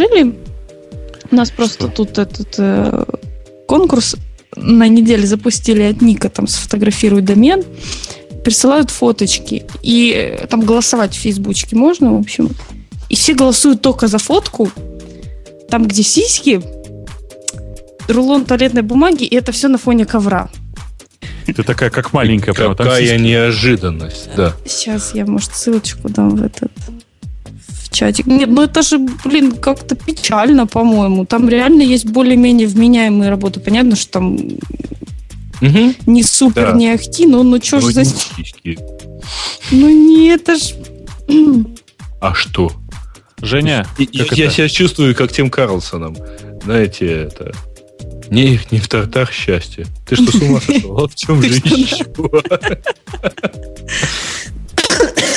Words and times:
предложили. 0.00 0.34
У 1.30 1.34
нас 1.34 1.50
просто 1.50 1.86
что? 1.86 2.04
тут 2.04 2.18
этот 2.18 2.54
э, 2.58 3.04
конкурс 3.66 4.16
на 4.56 4.88
неделе 4.88 5.26
запустили 5.26 5.82
от 5.82 6.02
Ника, 6.02 6.28
там 6.28 6.46
сфотографируют 6.46 7.24
домен, 7.24 7.62
присылают 8.44 8.90
фоточки. 8.90 9.64
И 9.82 10.12
э, 10.12 10.46
там 10.46 10.62
голосовать 10.62 11.14
в 11.14 11.18
Фейсбучке 11.18 11.76
можно, 11.76 12.14
в 12.14 12.20
общем. 12.20 12.50
И 13.08 13.14
все 13.14 13.34
голосуют 13.34 13.80
только 13.80 14.08
за 14.08 14.18
фотку, 14.18 14.70
там, 15.68 15.86
где 15.86 16.02
сиськи, 16.02 16.60
рулон 18.08 18.44
туалетной 18.44 18.82
бумаги, 18.82 19.24
и 19.24 19.36
это 19.36 19.52
все 19.52 19.68
на 19.68 19.78
фоне 19.78 20.04
ковра. 20.04 20.50
Ты 21.46 21.62
такая, 21.62 21.90
как 21.90 22.12
маленькая. 22.12 22.52
Прямо, 22.54 22.76
Какая 22.76 23.18
неожиданность, 23.18 24.30
да. 24.36 24.54
Сейчас 24.66 25.14
я, 25.14 25.26
может, 25.26 25.54
ссылочку 25.54 26.08
дам 26.08 26.36
в 26.36 26.42
этот 26.44 26.70
в 27.90 27.94
чатик. 27.94 28.26
Нет, 28.26 28.48
ну 28.48 28.62
это 28.62 28.82
же, 28.82 28.98
блин, 29.24 29.52
как-то 29.52 29.94
печально, 29.94 30.66
по-моему. 30.66 31.24
Там 31.24 31.48
реально 31.48 31.82
есть 31.82 32.06
более-менее 32.06 32.66
вменяемые 32.68 33.30
работы. 33.30 33.60
Понятно, 33.60 33.96
что 33.96 34.12
там 34.12 34.34
угу. 34.34 35.94
не 36.06 36.22
супер, 36.22 36.72
да. 36.72 36.76
не 36.76 36.92
ахти, 36.92 37.26
но 37.26 37.42
ну 37.42 37.60
что 37.62 37.80
ж 37.80 37.92
за... 37.92 38.02
Ну 39.70 39.88
не, 39.88 40.28
это 40.28 40.56
ж... 40.56 40.74
А 42.20 42.34
что? 42.34 42.72
Женя, 43.42 43.86
и, 43.98 44.08
я, 44.12 44.26
я 44.32 44.50
себя 44.50 44.68
чувствую 44.68 45.14
как 45.14 45.32
Тим 45.32 45.50
Карлсоном. 45.50 46.16
Знаете, 46.62 47.06
это... 47.06 47.52
Не, 48.28 48.60
не 48.70 48.78
в 48.78 48.88
тартах 48.88 49.32
счастье. 49.32 49.86
Ты 50.06 50.14
что, 50.14 50.30
с 50.30 50.34
ума 50.40 50.60
сошел? 50.60 50.92
Вот 50.94 51.12
в 51.12 51.16
чем 51.16 51.42
же 51.42 51.48
еще? 51.48 52.04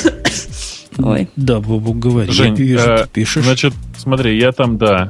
Ой. 0.98 1.28
Да, 1.36 1.60
Бобу, 1.60 1.92
говори. 1.92 2.30
Жень, 2.30 2.56
я 2.56 2.64
вижу, 2.64 2.90
э, 2.90 2.98
ты 3.04 3.08
пишешь. 3.08 3.44
Значит, 3.44 3.74
смотри, 3.96 4.38
я 4.38 4.52
там, 4.52 4.78
да. 4.78 5.08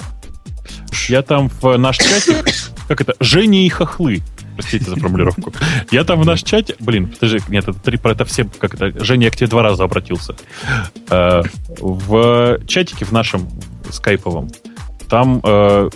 Я 1.08 1.22
там 1.22 1.50
в 1.60 1.76
наш 1.76 1.98
чатик, 1.98 2.44
как 2.88 3.00
это, 3.00 3.14
Женя 3.20 3.66
и 3.66 3.68
хохлы. 3.68 4.22
Простите 4.54 4.84
за 4.88 4.96
формулировку. 4.96 5.52
Я 5.90 6.04
там 6.04 6.20
в 6.20 6.24
наш 6.24 6.42
чате, 6.42 6.76
блин, 6.78 7.08
подожди, 7.08 7.40
нет, 7.48 7.68
это 7.68 7.78
три, 7.78 7.98
про 7.98 8.12
это 8.12 8.24
все, 8.24 8.44
как 8.44 8.74
это, 8.74 9.04
Женя, 9.04 9.24
я 9.24 9.30
к 9.30 9.36
тебе 9.36 9.48
два 9.48 9.62
раза 9.62 9.84
обратился. 9.84 10.36
Э, 11.10 11.42
в 11.80 12.60
чатике 12.66 13.04
в 13.04 13.12
нашем 13.12 13.48
скайповом 13.90 14.50
там 15.08 15.40
э, 15.44 15.90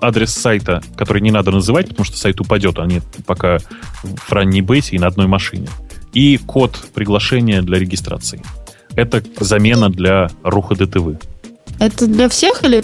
адрес 0.00 0.32
сайта, 0.32 0.82
который 0.96 1.22
не 1.22 1.30
надо 1.30 1.50
называть, 1.50 1.88
потому 1.88 2.04
что 2.04 2.16
сайт 2.16 2.40
упадет, 2.40 2.78
они 2.78 3.00
пока 3.26 3.58
в 4.02 4.32
ранней 4.32 4.62
бейсе 4.62 4.96
и 4.96 4.98
на 4.98 5.06
одной 5.06 5.26
машине. 5.26 5.68
И 6.12 6.38
код 6.38 6.88
приглашения 6.94 7.62
для 7.62 7.78
регистрации. 7.78 8.42
Это 8.96 9.22
замена 9.38 9.90
для 9.90 10.30
Руха 10.42 10.74
ДТВ. 10.74 11.22
Это 11.78 12.06
для 12.06 12.28
всех 12.28 12.64
или? 12.64 12.82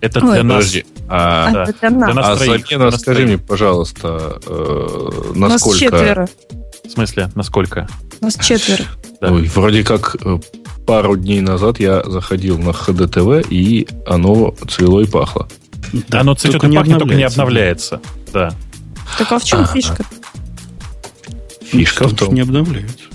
Это 0.00 0.24
Ой, 0.24 0.34
для 0.34 0.42
нас. 0.44 0.56
Подожди. 0.56 0.84
А, 1.08 1.50
да. 1.50 1.64
для 1.64 1.90
нас. 1.90 2.12
Для 2.12 2.14
нас 2.14 2.26
а 2.26 2.44
троих, 2.44 2.68
замена, 2.68 2.90
скажи 2.90 3.20
троих. 3.20 3.28
мне, 3.28 3.38
пожалуйста, 3.38 4.40
э, 4.46 5.10
насколько... 5.34 5.68
Нас 5.70 5.78
четверо. 5.78 6.28
В 6.84 6.90
смысле, 6.90 7.30
насколько? 7.34 7.88
Нас 8.20 8.36
четверо. 8.36 8.84
Да. 9.20 9.32
Ой, 9.32 9.50
вроде 9.52 9.82
как 9.82 10.14
э, 10.24 10.38
пару 10.86 11.16
дней 11.16 11.40
назад 11.40 11.80
я 11.80 12.04
заходил 12.04 12.56
на 12.56 12.72
ХДТВ, 12.72 13.50
и 13.50 13.88
оно 14.06 14.54
цвело 14.68 15.00
и 15.00 15.06
пахло. 15.06 15.48
Да, 16.06 16.20
оно 16.20 16.34
цветет 16.36 16.62
и 16.62 16.72
пахнет, 16.72 16.98
только 17.00 17.14
не 17.16 17.24
обновляется. 17.24 18.00
Да. 18.32 18.54
Так 19.18 19.32
а 19.32 19.40
в 19.40 19.44
чем 19.44 19.60
А-а-а. 19.60 19.74
фишка? 19.74 20.04
Фишка 21.62 22.04
в 22.04 22.10
том, 22.10 22.28
что 22.28 22.32
не 22.32 22.42
обновляется. 22.42 23.07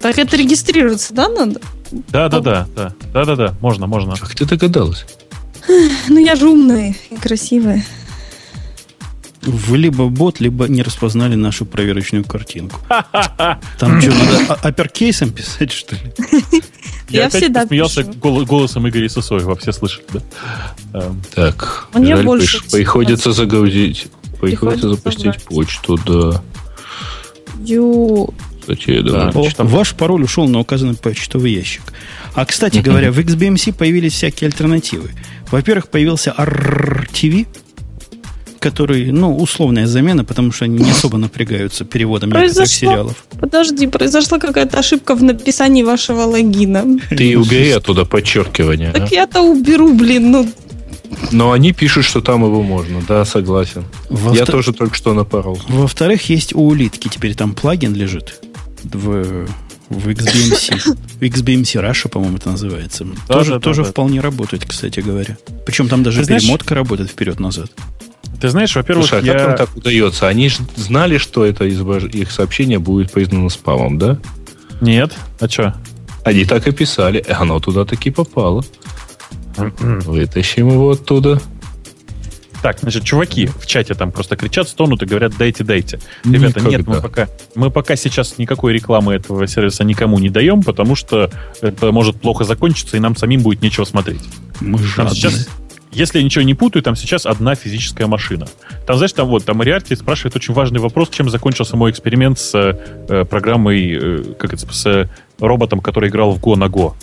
Так 0.00 0.18
это 0.18 0.36
регистрироваться, 0.36 1.12
да, 1.12 1.28
надо? 1.28 1.60
Да, 1.90 2.28
да, 2.28 2.40
да, 2.40 2.66
да, 2.74 2.92
да, 3.12 3.24
да, 3.24 3.36
да, 3.36 3.54
можно, 3.60 3.86
можно. 3.86 4.16
Как 4.16 4.34
ты 4.34 4.44
догадалась? 4.44 5.04
Ну, 6.08 6.18
я 6.18 6.34
же 6.34 6.48
умная 6.48 6.94
и 7.10 7.16
красивая. 7.16 7.84
Вы 9.42 9.78
либо 9.78 10.08
бот, 10.08 10.40
либо 10.40 10.66
не 10.66 10.82
распознали 10.82 11.34
нашу 11.34 11.64
проверочную 11.64 12.24
картинку. 12.24 12.80
Там 13.78 14.00
что, 14.00 14.10
надо 14.10 14.54
апперкейсом 14.62 15.30
писать, 15.30 15.72
что 15.72 15.94
ли? 15.94 16.12
Я, 17.08 17.22
я 17.22 17.28
всегда 17.30 17.66
смеялся 17.66 18.04
голосом 18.04 18.86
Игоря 18.86 19.08
Сосоева, 19.08 19.56
все 19.56 19.72
слышали, 19.72 20.04
да? 20.12 20.20
Эм. 20.92 21.22
Так, 21.34 21.88
Мне 21.94 22.16
жаль, 22.16 22.26
больше 22.26 22.62
приходится 22.70 23.32
загрузить, 23.32 24.08
приходится 24.38 24.90
запустить 24.90 25.42
почту, 25.44 25.98
да. 26.06 26.42
Ю... 27.64 28.34
Кстати, 28.68 28.90
я 28.90 29.02
думаю, 29.02 29.32
да. 29.32 29.64
Ваш 29.64 29.94
пароль 29.94 30.24
ушел 30.24 30.46
на 30.46 30.60
указанный 30.60 30.94
почтовый 30.94 31.52
ящик. 31.52 31.82
А, 32.34 32.44
кстати 32.44 32.80
говоря, 32.80 33.10
в 33.10 33.18
XBMC 33.18 33.72
появились 33.72 34.12
всякие 34.12 34.48
альтернативы. 34.48 35.10
Во-первых, 35.50 35.88
появился 35.88 36.34
RTV, 36.36 37.46
который, 38.60 39.10
ну, 39.10 39.34
условная 39.34 39.86
замена, 39.86 40.22
потому 40.22 40.52
что 40.52 40.66
они 40.66 40.84
не 40.84 40.90
особо 40.90 41.16
напрягаются 41.16 41.86
переводом 41.86 42.28
Произошло... 42.28 42.60
некоторых 42.60 42.68
сериалов. 42.68 43.24
Подожди, 43.40 43.86
произошла 43.86 44.38
какая-то 44.38 44.78
ошибка 44.78 45.14
в 45.14 45.22
написании 45.22 45.82
вашего 45.82 46.22
логина. 46.24 46.84
Ты 47.08 47.38
убери 47.38 47.70
оттуда 47.70 48.04
подчеркивание. 48.04 48.92
Так 48.92 49.10
а? 49.10 49.14
я-то 49.14 49.40
уберу, 49.40 49.94
блин, 49.94 50.30
ну. 50.30 50.52
Но 51.32 51.52
они 51.52 51.72
пишут, 51.72 52.04
что 52.04 52.20
там 52.20 52.44
его 52.44 52.62
можно, 52.62 53.00
да, 53.08 53.24
согласен. 53.24 53.84
Во 54.10 54.34
я 54.34 54.44
тоже 54.44 54.74
только 54.74 54.94
что 54.94 55.14
напорол. 55.14 55.58
Во-вторых, 55.68 56.28
есть 56.28 56.54
у 56.54 56.66
улитки 56.66 57.08
теперь 57.08 57.34
там 57.34 57.54
плагин 57.54 57.94
лежит 57.94 58.42
в 58.84 59.46
в 59.90 60.08
XBMC. 60.08 60.96
XBMC 61.20 61.82
Russia, 61.82 62.08
по-моему, 62.08 62.36
это 62.36 62.50
называется. 62.50 63.04
Да, 63.26 63.34
тоже 63.34 63.52
да, 63.52 63.60
тоже 63.60 63.84
да, 63.84 63.90
вполне 63.90 64.20
работает, 64.20 64.64
кстати 64.66 65.00
говоря. 65.00 65.38
Причем 65.64 65.88
там 65.88 66.02
даже 66.02 66.24
Ты 66.24 66.38
перемотка 66.38 66.68
знаешь, 66.68 66.78
работает 66.78 67.10
вперед-назад. 67.10 67.70
Ты 68.40 68.50
знаешь, 68.50 68.76
во-первых, 68.76 69.08
Слушай, 69.08 69.22
а 69.22 69.26
я... 69.26 69.38
как 69.38 69.48
им 69.48 69.56
так 69.56 69.76
удается? 69.76 70.28
Они 70.28 70.48
же 70.48 70.58
знали, 70.76 71.18
что 71.18 71.44
это 71.44 71.64
их 71.64 72.30
сообщение 72.30 72.78
будет 72.78 73.10
признано 73.10 73.48
спамом, 73.48 73.98
да? 73.98 74.18
Нет. 74.80 75.14
А 75.40 75.48
что? 75.48 75.74
Они 76.24 76.44
так 76.44 76.68
и 76.68 76.72
писали. 76.72 77.24
И 77.26 77.32
оно 77.32 77.58
туда 77.58 77.84
таки 77.84 78.10
попало. 78.10 78.64
Вытащим 79.56 80.68
его 80.68 80.90
оттуда. 80.90 81.40
Так, 82.62 82.80
значит, 82.80 83.04
чуваки 83.04 83.46
в 83.46 83.66
чате 83.66 83.94
там 83.94 84.10
просто 84.10 84.36
кричат, 84.36 84.68
стонут 84.68 85.02
и 85.02 85.06
говорят, 85.06 85.32
дайте, 85.38 85.62
дайте. 85.62 86.00
Ребята, 86.24 86.60
Никогда. 86.60 86.70
нет, 86.70 86.86
мы 86.86 87.00
пока, 87.00 87.28
мы 87.54 87.70
пока 87.70 87.96
сейчас 87.96 88.38
никакой 88.38 88.72
рекламы 88.72 89.14
этого 89.14 89.46
сервиса 89.46 89.84
никому 89.84 90.18
не 90.18 90.28
даем, 90.28 90.62
потому 90.62 90.96
что 90.96 91.30
это 91.60 91.92
может 91.92 92.20
плохо 92.20 92.44
закончиться, 92.44 92.96
и 92.96 93.00
нам 93.00 93.16
самим 93.16 93.42
будет 93.42 93.62
нечего 93.62 93.84
смотреть. 93.84 94.22
Мы 94.60 94.78
жадные. 94.78 95.14
Сейчас, 95.14 95.48
если 95.92 96.18
я 96.18 96.24
ничего 96.24 96.42
не 96.42 96.54
путаю, 96.54 96.82
там 96.82 96.96
сейчас 96.96 97.26
одна 97.26 97.54
физическая 97.54 98.06
машина. 98.06 98.48
Там, 98.86 98.96
знаешь, 98.96 99.12
там 99.12 99.28
вот, 99.28 99.44
там 99.44 99.60
Ариарти 99.60 99.94
спрашивает 99.94 100.34
очень 100.36 100.52
важный 100.52 100.80
вопрос, 100.80 101.10
чем 101.10 101.30
закончился 101.30 101.76
мой 101.76 101.90
эксперимент 101.90 102.38
с 102.38 102.54
э, 102.54 103.24
программой, 103.24 103.92
э, 103.92 104.22
как 104.38 104.52
это, 104.52 104.72
с 104.72 104.86
э, 104.86 105.08
роботом, 105.38 105.80
который 105.80 106.10
играл 106.10 106.32
в 106.32 106.40
Go 106.40 106.56
на 106.56 106.64
Go. 106.64 106.94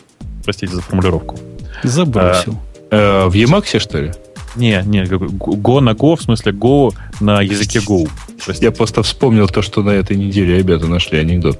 Простите 0.43 0.75
за 0.75 0.81
формулировку. 0.81 1.39
Забросил. 1.83 2.59
А, 2.91 3.25
э, 3.25 3.29
в 3.29 3.33
Emacs, 3.33 3.79
что 3.79 3.99
ли? 3.99 4.11
Не, 4.55 4.83
не, 4.85 5.03
Go 5.03 5.79
на 5.79 5.91
Go, 5.91 6.15
в 6.15 6.21
смысле 6.21 6.51
Go 6.51 6.93
на 7.19 7.41
языке 7.41 7.79
Go. 7.79 8.09
Простите. 8.43 8.65
Я 8.65 8.71
просто 8.71 9.03
вспомнил 9.03 9.47
то, 9.47 9.61
что 9.61 9.83
на 9.83 9.91
этой 9.91 10.15
неделе 10.17 10.57
ребята 10.57 10.87
нашли 10.87 11.19
анекдот. 11.19 11.59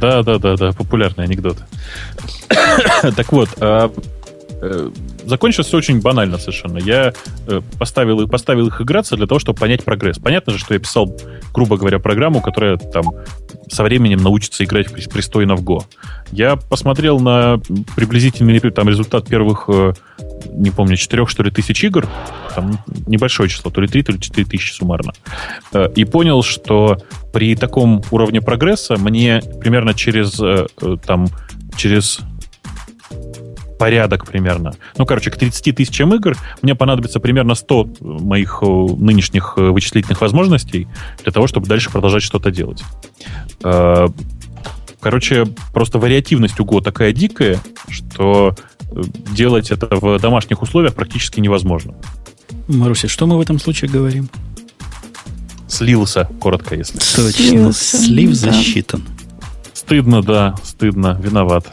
Да, 0.00 0.22
да, 0.22 0.38
да, 0.38 0.56
да, 0.56 0.72
популярный 0.72 1.24
анекдот. 1.24 1.58
так 3.16 3.32
вот, 3.32 3.48
а, 3.60 3.92
Э, 4.62 4.90
закончилось 5.26 5.68
все 5.68 5.76
очень 5.76 6.00
банально 6.00 6.38
совершенно. 6.38 6.78
Я 6.78 7.12
э, 7.46 7.60
поставил, 7.78 8.26
поставил 8.28 8.66
их 8.68 8.80
играться 8.80 9.16
для 9.16 9.26
того, 9.26 9.38
чтобы 9.38 9.58
понять 9.58 9.84
прогресс. 9.84 10.18
Понятно 10.18 10.52
же, 10.52 10.58
что 10.58 10.74
я 10.74 10.80
писал, 10.80 11.16
грубо 11.52 11.76
говоря, 11.76 11.98
программу, 11.98 12.40
которая 12.40 12.76
там 12.76 13.12
со 13.68 13.82
временем 13.82 14.18
научится 14.22 14.64
играть 14.64 14.92
пристойно 14.92 15.56
в 15.56 15.62
Go. 15.62 15.84
Я 16.30 16.56
посмотрел 16.56 17.20
на 17.20 17.60
приблизительный 17.96 18.58
там, 18.70 18.88
результат 18.88 19.28
первых, 19.28 19.64
э, 19.68 19.94
не 20.50 20.70
помню, 20.70 20.96
четырех, 20.96 21.28
что 21.28 21.42
ли, 21.42 21.50
тысяч 21.50 21.82
игр, 21.84 22.06
там 22.54 22.78
небольшое 23.06 23.48
число, 23.48 23.70
то 23.70 23.80
ли 23.80 23.88
три, 23.88 24.02
то 24.02 24.12
ли 24.12 24.20
четыре 24.20 24.46
тысячи 24.46 24.72
суммарно, 24.72 25.12
и 25.94 26.04
понял, 26.04 26.42
что 26.42 26.98
при 27.32 27.54
таком 27.54 28.02
уровне 28.10 28.40
прогресса 28.40 28.96
мне 28.96 29.40
примерно 29.60 29.94
через, 29.94 30.40
там, 31.06 31.28
через 31.76 32.20
порядок 33.82 34.24
примерно. 34.26 34.74
Ну, 34.96 35.04
короче, 35.04 35.32
к 35.32 35.36
30 35.36 35.74
тысячам 35.74 36.14
игр 36.14 36.36
мне 36.62 36.76
понадобится 36.76 37.18
примерно 37.18 37.56
100 37.56 37.88
моих 38.00 38.60
э, 38.62 38.64
нынешних 38.64 39.54
э, 39.56 39.70
вычислительных 39.70 40.20
возможностей 40.20 40.86
для 41.24 41.32
того, 41.32 41.48
чтобы 41.48 41.66
дальше 41.66 41.90
продолжать 41.90 42.22
что-то 42.22 42.52
делать. 42.52 42.84
Э, 43.64 44.06
короче, 45.00 45.46
просто 45.72 45.98
вариативность 45.98 46.60
у 46.60 46.64
Go 46.64 46.80
такая 46.80 47.12
дикая, 47.12 47.58
что 47.88 48.54
делать 49.34 49.72
это 49.72 49.88
в 49.96 50.20
домашних 50.20 50.62
условиях 50.62 50.94
практически 50.94 51.40
невозможно. 51.40 51.96
Маруся, 52.68 53.08
что 53.08 53.26
мы 53.26 53.36
в 53.36 53.40
этом 53.40 53.58
случае 53.58 53.90
говорим? 53.90 54.28
Слился, 55.66 56.28
коротко, 56.38 56.76
если. 56.76 56.98
Точно, 56.98 57.32
Слился, 57.32 57.98
слив 57.98 58.30
да. 58.30 58.52
засчитан. 58.52 59.02
Стыдно, 59.72 60.22
да, 60.22 60.54
стыдно, 60.62 61.18
виноват. 61.20 61.66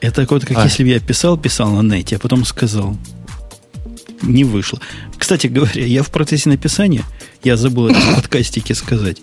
Это 0.00 0.26
вот 0.28 0.44
как 0.44 0.58
А. 0.58 0.64
если 0.64 0.82
бы 0.82 0.90
я 0.90 1.00
писал, 1.00 1.36
писал 1.36 1.70
на 1.82 1.96
нете, 1.96 2.16
а 2.16 2.18
потом 2.18 2.44
сказал. 2.44 2.96
Не 4.22 4.44
вышло. 4.44 4.80
Кстати 5.16 5.46
говоря, 5.46 5.84
я 5.84 6.02
в 6.02 6.10
процессе 6.10 6.48
написания, 6.48 7.04
я 7.42 7.56
забыл 7.56 7.88
это 7.88 8.00
в 8.00 8.14
подкастике 8.16 8.74
сказать, 8.74 9.18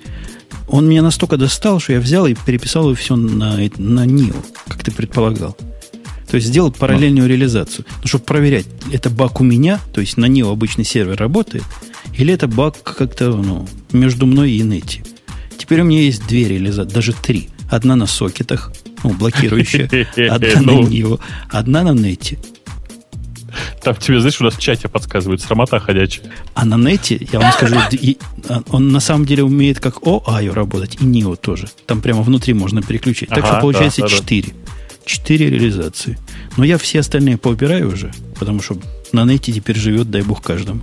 он 0.68 0.88
меня 0.88 1.02
настолько 1.02 1.38
достал, 1.38 1.80
что 1.80 1.94
я 1.94 2.00
взял 2.00 2.26
и 2.28 2.34
переписал 2.34 2.86
его 2.86 2.96
все 2.96 3.16
на, 3.16 3.58
на 3.78 4.06
NIO, 4.06 4.36
как 4.68 4.84
ты 4.84 4.92
предполагал. 4.92 5.56
То 6.30 6.36
есть 6.36 6.48
сделал 6.48 6.72
параллельную 6.72 7.28
реализацию. 7.28 7.86
Ну, 8.02 8.08
чтобы 8.08 8.26
проверять, 8.26 8.66
это 8.92 9.10
баг 9.10 9.40
у 9.40 9.44
меня, 9.44 9.80
то 9.94 10.02
есть 10.02 10.18
на 10.18 10.26
NIO 10.26 10.52
обычный 10.52 10.84
сервер 10.84 11.16
работает, 11.16 11.64
или 12.14 12.34
это 12.34 12.48
баг 12.48 12.82
как-то 12.84 13.30
ну, 13.30 13.68
между 13.94 14.26
мной 14.26 14.52
и 14.52 14.62
Нети. 14.62 15.04
Теперь 15.58 15.82
у 15.82 15.86
меня 15.86 16.02
есть 16.02 16.28
две 16.28 16.48
реализации, 16.48 16.94
даже 16.94 17.14
три. 17.14 17.50
Одна 17.70 17.96
на 17.96 18.08
сокетах, 18.08 18.72
ну, 19.04 19.12
блокирующая, 19.12 19.88
одна 20.32 20.62
на 20.62 20.72
Ну. 20.74 20.84
NIO, 20.88 21.20
одна 21.50 21.84
на 21.84 21.92
нете. 21.94 22.38
Там 23.82 23.96
тебе, 23.96 24.20
знаешь, 24.20 24.40
у 24.42 24.44
нас 24.44 24.56
в 24.56 24.60
чате 24.60 24.88
подсказывают, 24.88 25.42
срамота 25.42 25.80
ходячая. 25.80 26.30
А 26.54 26.66
на 26.66 26.76
нете, 26.78 27.28
я 27.32 27.40
вам 27.40 27.52
скажу, 27.54 27.76
и- 27.92 28.18
а, 28.50 28.62
он 28.70 28.92
на 28.92 29.00
самом 29.00 29.26
деле 29.26 29.44
умеет 29.44 29.80
как 29.80 29.98
OIO 30.04 30.54
работать, 30.54 30.96
и 31.02 31.06
NIO 31.06 31.36
тоже. 31.38 31.68
Там 31.86 32.02
прямо 32.02 32.22
внутри 32.22 32.54
можно 32.54 32.82
переключить. 32.82 33.30
Так 33.30 33.40
Ага, 33.40 33.48
что 33.48 33.62
получается 33.62 34.02
да, 34.02 34.08
да, 34.08 34.14
да. 34.14 34.20
4. 34.20 34.54
4 35.06 35.50
реализации. 35.50 36.18
Но 36.58 36.66
я 36.66 36.78
все 36.78 37.00
остальные 37.00 37.38
поубираю 37.38 37.88
уже, 37.94 38.12
потому 38.38 38.62
что 38.62 38.78
на 39.14 39.24
нете 39.24 39.52
теперь 39.54 39.78
живет, 39.78 40.12
дай 40.12 40.22
бог, 40.22 40.42
каждому. 40.42 40.82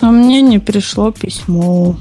А 0.00 0.10
мне 0.10 0.42
не 0.42 0.58
пришло 0.58 1.10
письмо. 1.12 1.96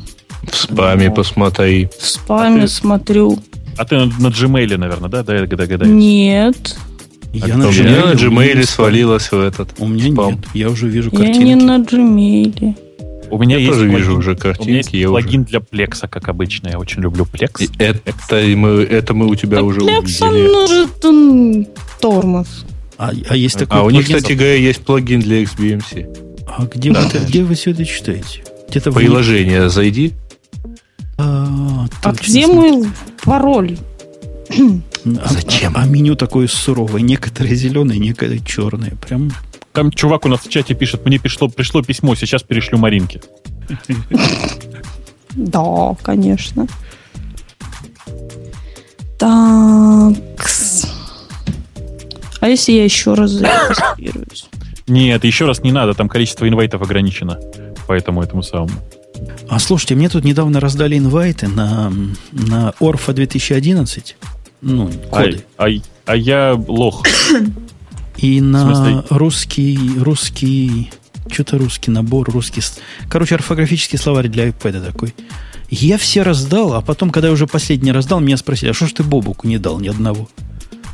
В 0.50 0.56
спаме 0.56 1.09
Ну. 1.09 1.15
посмотри. 1.15 1.89
В 2.00 2.06
спаме 2.07 2.63
А 2.63 2.68
ты- 2.68 2.68
смотрю. 2.69 3.39
А 3.77 3.86
ты 3.86 3.95
на, 3.98 4.06
на 4.06 4.27
Gmail, 4.27 4.77
наверное, 4.77 5.10
да? 5.10 5.24
Да, 5.24 5.36
я 5.36 5.45
догадаюсь. 5.45 5.92
Нет. 5.94 6.77
Я 7.33 7.56
У 7.56 7.57
на 7.57 7.63
меня 7.66 7.69
Gmail, 7.72 8.06
на 8.06 8.13
Gmail 8.13 8.57
не 8.57 8.63
свалилось 8.63 9.31
в 9.31 9.39
этот 9.39 9.69
У 9.80 9.88
меня 9.88 10.12
спам. 10.13 10.31
нет. 10.36 10.39
Я 10.54 10.69
уже 10.69 10.88
вижу 10.88 11.10
Я 11.12 11.18
картинки. 11.18 11.44
не 11.44 11.56
на 11.56 11.77
Gmail. 11.80 12.75
У 13.31 13.38
меня 13.39 13.56
Я 13.57 13.62
есть 13.63 13.74
тоже 13.74 13.86
плагин- 13.89 13.98
вижу 13.98 14.18
уже 14.18 14.31
У 14.31 14.33
меня 14.33 14.38
есть 14.38 14.42
картинки. 14.42 14.95
Я 14.95 15.10
уже... 15.12 15.22
плагин 15.22 15.44
для 15.44 15.60
плекса, 15.60 16.07
как 16.07 16.30
обычно. 16.30 16.69
Я 16.69 16.80
очень 16.80 17.01
люблю 17.01 17.25
плекс. 17.25 17.60
И 17.62 17.69
Это 17.80 18.36
мы, 18.56 18.69
это 18.83 19.13
мы 19.13 19.25
у 19.27 19.36
тебя 19.36 19.63
уже 19.63 19.81
Лекса 19.81 20.28
увидели. 20.28 20.48
нужен 20.48 20.89
м, 21.04 21.68
тормоз. 22.00 22.66
А, 22.98 23.12
а 23.28 23.36
есть 23.36 23.57
такой 23.60 23.80
А 23.80 23.83
у 23.83 23.89
них, 23.89 24.06
плагин- 24.07 24.16
кстати 24.16 24.33
говоря, 24.33 24.56
есть 24.56 24.86
плагин 24.86 25.19
для 25.19 25.42
XBMC. 25.44 26.45
А 26.48 26.66
где, 26.74 26.92
вы, 26.92 26.98
это- 27.00 27.19
где 27.19 27.44
вы 27.44 27.56
все 27.56 27.71
это 27.71 27.83
читаете? 27.83 28.44
Где-то 28.69 28.92
в 28.92 28.95
Приложение 28.95 29.69
зайди. 29.69 30.13
А, 31.18 31.86
А 32.04 32.12
где 32.12 32.48
мой 32.48 32.84
пароль? 33.24 33.78
А- 34.50 35.28
Зачем? 35.30 35.76
А, 35.78 35.82
а 35.82 35.86
меню 35.86 36.16
такое 36.16 36.48
суровое. 36.48 37.02
Некоторые 37.02 37.56
зеленые, 37.56 38.00
некоторые 38.00 38.40
черные. 38.42 38.94
Прям 39.08 39.32
Там 39.72 39.92
чувак 39.92 40.26
у 40.26 40.30
нас 40.30 40.42
в 40.42 40.50
чате 40.50 40.74
пишет, 40.74 41.06
мне 41.06 41.20
пришло, 41.20 41.48
пришло 41.50 41.82
письмо, 41.82 42.16
сейчас 42.16 42.44
перешлю 42.44 42.78
Маринке. 42.78 43.22
Да, 45.38 45.96
конечно. 46.02 46.66
Так. 49.18 50.16
А 52.40 52.48
если 52.48 52.72
я 52.72 52.84
еще 52.86 53.16
раз 53.16 53.32
зарегистрируюсь? 53.32 54.48
Нет, 54.88 55.26
еще 55.26 55.46
раз 55.46 55.62
не 55.62 55.72
надо, 55.74 55.94
там 55.94 56.08
количество 56.08 56.48
инвайтов 56.48 56.82
ограничено. 56.82 57.38
Поэтому 57.88 58.22
этому 58.24 58.44
самому. 58.44 58.72
А 59.50 59.59
слушайте, 59.59 59.95
мне 59.95 60.09
тут 60.09 60.24
недавно 60.24 60.59
раздали 60.59 60.97
инвайты 60.97 61.47
на, 61.47 61.94
на 62.31 62.74
Орфа 62.80 63.13
2011. 63.13 64.15
Ну, 64.62 64.89
А, 65.12 65.24
коды. 65.24 65.45
а- 65.57 65.68
а 66.06 66.15
я 66.15 66.56
лох. 66.68 67.03
И 68.18 68.42
на 68.42 69.03
русский, 69.09 69.77
русский, 70.00 70.92
что-то 71.30 71.57
русский 71.57 71.92
набор, 71.92 72.30
русский... 72.31 72.62
Короче, 73.09 73.36
орфографический 73.36 73.97
словарь 74.00 74.30
для 74.30 74.47
iPad 74.47 74.86
такой. 74.86 75.13
Я 75.69 75.97
все 75.97 76.21
раздал, 76.24 76.74
а 76.74 76.81
потом, 76.81 77.09
когда 77.12 77.27
я 77.27 77.33
уже 77.33 77.45
последний 77.47 77.92
раздал, 77.92 78.19
меня 78.19 78.38
спросили, 78.38 78.69
а 78.69 78.74
что 78.74 78.88
ж 78.88 78.94
ты 78.94 79.03
Бобуку 79.03 79.47
не 79.47 79.57
дал 79.57 79.80
ни 79.80 79.88
одного? 79.88 80.30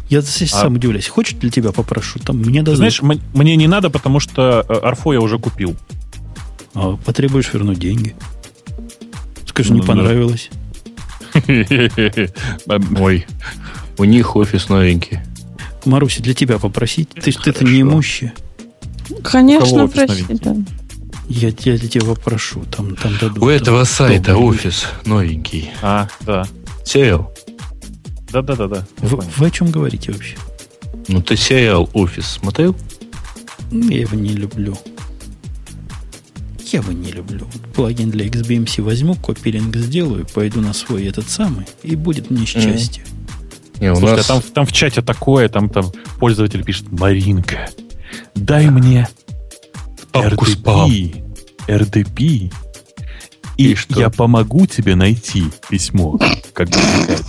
Я 0.09 0.21
сам 0.21 0.75
удивляюсь. 0.75 1.07
Хочешь 1.07 1.35
для 1.39 1.49
тебя 1.49 1.71
попрошу? 1.71 2.19
Там 2.19 2.37
мне 2.37 2.61
дадут. 2.63 2.77
знаешь, 2.77 3.01
мне 3.01 3.55
не 3.55 3.67
надо, 3.67 3.89
потому 3.89 4.19
что 4.19 4.65
э, 4.67 4.73
Арфо 4.73 5.13
я 5.13 5.21
уже 5.21 5.39
купил. 5.39 5.75
А 6.73 6.97
потребуешь 6.97 7.53
вернуть 7.53 7.79
деньги. 7.79 8.15
Скажи, 9.51 9.73
не 9.73 9.81
Ну, 9.81 9.85
понравилось. 9.85 10.49
Ой, 12.99 13.25
у 13.97 14.03
них 14.05 14.35
офис 14.37 14.69
новенький. 14.69 15.19
Маруся, 15.83 16.23
для 16.23 16.33
тебя 16.33 16.57
попросить. 16.57 17.09
Ты, 17.09 17.33
это 17.45 17.65
не 17.65 17.81
имущая. 17.81 18.33
Конечно, 19.23 19.87
новенький? 19.87 20.39
да. 20.39 20.55
Я, 21.27 21.49
я 21.49 21.77
для 21.77 21.89
тебя 21.89 22.05
попрошу. 22.05 22.63
Там, 22.65 22.95
там 22.95 23.17
дадут. 23.19 23.43
У 23.43 23.49
этого 23.49 23.83
сайта 23.83 24.37
офис 24.37 24.85
новенький. 25.03 25.71
А, 25.81 26.07
да. 26.21 26.45
Сериал. 26.85 27.33
Да-да-да-да. 28.31 28.85
я 29.01 29.07
Вы, 29.09 29.21
вы 29.35 29.47
о 29.47 29.51
чем 29.51 29.69
говорите 29.69 30.13
вообще? 30.13 30.37
Ну 31.09 31.21
ты 31.21 31.35
сериал 31.35 31.89
офис 31.93 32.25
смотрел? 32.25 32.73
Я 33.69 33.99
его 33.99 34.15
не 34.15 34.29
люблю. 34.29 34.77
Я 36.71 36.79
его 36.79 36.91
не 36.93 37.11
люблю. 37.11 37.47
Плагин 37.75 38.09
для 38.09 38.27
XBMC 38.27 38.81
возьму, 38.81 39.15
копилинг 39.15 39.75
сделаю, 39.75 40.25
пойду 40.33 40.61
на 40.61 40.73
свой 40.73 41.05
этот 41.05 41.29
самый, 41.29 41.65
и 41.83 41.95
будет 41.95 42.29
мне 42.29 42.45
счастье. 42.45 43.03
Не, 43.79 43.91
у 43.91 43.95
Слушай, 43.95 44.17
нас 44.17 44.29
а 44.29 44.33
там, 44.33 44.41
там 44.41 44.65
в 44.65 44.71
чате 44.71 45.01
такое, 45.01 45.49
там, 45.49 45.69
там 45.69 45.91
пользователь 46.19 46.63
пишет, 46.63 46.91
Маринка, 46.91 47.69
дай 48.35 48.69
мне. 48.69 49.07
RDP, 50.13 51.23
RDP, 51.67 52.51
и, 53.57 53.71
И 53.71 53.75
что? 53.75 53.99
я 53.99 54.09
помогу 54.09 54.65
тебе 54.65 54.95
найти 54.95 55.43
письмо. 55.69 56.19
Как 56.53 56.69
бы 56.69 56.75
сказать. 56.75 57.25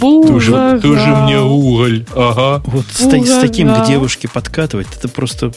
тоже, 0.00 0.80
тоже 0.82 1.16
мне 1.16 1.40
уголь. 1.40 2.06
Ага. 2.14 2.62
Вот 2.66 2.84
с, 2.86 3.00
с 3.00 3.40
таким 3.40 3.74
к 3.74 3.86
девушке 3.86 4.28
подкатывать, 4.28 4.86
это 4.96 5.08
просто 5.08 5.52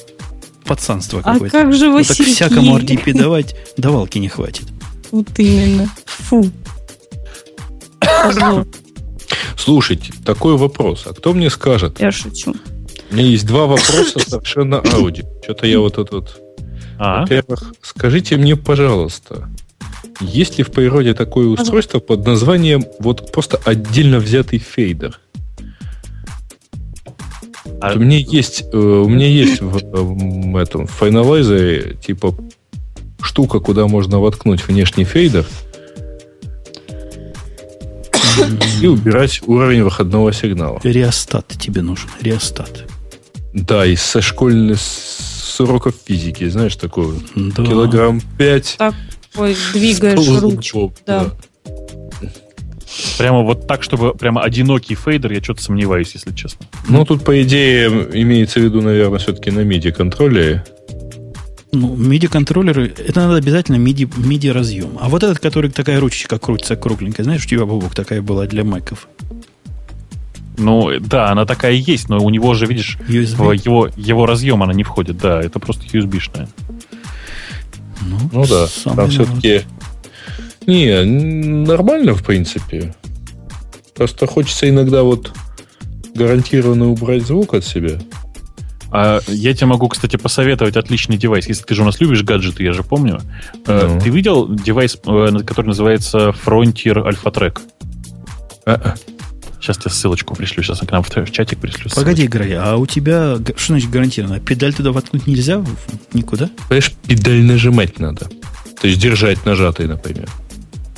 пацанство 0.70 1.20
А 1.24 1.34
какое-то. 1.34 1.58
как 1.58 1.74
же 1.74 1.90
Вот 1.90 2.08
так 2.08 2.10
Васильки? 2.18 2.34
всякому 2.34 2.78
RDP 2.78 3.14
давать, 3.18 3.56
давалки 3.76 4.20
не 4.20 4.30
хватит. 4.30 4.68
Вот 5.12 5.28
именно. 5.38 5.90
Фу. 6.06 6.50
Слушайте, 9.58 10.14
такой 10.26 10.56
вопрос. 10.58 11.04
А 11.06 11.14
кто 11.14 11.34
мне 11.34 11.50
скажет? 11.50 12.00
Я 12.00 12.12
шучу. 12.12 12.56
У 13.12 13.16
меня 13.16 13.26
есть 13.26 13.46
два 13.48 13.66
вопроса 13.66 14.20
совершенно 14.20 14.82
аудио. 14.94 15.26
Что-то 15.44 15.66
я 15.68 15.80
вот 15.80 15.98
этот... 15.98 16.40
А? 17.00 17.22
Во-первых, 17.22 17.74
скажите 17.82 18.36
мне, 18.38 18.56
пожалуйста, 18.56 19.50
есть 20.22 20.58
ли 20.58 20.64
в 20.64 20.72
природе 20.72 21.14
такое 21.14 21.48
устройство 21.48 22.00
под 22.00 22.26
названием 22.28 22.86
вот 23.00 23.32
просто 23.32 23.60
отдельно 23.66 24.20
взятый 24.20 24.60
фейдер? 24.60 25.20
А- 27.82 27.94
У 27.94 28.00
меня 28.00 28.18
есть, 28.18 28.64
э, 28.74 28.78
у 28.78 29.08
меня 29.08 29.28
есть 29.28 29.62
в, 29.62 29.78
э, 29.78 30.62
этом 30.62 30.86
в 30.88 30.92
файналайзере 30.92 31.96
типа 31.96 32.36
штука, 33.22 33.60
куда 33.60 33.88
можно 33.88 34.20
воткнуть 34.20 34.68
внешний 34.68 35.06
фейдер 35.06 35.46
и 38.82 38.88
убирать 38.88 39.42
уровень 39.48 39.84
выходного 39.84 40.34
сигнала. 40.34 40.80
Реостат 40.84 41.48
тебе 41.60 41.82
нужен, 41.82 42.10
реостат. 42.22 42.86
Да, 43.54 43.86
и 43.86 43.96
со 43.96 44.22
школьной 44.22 44.76
с 44.78 45.56
уроков 45.60 45.96
физики, 46.06 46.48
знаешь, 46.48 46.76
такое 46.76 47.16
Да. 47.36 47.64
килограмм 47.64 48.22
5. 48.38 48.78
Ой, 49.36 49.56
двигаешь 49.74 50.42
ручку. 50.42 50.94
Да. 51.06 51.32
Прямо 53.18 53.44
вот 53.44 53.68
так, 53.68 53.84
чтобы 53.84 54.14
прямо 54.14 54.42
одинокий 54.42 54.96
фейдер, 54.96 55.32
я 55.32 55.44
что-то 55.44 55.62
сомневаюсь, 55.64 56.12
если 56.14 56.34
честно. 56.34 56.66
Ну, 56.88 57.06
тут, 57.06 57.24
по 57.24 57.42
идее, 57.42 57.88
имеется 58.14 58.60
в 58.60 58.64
виду, 58.64 58.82
наверное, 58.82 59.20
все-таки 59.20 59.52
на 59.52 59.62
MIDI-контроллере. 59.62 60.64
Ну, 61.72 61.96
MIDI-контроллеры, 61.96 62.94
это 62.98 63.22
надо 63.22 63.36
обязательно 63.36 63.76
MIDI, 63.76 64.10
MIDI 64.10 64.52
разъем. 64.52 64.98
А 65.00 65.10
вот 65.10 65.24
этот, 65.24 65.40
который 65.40 65.70
такая 65.70 66.00
ручечка 66.00 66.40
крутится 66.40 66.76
кругленькая, 66.76 67.24
знаешь, 67.24 67.46
у 67.46 67.48
тебя, 67.48 67.66
Бобок, 67.66 67.94
такая 67.94 68.22
была 68.22 68.48
для 68.48 68.64
маков. 68.64 69.08
Ну, 70.58 71.00
да, 71.00 71.30
она 71.30 71.46
такая 71.46 71.74
есть, 71.74 72.10
но 72.10 72.20
у 72.20 72.30
него 72.30 72.54
же, 72.54 72.66
видишь, 72.66 72.98
USB. 73.08 73.62
его, 73.66 73.90
его 73.96 74.26
разъем 74.26 74.62
она 74.64 74.74
не 74.74 74.84
входит, 74.84 75.18
да, 75.18 75.40
это 75.42 75.60
просто 75.60 75.86
USB-шная. 75.86 76.50
Ну 78.32 78.46
да, 78.46 78.68
самый 78.68 78.96
там 78.96 78.96
народ. 78.96 79.12
все-таки... 79.12 79.62
Не, 80.70 81.04
нормально, 81.66 82.14
в 82.14 82.24
принципе. 82.24 82.94
Просто 83.96 84.28
хочется 84.28 84.70
иногда 84.70 85.04
вот 85.04 85.32
гарантированно 86.16 86.90
убрать 86.90 87.26
звук 87.26 87.54
от 87.56 87.66
себя. 87.66 88.00
А 88.92 89.20
я 89.28 89.54
тебе 89.54 89.68
могу, 89.68 89.88
кстати, 89.88 90.16
посоветовать 90.16 90.78
отличный 90.78 91.18
девайс. 91.18 91.48
Если 91.48 91.64
ты 91.64 91.76
же 91.76 91.82
у 91.82 91.86
нас 91.86 92.00
любишь 92.00 92.24
гаджеты, 92.24 92.64
я 92.64 92.74
же 92.74 92.84
помню. 92.84 93.20
Э, 93.68 93.88
Ну. 93.94 94.00
Ты 94.02 94.10
видел 94.10 94.48
девайс, 94.48 94.98
э, 95.06 95.40
который 95.46 95.68
называется 95.68 96.30
Frontier 96.46 97.04
Alpha 97.08 97.34
Track? 97.34 97.60
А-а. 98.66 98.96
Сейчас 99.60 99.78
тебе 99.78 99.92
ссылочку 99.92 100.36
пришлю, 100.36 100.64
сейчас 100.64 100.80
к 100.80 100.92
нам 100.92 101.04
в, 101.04 101.10
в 101.10 101.32
чатик 101.32 101.60
пришлю. 101.60 101.92
Погоди, 101.94 102.28
Грей, 102.28 102.58
а 102.58 102.78
у 102.78 102.86
тебя, 102.86 103.38
что 103.58 103.74
значит 103.74 103.90
гарантированно? 103.90 104.40
Педаль 104.40 104.74
туда 104.74 104.92
воткнуть 104.92 105.28
нельзя 105.28 105.64
никуда? 106.14 106.50
Понимаешь, 106.70 106.94
педаль 107.08 107.44
нажимать 107.44 108.00
надо. 108.00 108.28
То 108.82 108.88
есть 108.88 109.00
держать 109.02 109.46
нажатой, 109.46 109.88
например. 109.88 110.30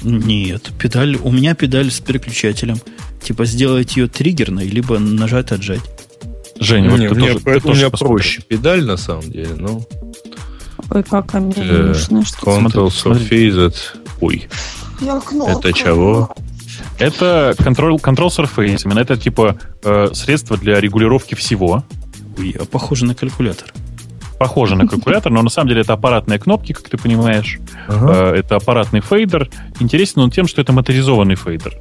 Нет, 0.01 0.71
педаль, 0.79 1.17
у 1.17 1.31
меня 1.31 1.55
педаль 1.55 1.91
с 1.91 1.99
переключателем. 1.99 2.77
Типа 3.21 3.45
сделать 3.45 3.95
ее 3.97 4.07
триггерной, 4.07 4.67
либо 4.67 4.97
нажать 4.97 5.51
отжать. 5.51 5.81
Женя, 6.59 6.89
не, 6.89 7.07
вот 7.07 7.17
у 7.17 7.19
меня, 7.19 7.33
тоже, 7.33 7.43
про, 7.43 7.71
у 7.71 7.73
меня 7.73 7.89
проще 7.89 8.41
педаль 8.47 8.83
на 8.83 8.97
самом 8.97 9.31
деле, 9.31 9.55
ну. 9.57 9.85
Ой, 10.89 11.03
как 11.03 11.33
они 11.35 11.53
э, 11.55 11.93
Control 11.93 12.87
Surface. 12.87 13.75
Ой. 14.19 14.47
Это 15.01 15.73
чего? 15.73 16.35
Это 16.99 17.55
control, 17.57 17.99
control 17.99 18.27
Surface. 18.27 18.81
Именно 18.85 18.99
это 18.99 19.17
типа 19.17 19.57
э, 19.83 20.09
средство 20.13 20.57
для 20.57 20.79
регулировки 20.79 21.35
всего. 21.35 21.83
Ой, 22.37 22.55
а 22.59 22.65
похоже 22.65 23.05
на 23.05 23.15
калькулятор. 23.15 23.73
Похоже 24.41 24.75
на 24.75 24.87
калькулятор, 24.87 25.31
но 25.31 25.43
на 25.43 25.51
самом 25.51 25.69
деле 25.69 25.81
это 25.81 25.93
аппаратные 25.93 26.39
кнопки, 26.39 26.73
как 26.73 26.89
ты 26.89 26.97
понимаешь. 26.97 27.59
Ага. 27.87 28.33
Э, 28.33 28.39
это 28.39 28.55
аппаратный 28.55 28.99
фейдер. 28.99 29.47
Интересен 29.79 30.19
он 30.23 30.31
тем, 30.31 30.47
что 30.47 30.61
это 30.61 30.73
моторизованный 30.73 31.35
фейдер. 31.35 31.79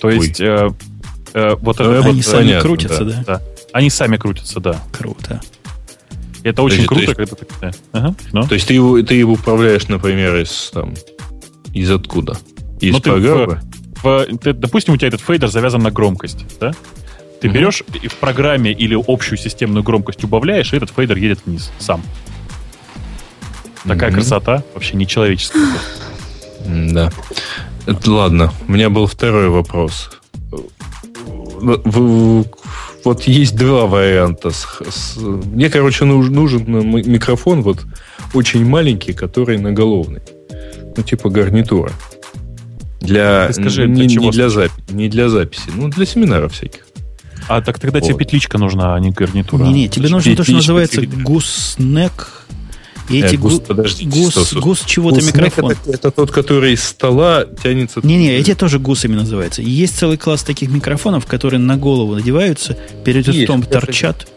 То 0.00 0.08
есть 0.08 0.40
э, 0.40 0.70
э, 1.34 1.56
вот 1.60 1.78
это 1.78 1.98
Они 1.98 2.12
вот, 2.12 2.24
сами 2.24 2.44
понятно, 2.44 2.60
крутятся, 2.62 3.04
да? 3.04 3.22
да? 3.26 3.42
Они 3.74 3.90
сами 3.90 4.16
крутятся, 4.16 4.60
да. 4.60 4.80
Круто. 4.92 5.42
Это 6.42 6.62
очень 6.62 6.78
есть, 6.78 6.88
круто, 6.88 7.02
есть, 7.02 7.14
когда 7.16 7.36
ты... 7.36 7.46
Да. 7.60 7.70
Ага, 7.92 8.14
но. 8.32 8.46
То 8.46 8.54
есть 8.54 8.66
ты 8.66 8.72
его, 8.72 9.02
ты 9.02 9.14
его 9.16 9.34
управляешь, 9.34 9.86
например, 9.88 10.36
из, 10.36 10.70
там, 10.72 10.94
из 11.74 11.90
откуда? 11.90 12.38
Из 12.80 12.94
ну, 12.94 13.00
программы? 13.02 13.60
В, 14.02 14.26
в, 14.26 14.38
ты, 14.38 14.54
допустим, 14.54 14.94
у 14.94 14.96
тебя 14.96 15.08
этот 15.08 15.20
фейдер 15.20 15.50
завязан 15.50 15.82
на 15.82 15.90
громкость, 15.90 16.46
да? 16.58 16.72
Ты 17.40 17.48
угу. 17.48 17.54
берешь 17.54 17.82
и 18.02 18.08
в 18.08 18.14
программе 18.16 18.72
или 18.72 18.96
общую 19.06 19.38
системную 19.38 19.82
громкость 19.82 20.24
убавляешь, 20.24 20.72
и 20.72 20.76
этот 20.76 20.90
фейдер 20.90 21.16
едет 21.16 21.40
вниз 21.46 21.70
сам. 21.78 22.02
Такая 23.84 24.10
угу. 24.10 24.18
красота, 24.18 24.62
вообще 24.74 24.96
нечеловеческая. 24.96 25.66
Да. 26.66 27.10
Это, 27.86 28.12
ладно, 28.12 28.52
у 28.68 28.72
меня 28.72 28.90
был 28.90 29.06
второй 29.06 29.48
вопрос. 29.48 30.10
Вот 33.04 33.22
есть 33.22 33.56
два 33.56 33.86
варианта. 33.86 34.50
Мне, 35.16 35.70
короче, 35.70 36.04
нужен 36.04 36.64
микрофон 36.66 37.62
вот 37.62 37.86
очень 38.34 38.66
маленький, 38.66 39.14
который 39.14 39.58
наголовный. 39.58 40.20
Ну, 40.96 41.02
типа 41.02 41.30
гарнитура. 41.30 41.92
Для, 43.00 43.50
скажи, 43.52 43.88
не, 43.88 44.06
для, 44.06 44.20
не, 44.20 44.30
для 44.30 44.46
запи- 44.46 44.70
не 44.90 45.08
для 45.08 45.30
записи, 45.30 45.70
ну, 45.74 45.88
для 45.88 46.04
семинаров 46.04 46.52
всяких. 46.52 46.86
А 47.50 47.60
так 47.62 47.80
тогда 47.80 47.98
вот. 47.98 48.06
тебе 48.06 48.16
петличка 48.16 48.58
нужна, 48.58 48.94
а 48.94 49.00
не 49.00 49.10
гарнитура. 49.10 49.64
Не-не, 49.64 49.88
тебе 49.88 50.08
нужно 50.08 50.36
то, 50.36 50.44
что 50.44 50.52
называется 50.52 51.02
гуснек. 51.02 52.46
И 53.08 53.20
эти 53.20 53.34
э, 53.34 53.38
гус, 53.38 53.60
подожди, 53.66 54.06
гус, 54.06 54.52
гус 54.52 54.84
чего-то 54.86 55.20
микрофон. 55.20 55.72
Это, 55.72 55.90
это 55.90 56.10
тот, 56.12 56.30
который 56.30 56.74
из 56.74 56.84
стола 56.84 57.44
тянется. 57.60 58.00
Не-не, 58.04 58.36
эти 58.36 58.54
тоже 58.54 58.78
гусами 58.78 59.16
называются. 59.16 59.62
Есть 59.62 59.98
целый 59.98 60.16
класс 60.16 60.44
таких 60.44 60.70
микрофонов, 60.70 61.26
которые 61.26 61.58
на 61.58 61.76
голову 61.76 62.14
надеваются, 62.14 62.78
перед 63.04 63.28
ртом 63.28 63.64
торчат. 63.64 64.28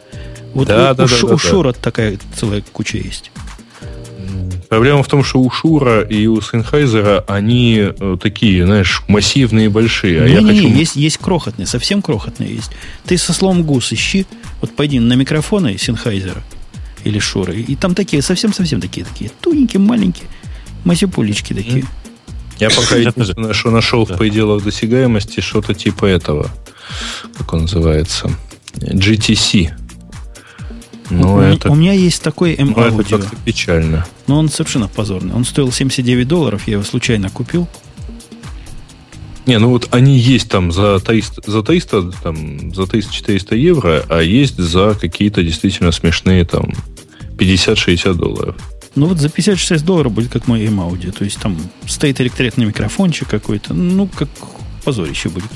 Вот 0.55 0.67
да, 0.67 0.93
у, 0.93 0.95
да, 0.95 1.03
у, 1.03 1.07
да, 1.07 1.15
у, 1.15 1.27
да, 1.27 1.33
у 1.35 1.37
Шура 1.37 1.71
да. 1.71 1.79
такая 1.79 2.17
целая 2.35 2.63
куча 2.71 2.97
есть. 2.97 3.31
Проблема 4.73 5.03
в 5.03 5.07
том, 5.07 5.23
что 5.23 5.39
у 5.39 5.51
Шура 5.51 6.01
и 6.01 6.25
у 6.25 6.41
Сенхайзера 6.41 7.23
они 7.27 7.77
э, 7.77 8.17
такие, 8.19 8.65
знаешь, 8.65 9.03
массивные, 9.07 9.69
большие. 9.69 10.23
А 10.23 10.27
не, 10.27 10.33
я 10.33 10.41
не, 10.41 10.47
хочу... 10.47 10.67
не, 10.67 10.79
есть, 10.79 10.95
есть 10.95 11.17
крохотные, 11.19 11.67
совсем 11.67 12.01
крохотные 12.01 12.55
есть. 12.55 12.71
Ты 13.05 13.19
со 13.19 13.33
словом 13.33 13.61
гус 13.61 13.93
ищи, 13.93 14.25
вот 14.61 14.75
пойди 14.75 14.99
на 14.99 15.13
микрофоны 15.13 15.77
Сенхайзера 15.77 16.41
или 17.03 17.19
Шуры, 17.19 17.61
и 17.61 17.75
там 17.75 17.93
такие, 17.93 18.23
совсем-совсем 18.23 18.81
такие, 18.81 19.05
такие, 19.05 19.29
тоненькие, 19.41 19.79
маленькие, 19.79 20.27
масипулечки 20.85 21.53
такие. 21.53 21.85
Я 22.57 22.71
пока 22.71 22.95
единственное, 22.95 23.53
что 23.53 23.69
нашел 23.69 24.07
в 24.07 24.17
пределах 24.17 24.63
досягаемости, 24.63 25.39
что-то 25.41 25.75
типа 25.75 26.05
этого, 26.05 26.49
как 27.37 27.53
он 27.53 27.61
называется, 27.61 28.31
GTC 28.73 29.82
ну, 31.09 31.35
у, 31.35 31.39
это... 31.39 31.69
у 31.69 31.75
меня 31.75 31.93
есть 31.93 32.21
такой 32.21 32.55
M 32.55 32.73
ну, 32.75 32.83
это 32.83 33.03
как-то 33.03 33.35
печально. 33.43 34.05
Но 34.27 34.37
он 34.37 34.49
совершенно 34.49 34.87
позорный. 34.87 35.33
Он 35.33 35.45
стоил 35.45 35.71
79 35.71 36.27
долларов, 36.27 36.67
я 36.67 36.73
его 36.73 36.83
случайно 36.83 37.29
купил. 37.29 37.67
Не, 39.45 39.59
ну 39.59 39.69
вот 39.69 39.89
они 39.91 40.17
есть 40.17 40.49
там 40.49 40.71
за 40.71 40.99
300, 40.99 41.51
за 41.51 41.63
300, 41.63 42.11
там, 42.23 42.73
за 42.73 42.83
300-400 42.83 43.57
евро, 43.57 44.05
а 44.07 44.21
есть 44.21 44.57
за 44.57 44.97
какие-то 44.99 45.43
действительно 45.43 45.91
смешные 45.91 46.45
там 46.45 46.71
50-60 47.37 48.13
долларов. 48.13 48.55
Ну 48.95 49.07
вот 49.07 49.17
за 49.17 49.29
56 49.29 49.83
долларов 49.83 50.13
будет 50.13 50.31
как 50.31 50.47
мой 50.47 50.63
M-Audio. 50.65 51.11
То 51.11 51.25
есть 51.25 51.39
там 51.39 51.57
стоит 51.85 52.21
электретный 52.21 52.65
микрофончик 52.65 53.27
какой-то. 53.27 53.73
Ну, 53.73 54.07
как 54.07 54.29
позорище 54.83 55.29
будет. 55.29 55.49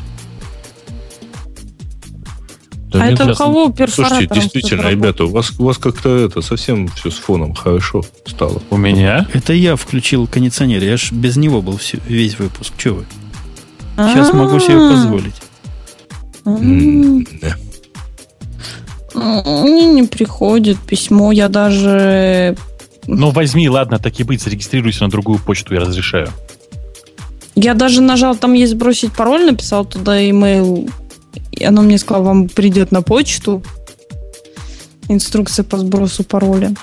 Да 2.88 3.04
а 3.04 3.08
это 3.08 3.32
у 3.32 3.36
кого 3.36 3.74
Слушайте, 3.90 4.34
действительно, 4.34 4.88
ребята, 4.90 5.26
у 5.26 5.30
вас, 5.30 5.52
у 5.60 5.66
вас 5.66 5.78
как-то 5.78 6.16
это 6.18 6.42
совсем 6.42 6.88
все 6.88 7.12
с 7.12 7.16
фоном 7.16 7.54
хорошо 7.54 8.04
стало. 8.26 8.62
У 8.70 8.78
меня? 8.78 9.28
Это 9.34 9.54
я 9.54 9.76
включил 9.76 10.26
кондиционер. 10.26 10.84
Я 10.84 10.96
ж 10.96 11.12
без 11.12 11.36
него 11.36 11.62
был 11.62 11.78
все, 11.78 12.00
весь 12.08 12.40
выпуск. 12.40 12.74
Че 12.78 12.92
вы? 12.92 13.06
Сейчас 13.98 14.32
могу 14.34 14.60
себе 14.60 14.78
позволить. 14.78 15.36
Мне 19.14 19.86
не 19.86 20.04
приходит 20.04 20.78
письмо, 20.80 21.32
я 21.32 21.50
даже... 21.50 22.56
Ну, 23.08 23.32
возьми, 23.32 23.68
ладно, 23.68 24.00
так 24.00 24.20
и 24.20 24.24
быть, 24.24 24.42
зарегистрируйся 24.42 25.04
на 25.06 25.10
другую 25.10 25.40
почту, 25.40 25.74
я 25.74 25.80
разрешаю. 25.80 26.30
Я 27.56 27.74
даже 27.74 28.02
нажал, 28.02 28.36
там 28.36 28.54
есть 28.54 28.74
сбросить 28.74 29.12
пароль, 29.14 29.46
написал 29.46 29.86
туда 29.86 30.30
имейл 30.30 30.88
и 31.52 31.64
оно 31.64 31.82
мне 31.82 31.98
сказало, 31.98 32.24
вам 32.24 32.50
придет 32.50 32.92
на 32.92 33.02
почту 33.02 33.64
инструкция 35.10 35.64
по 35.64 35.78
сбросу 35.78 36.24
пароля. 36.24 36.74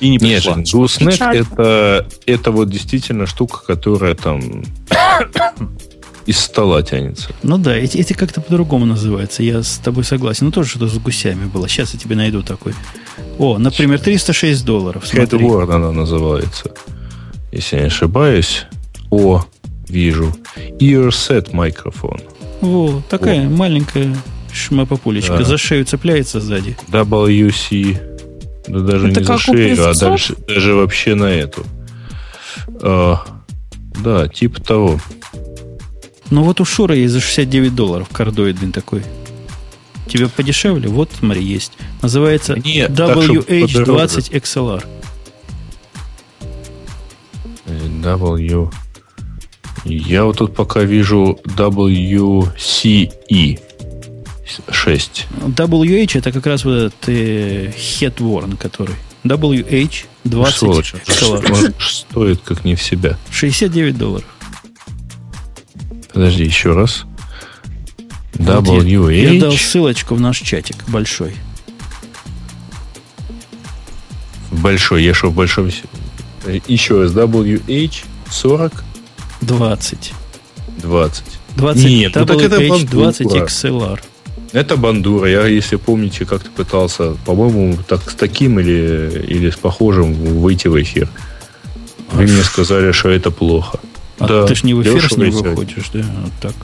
И 0.00 0.08
не 0.08 0.18
пришла. 0.18 0.56
Нет, 0.56 0.66
GoSnack 0.66 1.34
это, 1.34 2.06
это 2.26 2.50
вот 2.50 2.70
действительно 2.70 3.26
штука, 3.26 3.60
которая 3.66 4.14
там 4.14 4.64
из 6.26 6.38
стола 6.38 6.82
тянется. 6.82 7.28
Ну 7.42 7.58
да, 7.58 7.76
эти, 7.76 7.98
эти 7.98 8.14
как-то 8.14 8.40
по-другому 8.40 8.86
называются. 8.86 9.42
Я 9.42 9.62
с 9.62 9.78
тобой 9.78 10.04
согласен. 10.04 10.46
Ну 10.46 10.52
тоже 10.52 10.70
что-то 10.70 10.88
с 10.88 10.98
гусями 10.98 11.44
было. 11.44 11.68
Сейчас 11.68 11.92
я 11.92 12.00
тебе 12.00 12.16
найду 12.16 12.42
такой. 12.42 12.72
О, 13.38 13.58
например, 13.58 14.00
306 14.00 14.64
долларов. 14.64 15.04
Это 15.12 15.36
Word 15.36 15.74
она 15.74 15.92
называется. 15.92 16.70
Если 17.52 17.76
я 17.76 17.82
не 17.82 17.88
ошибаюсь. 17.88 18.66
О, 19.10 19.44
вижу. 19.86 20.34
Earset 20.78 21.52
микрофон. 21.52 22.20
Во, 22.60 23.02
такая 23.08 23.48
Во. 23.48 23.56
маленькая 23.56 24.16
шмапопулечка. 24.52 25.38
Да. 25.38 25.44
За 25.44 25.58
шею 25.58 25.84
цепляется 25.84 26.40
сзади. 26.40 26.76
WC. 26.88 27.98
Да 28.68 28.80
даже 28.80 29.08
Это 29.08 29.20
не 29.20 29.26
за 29.26 29.38
шею, 29.38 29.90
а 29.90 29.94
дальше, 29.94 30.36
даже 30.46 30.74
вообще 30.74 31.14
на 31.14 31.24
эту. 31.24 31.64
А, 32.82 33.24
да, 34.02 34.28
типа 34.28 34.60
того. 34.60 35.00
Ну 36.30 36.44
вот 36.44 36.60
у 36.60 36.64
Шура 36.64 36.94
есть 36.94 37.12
за 37.12 37.20
69 37.20 37.74
долларов 37.74 38.08
кардоидный 38.12 38.70
такой. 38.70 39.02
Тебе 40.06 40.28
подешевле? 40.28 40.88
Вот, 40.88 41.10
смотри, 41.18 41.42
есть. 41.42 41.72
Называется 42.02 42.56
Нет, 42.58 42.90
WH20 42.90 44.32
XLR. 44.32 44.84
W 47.66 48.72
я 49.84 50.24
вот 50.24 50.38
тут 50.38 50.54
пока 50.54 50.82
вижу 50.82 51.38
WCE 51.44 53.60
6. 54.70 55.26
WH 55.30 56.18
это 56.18 56.32
как 56.32 56.46
раз 56.46 56.64
вот 56.64 56.74
этот 56.74 57.08
э, 57.08 57.70
Headworn, 57.70 58.56
который. 58.56 58.96
WH 59.24 60.06
20 60.24 60.56
Сволочь, 60.56 60.94
стоит 61.78 62.40
как 62.40 62.64
не 62.64 62.74
в 62.74 62.82
себя. 62.82 63.18
69 63.30 63.96
долларов. 63.96 64.26
Подожди, 66.12 66.44
еще 66.44 66.72
раз. 66.72 67.04
WH. 68.34 69.34
Я 69.34 69.40
дал 69.40 69.52
ссылочку 69.52 70.14
в 70.14 70.20
наш 70.20 70.40
чатик 70.40 70.76
большой. 70.88 71.34
Большой, 74.50 75.04
я 75.04 75.14
что 75.14 75.30
в 75.30 75.34
большом... 75.34 75.70
Еще 76.66 77.02
раз, 77.02 77.12
WH 77.12 78.04
40 78.30 78.84
20. 79.40 80.12
20. 80.82 81.24
20 81.56 81.84
Нет, 81.84 82.12
ну 82.14 82.26
так 82.26 82.38
это 82.38 82.60
бандура. 82.60 83.12
20 83.12 83.26
XLR. 83.26 84.00
Это 84.52 84.76
бандура. 84.76 85.28
Я, 85.28 85.46
если 85.46 85.76
помните, 85.76 86.24
как-то 86.24 86.50
пытался, 86.50 87.12
по-моему, 87.24 87.78
так, 87.86 88.10
с 88.10 88.14
таким 88.14 88.58
или, 88.58 89.24
или 89.28 89.50
с 89.50 89.56
похожим 89.56 90.12
выйти 90.12 90.68
в 90.68 90.80
эфир. 90.80 91.08
Вы 92.12 92.24
а 92.24 92.26
мне 92.26 92.42
сказали, 92.42 92.92
что 92.92 93.10
это 93.10 93.30
плохо. 93.30 93.78
А 94.18 94.26
да, 94.26 94.46
ты 94.46 94.54
ж 94.54 94.64
не 94.64 94.74
в 94.74 94.82
эфир 94.82 95.12
с 95.12 95.16
ним 95.16 95.30
выходишь, 95.30 95.90
да? 95.92 96.04
Вот 96.22 96.32
так. 96.40 96.54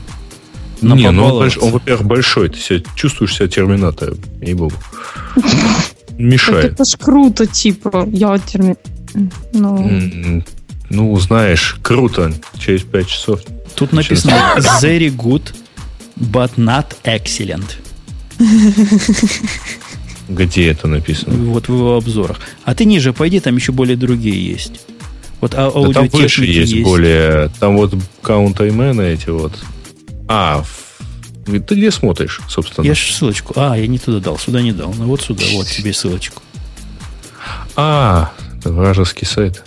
Не, 0.83 1.11
ну 1.11 1.25
он, 1.25 1.31
больш, 1.31 1.57
он, 1.59 1.71
во-первых, 1.71 2.07
большой. 2.07 2.49
Ты 2.49 2.59
себя, 2.59 2.83
чувствуешь 2.97 3.35
себя 3.35 3.49
терминатором, 3.49 4.19
ей-богу. 4.43 4.75
Мешает. 6.19 6.73
Это 6.73 6.85
ж 6.85 6.97
круто, 6.99 7.47
типа, 7.47 8.07
я 8.11 8.39
терминатор. 8.39 8.83
Ну... 9.53 10.43
ну, 10.91 11.17
знаешь, 11.19 11.77
круто. 11.83 12.33
Через 12.59 12.83
5 12.83 13.07
часов. 13.09 13.41
Тут 13.75 13.93
написано 13.93 14.33
very 14.83 15.15
good, 15.15 15.55
but 16.17 16.53
not 16.57 16.97
excellent. 17.05 17.77
Где 20.29 20.71
это 20.71 20.89
написано? 20.89 21.37
Вот 21.53 21.69
в 21.69 21.73
его 21.73 21.97
обзорах. 21.97 22.41
А 22.65 22.75
ты 22.75 22.85
ниже 22.85 23.13
пойди, 23.13 23.41
там 23.41 23.57
еще 23.57 23.73
более 23.73 23.97
другие 23.97 24.45
есть. 24.45 24.81
Вот 25.41 25.55
а, 25.55 25.71
да 25.71 25.93
там 25.93 26.09
выше 26.09 26.45
есть, 26.45 26.73
есть 26.73 26.85
более. 26.85 27.51
Там 27.61 27.77
вот 27.77 27.95
каунтаймены 28.23 29.03
эти 29.03 29.29
вот. 29.29 29.53
А, 30.29 30.65
ты 31.45 31.75
где 31.75 31.91
смотришь, 31.91 32.41
собственно? 32.49 32.85
Я 32.85 32.95
же 32.95 33.13
ссылочку. 33.13 33.53
А, 33.57 33.77
я 33.77 33.87
не 33.87 33.99
туда 33.99 34.19
дал, 34.19 34.39
сюда 34.39 34.63
не 34.63 34.73
дал. 34.73 34.93
Ну 34.95 35.07
вот 35.07 35.21
сюда, 35.21 35.45
вот 35.53 35.67
тебе 35.67 35.93
ссылочку. 35.93 36.43
А, 37.77 38.33
вражеский 38.65 39.27
сайт. 39.27 39.65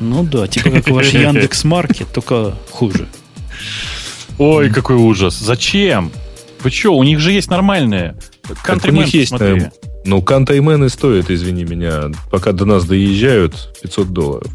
Ну 0.00 0.24
да, 0.24 0.48
типа 0.48 0.70
как 0.70 0.88
ваш 0.88 1.08
Яндекс 1.12 1.64
Маркет, 1.64 2.08
только 2.12 2.54
хуже. 2.70 3.06
Ой, 4.38 4.70
какой 4.70 4.96
ужас. 4.96 5.38
Зачем? 5.38 6.10
Вы 6.62 6.70
что, 6.70 6.96
у 6.96 7.02
них 7.04 7.20
же 7.20 7.32
есть 7.32 7.50
нормальные. 7.50 8.16
Countryman, 8.66 8.88
у 8.90 8.92
них 8.92 9.14
есть, 9.14 9.28
смотри. 9.28 9.66
Ну, 10.04 10.22
кантаймены 10.22 10.88
стоят, 10.88 11.30
извини 11.30 11.64
меня, 11.64 12.04
пока 12.30 12.52
до 12.52 12.64
нас 12.64 12.84
доезжают 12.84 13.78
500 13.82 14.08
долларов. 14.08 14.50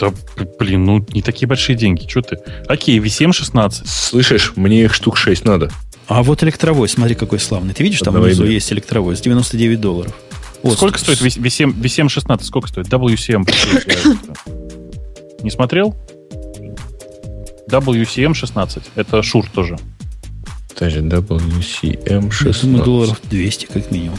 Да, 0.00 0.12
блин, 0.58 0.84
ну 0.84 1.06
не 1.12 1.22
такие 1.22 1.46
большие 1.46 1.76
деньги. 1.76 2.08
Что 2.08 2.22
ты? 2.22 2.38
Окей, 2.66 2.98
V7 2.98 3.32
16. 3.32 3.86
Слышишь, 3.86 4.52
мне 4.56 4.84
их 4.84 4.94
штук 4.94 5.16
6 5.16 5.44
надо. 5.44 5.70
А 6.08 6.22
вот 6.22 6.42
электровоз, 6.42 6.92
смотри, 6.92 7.14
какой 7.14 7.38
славный. 7.38 7.72
Ты 7.72 7.84
видишь, 7.84 8.00
там 8.00 8.08
Одного 8.14 8.26
внизу 8.26 8.44
имя. 8.44 8.52
есть 8.54 8.72
электровоз, 8.72 9.20
99 9.20 9.80
долларов. 9.80 10.12
Вот. 10.62 10.74
Сколько 10.74 10.98
стоит 10.98 11.20
V7, 11.20 11.74
V7 11.74 12.08
16? 12.08 12.46
Сколько 12.46 12.68
стоит? 12.68 12.88
WCM. 12.88 13.44
Не 15.42 15.50
смотрел? 15.50 15.96
WCM 17.68 18.34
16. 18.34 18.90
Это 18.94 19.22
Шур 19.22 19.46
тоже. 19.48 19.78
Даже 20.78 21.00
WCM 21.00 22.30
16. 22.30 22.62
Думаю, 22.62 22.84
долларов 22.84 23.20
200 23.30 23.66
как 23.66 23.90
минимум. 23.90 24.18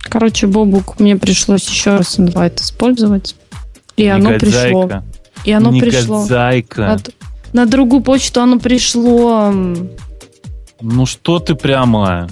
Короче, 0.00 0.46
Бобук, 0.48 0.98
мне 0.98 1.16
пришлось 1.16 1.68
еще 1.68 1.96
раз 1.96 2.18
инвайт 2.18 2.60
использовать. 2.60 3.36
И 3.96 4.06
оно 4.06 4.38
пришло. 4.38 4.90
И 5.44 5.52
оно 5.52 5.70
пришло. 5.78 6.26
На, 6.26 6.98
на 7.52 7.66
другую 7.66 8.02
почту 8.02 8.42
оно 8.42 8.58
пришло. 8.58 9.52
Ну 10.80 11.06
что 11.06 11.38
ты 11.38 11.54
прямо? 11.54 12.28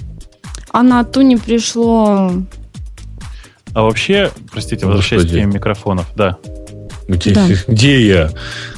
А 0.71 0.83
на 0.83 1.03
ту 1.03 1.21
не 1.21 1.37
пришло. 1.37 2.31
А 3.73 3.83
вообще, 3.83 4.31
простите, 4.51 4.85
ну, 4.85 4.91
возвращаясь 4.91 5.25
к 5.25 5.29
теме 5.29 5.45
микрофонов, 5.45 6.07
да. 6.15 6.37
Где, 7.07 7.33
да. 7.33 7.47
где 7.67 8.07
я? 8.07 8.31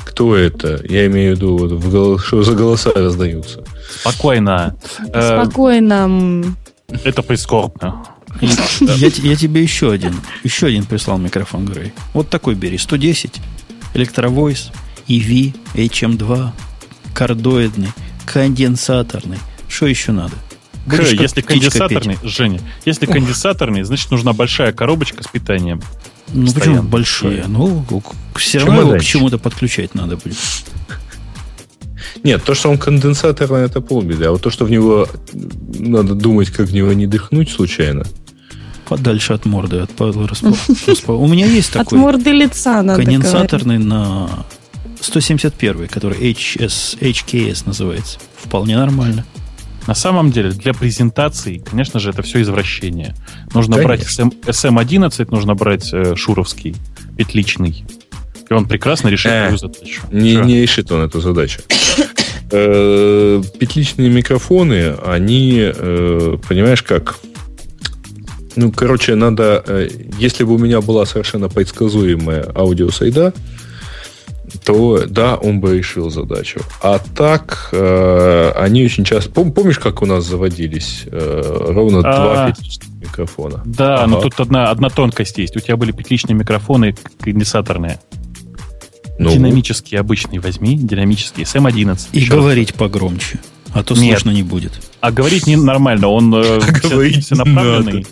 Кто 0.05 0.35
это? 0.35 0.81
Я 0.87 1.07
имею 1.07 1.35
в 1.35 1.37
виду, 1.37 1.57
вот, 1.57 1.71
в 1.71 1.91
голос, 1.91 2.23
что 2.23 2.43
за 2.43 2.53
голоса 2.53 2.91
раздаются. 2.93 3.63
Спокойно. 4.01 4.75
Э, 5.13 5.41
Спокойно. 5.43 6.55
Это 7.03 7.21
прискорбно. 7.23 8.03
Я, 8.39 9.07
я 9.07 9.35
тебе 9.35 9.61
еще 9.61 9.91
один, 9.91 10.15
еще 10.43 10.67
один 10.67 10.85
прислал 10.85 11.17
микрофон, 11.17 11.65
Грей. 11.65 11.93
Вот 12.13 12.29
такой 12.29 12.55
бери, 12.55 12.77
110, 12.77 13.41
электровойс, 13.93 14.71
EV, 15.07 15.53
HM2, 15.75 16.49
кардоидный, 17.13 17.91
конденсаторный. 18.25 19.39
Что 19.67 19.87
еще 19.87 20.11
надо? 20.11 20.33
Будешь 20.85 21.11
если 21.11 21.41
конденсаторный, 21.41 22.17
петь. 22.17 22.31
Женя, 22.31 22.59
если 22.85 23.05
Ох. 23.05 23.13
конденсаторный, 23.13 23.83
значит 23.83 24.09
нужна 24.11 24.33
большая 24.33 24.73
коробочка 24.73 25.23
с 25.23 25.27
питанием. 25.27 25.81
Ну 26.33 26.45
Постоянно. 26.45 26.77
почему 26.77 26.89
большая? 26.89 27.47
Ну, 27.47 27.85
все 28.35 28.59
равно 28.59 28.81
его 28.81 28.97
к 28.97 29.03
чему-то 29.03 29.37
подключать 29.37 29.93
надо 29.95 30.17
будет. 30.17 30.37
Нет, 32.23 32.43
то, 32.43 32.53
что 32.53 32.69
он 32.69 32.77
конденсаторный, 32.77 33.61
это 33.61 33.81
полбеды. 33.81 34.25
А 34.25 34.31
вот 34.31 34.41
то, 34.41 34.49
что 34.49 34.65
в 34.65 34.71
него 34.71 35.07
надо 35.33 36.15
думать, 36.15 36.49
как 36.49 36.67
в 36.67 36.73
него 36.73 36.93
не 36.93 37.07
дыхнуть 37.07 37.49
случайно. 37.51 38.05
Подальше 38.87 39.33
от 39.33 39.45
морды, 39.45 39.79
от 39.79 39.91
У 39.99 41.27
меня 41.27 41.45
есть 41.45 41.71
такой. 41.71 41.97
От 41.97 42.03
морды 42.03 42.31
лица 42.31 42.81
надо 42.81 43.01
Конденсаторный 43.01 43.77
на 43.77 44.45
171, 44.99 45.87
который 45.87 46.17
HS, 46.17 46.99
HKS 46.99 47.63
называется. 47.65 48.19
Вполне 48.35 48.77
нормально. 48.77 49.25
На 49.91 49.95
самом 49.95 50.31
деле, 50.31 50.51
для 50.51 50.73
презентации, 50.73 51.57
конечно 51.57 51.99
же, 51.99 52.11
это 52.11 52.21
все 52.21 52.41
извращение. 52.41 53.13
Нужно 53.53 53.75
конечно. 53.75 54.25
брать 54.25 54.39
SM, 54.45 54.45
SM11, 54.45 55.27
нужно 55.31 55.53
брать 55.53 55.89
э, 55.91 56.15
шуровский, 56.15 56.77
петличный. 57.17 57.83
И 58.49 58.53
он 58.53 58.69
прекрасно 58.69 59.09
решит 59.09 59.33
э, 59.33 59.57
задачу. 59.57 60.03
Не, 60.09 60.35
не 60.35 60.61
решит 60.61 60.89
он 60.93 61.01
эту 61.01 61.19
задачу. 61.19 61.59
Э, 62.53 63.41
петличные 63.59 64.09
микрофоны, 64.09 64.95
они, 65.05 65.57
э, 65.59 66.37
понимаешь, 66.47 66.83
как... 66.83 67.19
Ну, 68.55 68.71
короче, 68.71 69.15
надо... 69.15 69.63
Э, 69.67 69.89
если 70.19 70.45
бы 70.45 70.55
у 70.55 70.57
меня 70.57 70.79
была 70.79 71.05
совершенно 71.05 71.49
предсказуемая 71.49 72.49
аудиосайда, 72.55 73.33
то 74.63 75.05
да, 75.07 75.35
он 75.35 75.59
бы 75.59 75.77
решил 75.77 76.09
задачу. 76.09 76.61
А 76.81 76.99
так, 76.99 77.69
э, 77.71 78.51
они 78.55 78.83
очень 78.83 79.03
часто... 79.03 79.29
Пом, 79.31 79.51
помнишь, 79.51 79.79
как 79.79 80.01
у 80.01 80.05
нас 80.05 80.25
заводились 80.25 81.03
э, 81.05 81.67
ровно 81.69 81.99
а, 81.99 82.01
два 82.01 82.51
петличных 82.51 82.89
микрофона? 82.99 83.61
Да, 83.65 83.95
ага. 83.95 84.07
но 84.07 84.21
тут 84.21 84.39
одна, 84.39 84.69
одна 84.69 84.89
тонкость 84.89 85.37
есть. 85.37 85.55
У 85.55 85.59
тебя 85.59 85.77
были 85.77 85.91
петличные 85.91 86.35
микрофоны 86.35 86.95
конденсаторные. 87.19 87.99
Ну. 89.17 89.31
Динамический 89.31 89.99
обычный 89.99 90.39
возьми, 90.39 90.77
динамический, 90.77 91.43
SM11. 91.43 92.09
И 92.13 92.25
говорить 92.25 92.71
раз. 92.71 92.79
погромче, 92.79 93.39
а 93.73 93.83
то 93.83 93.93
Нет. 93.93 94.13
слышно 94.13 94.31
не 94.31 94.43
будет. 94.43 94.73
А 94.99 95.11
говорить 95.11 95.47
не 95.47 95.55
нормально, 95.55 96.07
он 96.07 96.33
э, 96.33 96.59
все, 96.83 97.21
все 97.21 97.35
направленный. 97.35 98.05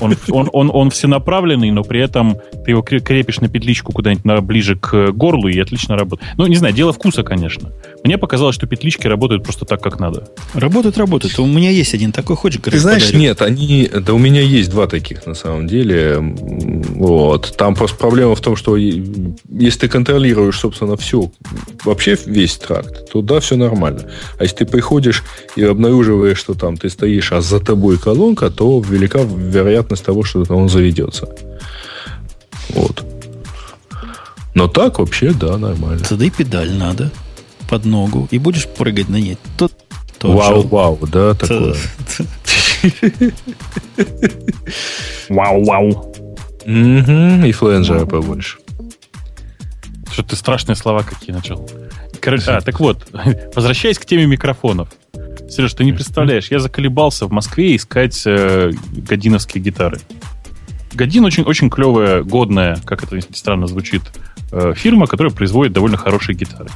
Он, 0.00 0.16
он, 0.30 0.50
он, 0.52 0.70
он 0.72 0.90
всенаправленный, 0.90 1.70
но 1.70 1.82
при 1.82 2.00
этом 2.00 2.36
ты 2.64 2.70
его 2.72 2.82
крепишь 2.82 3.40
на 3.40 3.48
петличку 3.48 3.92
куда-нибудь 3.92 4.40
ближе 4.42 4.76
к 4.76 5.12
горлу 5.12 5.48
и 5.48 5.58
отлично 5.58 5.96
работает. 5.96 6.30
Ну, 6.36 6.46
не 6.46 6.56
знаю, 6.56 6.74
дело 6.74 6.92
вкуса, 6.92 7.22
конечно. 7.22 7.72
Мне 8.04 8.18
показалось, 8.18 8.54
что 8.54 8.66
петлички 8.66 9.06
работают 9.06 9.42
просто 9.42 9.64
так, 9.64 9.82
как 9.82 9.98
надо. 9.98 10.28
Работают, 10.54 10.96
работают. 10.96 11.38
У 11.38 11.46
меня 11.46 11.70
есть 11.70 11.94
один 11.94 12.12
такой, 12.12 12.36
хочешь, 12.36 12.60
Ты 12.62 12.78
знаешь, 12.78 13.04
подарю? 13.04 13.20
нет, 13.20 13.42
они... 13.42 13.90
Да 13.92 14.14
у 14.14 14.18
меня 14.18 14.40
есть 14.40 14.70
два 14.70 14.86
таких, 14.86 15.26
на 15.26 15.34
самом 15.34 15.66
деле. 15.66 16.18
Вот. 16.18 17.54
Там 17.56 17.74
просто 17.74 17.96
проблема 17.96 18.34
в 18.34 18.40
том, 18.40 18.56
что 18.56 18.76
если 18.76 19.80
ты 19.80 19.88
контролируешь, 19.88 20.58
собственно, 20.58 20.96
все, 20.96 21.30
вообще 21.84 22.16
весь 22.26 22.56
тракт, 22.56 23.10
то 23.10 23.22
да, 23.22 23.40
все 23.40 23.56
нормально. 23.56 24.02
А 24.38 24.44
если 24.44 24.56
ты 24.56 24.66
приходишь 24.66 25.24
и 25.56 25.64
обнаруживаешь, 25.64 26.38
что 26.38 26.54
там 26.54 26.76
ты 26.76 26.88
стоишь, 26.90 27.32
а 27.32 27.40
за 27.40 27.60
тобой 27.60 27.98
колонка, 27.98 28.50
то 28.50 28.80
велика 28.80 29.20
вероятность 29.22 30.04
того, 30.04 30.22
что 30.22 30.44
он 30.48 30.68
заведется. 30.68 31.28
Вот. 32.70 33.04
Но 34.54 34.68
так 34.68 34.98
вообще, 34.98 35.32
да, 35.32 35.58
нормально. 35.58 36.02
Тогда 36.08 36.24
и 36.24 36.30
педаль 36.30 36.72
надо 36.72 37.10
под 37.68 37.84
ногу, 37.84 38.28
и 38.30 38.38
будешь 38.38 38.66
прыгать 38.66 39.08
на 39.08 39.16
ней. 39.16 39.38
Тут 39.56 39.72
Вау, 40.22 40.62
вау, 40.62 40.98
да, 41.06 41.34
такое. 41.34 41.76
Вау, 45.28 45.64
вау. 45.64 46.14
И 46.64 47.52
фленджера 47.52 48.06
побольше. 48.06 48.58
Что 50.10 50.22
ты 50.22 50.36
страшные 50.36 50.76
слова 50.76 51.02
какие 51.02 51.34
начал. 51.34 51.68
Короче, 52.20 52.52
а, 52.52 52.60
так 52.60 52.80
вот, 52.80 53.06
возвращаясь 53.54 53.98
к 53.98 54.06
теме 54.06 54.26
микрофонов. 54.26 54.88
Сереж, 55.48 55.74
ты 55.74 55.84
не 55.84 55.92
представляешь, 55.92 56.50
я 56.50 56.58
заколебался 56.58 57.26
в 57.26 57.32
Москве 57.32 57.76
искать 57.76 58.22
э, 58.26 58.72
годиновские 58.90 59.62
гитары. 59.62 60.00
Годин 60.92 61.24
очень, 61.24 61.44
очень 61.44 61.70
клевая, 61.70 62.22
годная, 62.22 62.78
как 62.84 63.04
это 63.04 63.20
странно 63.36 63.66
звучит, 63.66 64.02
э, 64.50 64.72
фирма, 64.74 65.06
которая 65.06 65.32
производит 65.32 65.72
довольно 65.72 65.98
хорошие 65.98 66.34
гитары. 66.34 66.68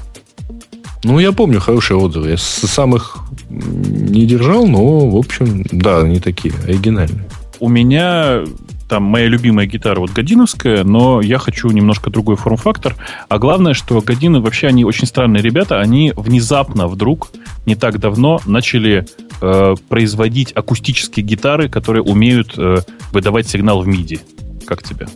Ну, 1.02 1.18
я 1.18 1.32
помню 1.32 1.60
хорошие 1.60 1.96
отзывы. 1.96 2.30
Я 2.30 2.36
сам 2.36 2.94
их 2.94 3.18
не 3.48 4.26
держал, 4.26 4.66
но, 4.66 5.08
в 5.08 5.16
общем, 5.16 5.64
да, 5.72 6.00
они 6.00 6.20
такие 6.20 6.54
оригинальные. 6.66 7.28
У 7.58 7.68
меня 7.68 8.44
там 8.90 9.04
моя 9.04 9.28
любимая 9.28 9.66
гитара 9.66 10.00
вот 10.00 10.10
Годиновская, 10.10 10.82
но 10.82 11.20
я 11.20 11.38
хочу 11.38 11.68
немножко 11.70 12.10
другой 12.10 12.36
форм-фактор. 12.36 12.96
А 13.28 13.38
главное, 13.38 13.72
что 13.72 14.00
Годины 14.00 14.40
вообще, 14.40 14.66
они 14.66 14.84
очень 14.84 15.06
странные 15.06 15.42
ребята, 15.42 15.80
они 15.80 16.12
внезапно 16.16 16.88
вдруг, 16.88 17.30
не 17.66 17.76
так 17.76 18.00
давно, 18.00 18.40
начали 18.46 19.06
э, 19.40 19.74
производить 19.88 20.52
акустические 20.52 21.24
гитары, 21.24 21.68
которые 21.68 22.02
умеют 22.02 22.54
э, 22.58 22.78
выдавать 23.12 23.48
сигнал 23.48 23.82
в 23.82 23.88
MIDI. 23.88 24.20
Как 24.66 24.82
тебе? 24.82 25.06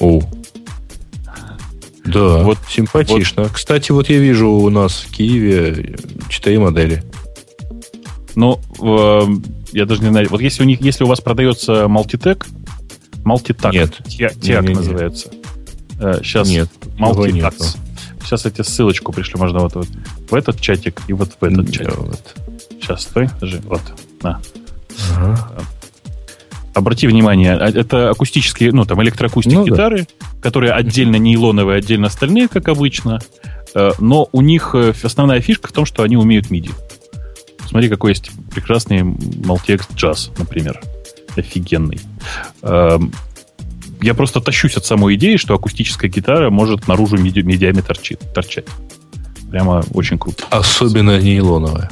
О, 0.00 0.22
Да, 2.12 2.42
вот 2.42 2.58
симпатично. 2.68 3.44
Вот. 3.44 3.52
Кстати, 3.52 3.92
вот 3.92 4.08
я 4.08 4.18
вижу 4.18 4.48
у 4.48 4.70
нас 4.70 5.06
в 5.08 5.12
Киеве 5.12 5.96
четыре 6.28 6.58
модели. 6.58 7.02
Ну, 8.34 8.60
э, 8.80 9.22
я 9.72 9.84
даже 9.84 10.02
не 10.02 10.08
знаю. 10.08 10.28
Вот 10.30 10.40
если 10.40 10.62
у 10.62 10.66
них, 10.66 10.80
если 10.80 11.04
у 11.04 11.06
вас 11.06 11.20
продается 11.20 11.84
Multitech, 11.84 12.44
Multitac, 13.24 13.72
нет, 13.72 14.40
Тиак 14.40 14.68
называется. 14.68 15.30
Э, 16.00 16.20
сейчас 16.22 16.48
нет, 16.48 16.68
Multitax. 16.98 17.76
Сейчас 18.22 18.46
эти 18.46 18.62
ссылочку 18.62 19.12
пришли, 19.12 19.38
можно 19.38 19.60
вот, 19.60 19.74
вот 19.74 19.88
в 20.30 20.34
этот 20.34 20.60
чатик 20.60 21.02
и 21.08 21.12
вот 21.12 21.30
в 21.40 21.42
этот 21.42 21.72
чатик. 21.72 21.96
Вот. 21.96 22.34
Сейчас, 22.80 23.02
стой, 23.02 23.28
держи, 23.40 23.60
вот, 23.64 23.80
на. 24.22 24.40
Ага. 25.16 25.48
Обрати 26.74 27.06
внимание, 27.06 27.56
а, 27.56 27.68
это 27.68 28.10
акустические, 28.10 28.72
ну, 28.72 28.84
там, 28.84 29.02
электроакустик 29.02 29.52
ну, 29.52 29.64
гитары, 29.64 30.06
да. 30.20 30.26
Которые 30.40 30.72
отдельно 30.72 31.16
нейлоновые, 31.16 31.78
отдельно 31.78 32.06
остальные, 32.06 32.48
как 32.48 32.68
обычно. 32.68 33.20
Э, 33.74 33.90
но 33.98 34.28
у 34.32 34.40
них 34.40 34.70
э, 34.74 34.92
основная 35.02 35.40
фишка 35.40 35.68
в 35.68 35.72
том, 35.72 35.84
что 35.84 36.02
они 36.02 36.16
умеют 36.16 36.46
MIDI. 36.50 36.70
Смотри, 37.66 37.88
какой 37.88 38.12
есть 38.12 38.30
прекрасный 38.50 39.00
Maltex 39.00 39.82
Jazz, 39.94 40.30
например. 40.38 40.80
Офигенный. 41.36 42.00
Эм, 42.62 43.12
я 44.00 44.14
просто 44.14 44.40
тащусь 44.40 44.76
от 44.76 44.86
самой 44.86 45.16
идеи, 45.16 45.36
что 45.36 45.54
акустическая 45.54 46.10
гитара 46.10 46.50
может 46.50 46.88
наружу 46.88 47.16
меди- 47.16 47.42
медиами 47.42 47.80
торчит, 47.80 48.20
торчать. 48.34 48.64
Прямо 49.50 49.84
очень 49.92 50.18
круто. 50.18 50.44
Особенно 50.50 51.20
нейлоновая. 51.20 51.90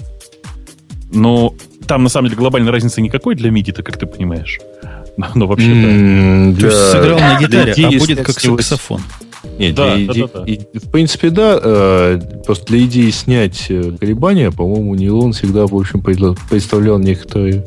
Ну, 1.13 1.55
там 1.87 2.03
на 2.03 2.09
самом 2.09 2.29
деле 2.29 2.39
глобальной 2.39 2.73
разницы 2.73 3.01
никакой 3.01 3.35
для 3.35 3.51
MIDI-то, 3.51 3.83
как 3.83 3.99
ты 3.99 4.07
понимаешь. 4.07 4.59
Но, 5.19 5.27
но 5.35 5.47
вообще, 5.47 5.69
mm, 5.69 6.53
да. 6.53 6.61
То 6.61 6.67
есть 6.67 6.91
сыграл 6.91 7.19
на 7.19 7.41
гитаре, 7.41 7.75
а 7.87 7.99
будет 7.99 8.23
как 8.23 8.39
саксофон. 8.39 9.01
Нет, 9.59 9.75
да, 9.75 9.97
для 9.97 10.07
да, 10.07 10.13
иде... 10.13 10.27
да, 10.27 10.41
да. 10.41 10.45
И, 10.45 10.79
в 10.79 10.91
принципе, 10.91 11.31
да. 11.31 11.59
Э, 11.63 12.21
просто 12.45 12.67
для 12.67 12.85
идеи 12.85 13.11
снять 13.11 13.67
э, 13.71 13.93
колебания, 13.99 14.51
по-моему, 14.51 14.95
нейлон 14.95 15.33
всегда, 15.33 15.67
в 15.67 15.75
общем, 15.75 16.03
представлял 16.03 16.99
некоторые 16.99 17.65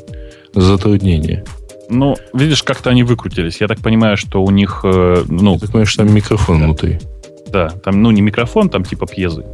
затруднения. 0.54 1.44
Ну, 1.90 2.16
видишь, 2.34 2.62
как-то 2.62 2.92
они 2.92 3.04
выкрутились. 3.04 3.62
Я 3.62 3.68
так 3.68 3.80
понимаю, 3.80 4.16
что 4.16 4.44
у 4.44 4.52
них... 4.52 4.82
Э, 4.84 5.24
ну, 5.28 5.58
ты 5.58 5.68
понимаешь, 5.68 5.96
там 5.96 6.14
микрофон 6.14 6.60
да. 6.60 6.66
внутри. 6.66 7.00
Да, 7.48 7.70
там, 7.70 8.04
ну, 8.04 8.12
не 8.12 8.22
микрофон, 8.22 8.70
там 8.70 8.84
типа 8.84 9.08
пьезы. 9.08 9.46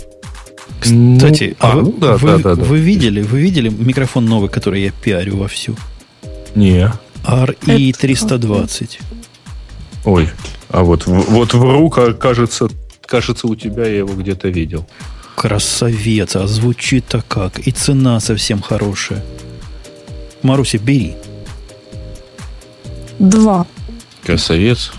Кстати, 0.81 1.55
ну, 1.61 1.67
а, 1.67 1.75
вы, 1.77 1.93
да, 1.93 2.17
вы, 2.17 2.27
да, 2.27 2.55
да, 2.55 2.63
вы 2.63 2.77
да. 2.77 2.83
видели, 2.83 3.21
вы 3.21 3.39
видели 3.39 3.69
микрофон 3.69 4.25
новый, 4.25 4.49
который 4.49 4.83
я 4.83 4.91
пиарю 4.91 5.37
вовсю? 5.37 5.75
Не. 6.55 6.91
RE320. 7.27 8.99
Ой, 10.05 10.29
а 10.69 10.83
вот, 10.83 11.07
вот 11.07 11.53
в 11.53 11.61
рука, 11.61 12.13
кажется, 12.13 12.67
кажется, 13.05 13.47
у 13.47 13.55
тебя 13.55 13.85
я 13.85 13.97
его 13.99 14.13
где-то 14.13 14.49
видел. 14.49 14.87
Красавец, 15.35 16.35
а 16.35 16.47
звучит-то 16.47 17.23
как. 17.27 17.59
И 17.59 17.71
цена 17.71 18.19
совсем 18.19 18.61
хорошая. 18.61 19.23
Маруся, 20.43 20.77
бери. 20.77 21.15
Два. 23.19 23.65
Красавец. 24.23 24.91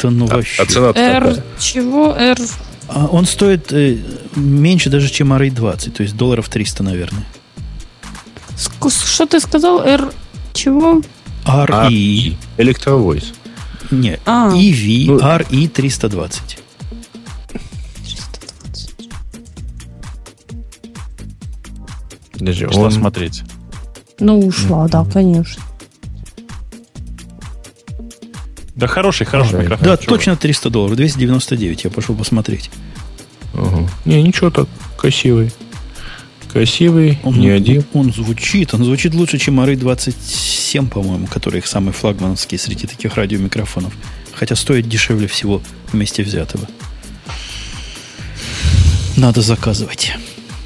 Да 0.00 0.10
ну 0.10 0.26
а, 0.30 0.36
вообще. 0.36 0.62
А 0.62 0.66
цена 0.66 0.92
R 0.94 1.42
чего? 1.58 2.14
R... 2.14 2.36
А 2.88 3.06
он 3.06 3.26
стоит 3.26 3.72
э, 3.72 3.98
меньше 4.36 4.90
даже, 4.90 5.10
чем 5.10 5.32
RA20, 5.32 5.90
то 5.90 6.02
есть 6.02 6.16
долларов 6.16 6.48
300, 6.48 6.82
наверное. 6.82 7.24
Что 8.56 9.26
ты 9.26 9.40
сказал? 9.40 9.82
R 9.82 10.12
чего? 10.52 11.00
RE. 11.44 12.36
Электровойс. 12.58 13.32
Нет, 13.90 14.20
а. 14.24 14.50
EV 14.54 15.06
RE 15.18 15.68
320. 15.68 16.58
320. 18.02 18.94
Подожди, 22.32 22.66
Пошла 22.66 22.82
он... 22.84 22.92
смотреть. 22.92 23.42
Ну, 24.18 24.38
ушла, 24.38 24.86
mm-hmm. 24.86 24.90
да, 24.90 25.04
конечно. 25.04 25.62
Да 28.74 28.86
хороший, 28.86 29.26
хороший 29.26 29.58
Ой, 29.58 29.62
микрофон. 29.62 29.86
Да, 29.86 29.96
чего? 29.96 30.16
точно 30.16 30.36
300 30.36 30.70
долларов, 30.70 30.96
299, 30.96 31.84
я 31.84 31.90
пошел 31.90 32.16
посмотреть. 32.16 32.70
Угу. 33.54 33.88
Не, 34.06 34.22
ничего 34.22 34.50
так, 34.50 34.68
красивый. 34.96 35.52
Красивый, 36.52 37.18
он, 37.22 37.38
не 37.38 37.50
один. 37.50 37.84
Он 37.92 38.12
звучит, 38.12 38.74
он 38.74 38.84
звучит 38.84 39.14
лучше, 39.14 39.38
чем 39.38 39.60
Ары 39.60 39.76
20 39.76 40.16
7, 40.72 40.88
по-моему, 40.88 41.26
который 41.26 41.58
их 41.58 41.66
самый 41.66 41.92
флагмановский 41.92 42.56
среди 42.56 42.86
таких 42.86 43.16
радиомикрофонов. 43.16 43.92
Хотя 44.32 44.56
стоит 44.56 44.88
дешевле 44.88 45.26
всего 45.26 45.60
вместе 45.92 46.22
взятого. 46.22 46.66
Надо 49.18 49.42
заказывать. 49.42 50.14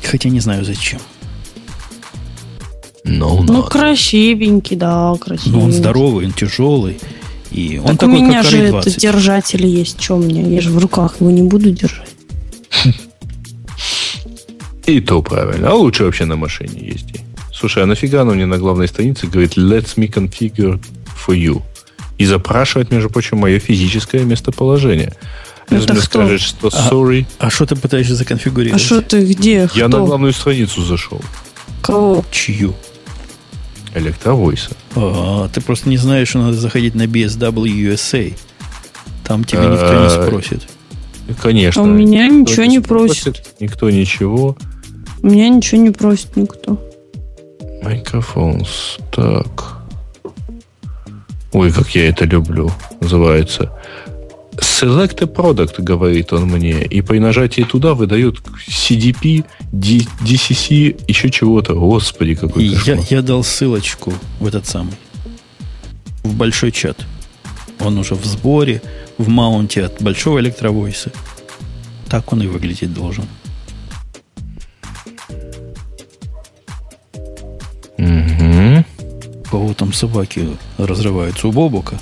Хотя 0.05 0.29
не 0.29 0.39
знаю 0.39 0.65
зачем. 0.65 1.01
No, 3.05 3.43
ну, 3.43 3.65
красивенький, 3.65 4.77
да, 4.77 5.13
красивенький. 5.21 5.59
Но 5.59 5.65
он 5.65 5.73
здоровый, 5.73 6.27
он 6.27 6.33
тяжелый. 6.33 7.01
И 7.51 7.79
он 7.79 7.87
так 7.89 8.01
такой, 8.01 8.21
у 8.21 8.23
меня 8.23 8.43
как 8.43 8.51
же 8.51 8.59
это 8.59 9.01
держатель 9.01 9.67
есть, 9.67 10.01
что 10.01 10.19
мне? 10.19 10.43
Я 10.55 10.61
же 10.61 10.71
в 10.71 10.79
руках 10.79 11.17
его 11.21 11.31
не 11.33 11.43
буду 11.43 11.71
держать. 11.73 12.11
И 14.87 15.01
то 15.01 15.21
правильно. 15.21 15.71
А 15.71 15.75
лучше 15.75 16.05
вообще 16.05 16.27
на 16.27 16.37
машине 16.37 16.91
ездить. 16.95 17.26
Слушай, 17.59 17.85
а 17.85 17.87
нафига 17.87 18.21
оно 18.21 18.35
мне 18.35 18.45
на 18.45 18.59
главной 18.59 18.87
странице 18.87 19.27
говорит 19.27 19.57
«Let's 19.57 19.97
me 19.97 20.13
configure 20.13 20.79
for 21.07 21.35
you». 21.35 21.63
И 22.19 22.27
запрашивает, 22.27 22.91
между 22.91 23.09
прочим, 23.09 23.39
мое 23.39 23.59
физическое 23.59 24.25
местоположение. 24.25 25.15
Если 25.71 25.93
мне 25.93 26.01
скажет, 26.01 26.41
что 26.41 26.69
а, 26.69 26.91
sorry. 26.91 27.27
А 27.39 27.51
что 27.51 27.67
ты 27.67 27.75
пытаешься 27.75 28.15
законфигурировать? 28.15 28.81
А 28.81 28.85
что 28.85 29.03
ты 29.03 29.25
где? 29.25 29.69
Я 29.75 29.89
Кто? 29.89 29.89
на 29.89 30.07
главную 30.07 30.33
страницу 30.33 30.83
зашел. 30.83 31.21
Кого? 31.83 32.25
Чью? 32.31 32.75
Электровойса. 33.95 34.71
А, 34.95 35.49
ты 35.49 35.61
просто 35.61 35.89
не 35.89 35.97
знаешь, 35.97 36.29
что 36.29 36.39
надо 36.39 36.59
заходить 36.59 36.95
на 36.95 37.07
BSW 37.07 37.93
USA. 37.93 38.37
Там 39.25 39.45
тебя 39.45 39.65
никто 39.65 39.93
не 39.93 40.07
а, 40.07 40.27
спросит. 40.27 40.63
Конечно. 41.43 41.83
А 41.83 41.85
у 41.85 41.89
меня 41.89 42.29
ничего 42.29 42.65
не 42.67 42.81
просит. 42.81 43.43
Никто 43.61 43.91
ничего. 43.91 44.57
У 45.23 45.27
меня 45.27 45.49
ничего 45.49 45.81
не 45.81 45.91
просит 45.91 46.37
никто. 46.37 46.79
Микрофон. 47.89 48.65
Так. 49.11 49.77
Ой, 51.53 51.73
как 51.73 51.95
я 51.95 52.09
это 52.09 52.25
люблю. 52.25 52.71
Называется. 53.01 53.73
Select 54.57 55.23
a 55.23 55.27
product, 55.27 55.83
говорит 55.83 56.33
он 56.33 56.45
мне, 56.49 56.83
и 56.83 57.03
при 57.03 57.19
нажатии 57.19 57.63
туда 57.63 57.95
выдают 57.95 58.43
CDP, 58.67 59.45
D, 59.73 60.01
DCC, 60.23 61.05
еще 61.09 61.31
чего-то. 61.31 61.75
Господи, 61.75 62.35
какой 62.35 62.65
я, 62.65 62.99
я 63.11 63.23
дал 63.23 63.45
ссылочку 63.45 64.15
в 64.41 64.47
этот 64.47 64.67
самый, 64.67 64.95
в 66.23 66.35
большой 66.35 66.73
чат. 66.73 67.05
Он 67.81 67.99
уже 67.99 68.15
в 68.15 68.25
сборе, 68.25 68.81
в 69.19 69.29
маунте 69.29 69.85
от 69.85 70.01
большого 70.01 70.41
электровойса. 70.41 71.13
Так 72.09 72.33
он 72.33 72.43
и 72.43 72.47
выглядеть 72.47 72.95
должен. 72.95 73.27
Угу. 77.99 78.85
Кого 79.51 79.75
там 79.75 79.93
собаки 79.93 80.49
разрываются 80.79 81.49
у 81.49 81.53
Бобука? 81.53 81.99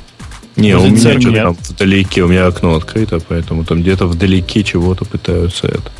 Не, 0.56 0.76
у 0.76 0.86
меня 0.86 1.20
что-то 1.20 1.36
там 1.36 1.56
вдалеке, 1.68 2.22
у 2.22 2.28
меня 2.28 2.46
окно 2.46 2.76
открыто, 2.76 3.18
поэтому 3.20 3.64
там 3.64 3.82
где-то 3.82 4.06
вдалеке 4.06 4.62
чего-то 4.62 5.04
пытаются 5.04 5.66
это. 5.66 5.90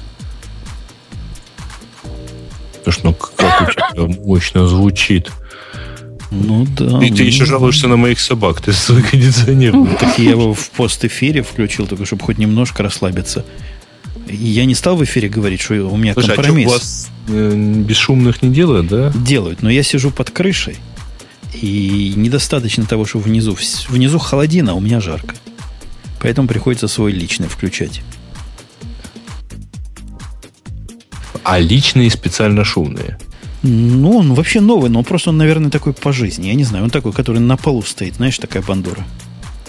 Потому 2.85 2.92
что, 2.92 3.07
ну, 3.07 3.14
как 3.14 3.62
у 3.62 3.72
тебя 3.72 4.22
мощно 4.24 4.66
звучит. 4.66 5.33
Ну 6.30 6.66
да. 6.76 7.04
И 7.04 7.11
ты 7.11 7.22
еще 7.22 7.44
жалуешься 7.44 7.88
на 7.88 7.96
моих 7.96 8.20
собак, 8.20 8.61
ты 8.61 8.72
свой 8.72 9.02
кондиционер. 9.02 9.74
Ну, 9.74 9.88
так 9.98 10.18
я 10.18 10.30
его 10.30 10.54
в 10.54 10.70
пост-эфире 10.70 11.42
включил, 11.42 11.87
только 11.87 12.04
чтобы 12.07 12.24
хоть 12.24 12.38
немножко 12.38 12.83
расслабиться. 12.83 13.44
Я 14.29 14.64
не 14.64 14.74
стал 14.74 14.96
в 14.96 15.05
эфире 15.05 15.29
говорить, 15.29 15.61
что 15.61 15.74
у 15.88 15.96
меня 15.96 16.12
Слушай, 16.14 16.35
компромисс. 16.35 16.66
А 16.66 16.68
что, 16.68 16.70
у 16.70 16.79
вас 16.79 17.11
э, 17.29 17.83
бесшумных 17.87 18.42
не 18.42 18.50
делают, 18.50 18.88
да? 18.88 19.12
Делают, 19.14 19.62
но 19.62 19.70
я 19.70 19.83
сижу 19.83 20.11
под 20.11 20.31
крышей. 20.31 20.77
И 21.61 22.14
недостаточно 22.16 22.85
того, 22.85 23.07
что 23.07 23.18
внизу, 23.18 23.57
внизу 23.88 24.18
холодина, 24.18 24.72
а 24.72 24.74
у 24.74 24.81
меня 24.81 25.00
жарко. 25.00 25.35
Поэтому 26.20 26.48
приходится 26.48 26.88
свой 26.88 27.12
личный 27.12 27.48
включать. 27.48 28.03
А 31.42 31.59
личные 31.59 32.11
специально 32.11 32.64
шумные? 32.64 33.18
Ну, 33.62 34.18
он 34.18 34.35
вообще 34.35 34.61
новый, 34.61 34.90
но 34.90 35.03
просто 35.03 35.31
он, 35.31 35.38
наверное, 35.38 35.70
такой 35.70 35.92
по 35.92 36.12
жизни. 36.12 36.48
Я 36.48 36.55
не 36.55 36.64
знаю, 36.64 36.85
он 36.85 36.90
такой, 36.90 37.12
который 37.12 37.40
на 37.40 37.57
полу 37.57 37.83
стоит, 37.83 38.16
знаешь, 38.16 38.38
такая 38.38 38.62
бандура. 38.62 39.05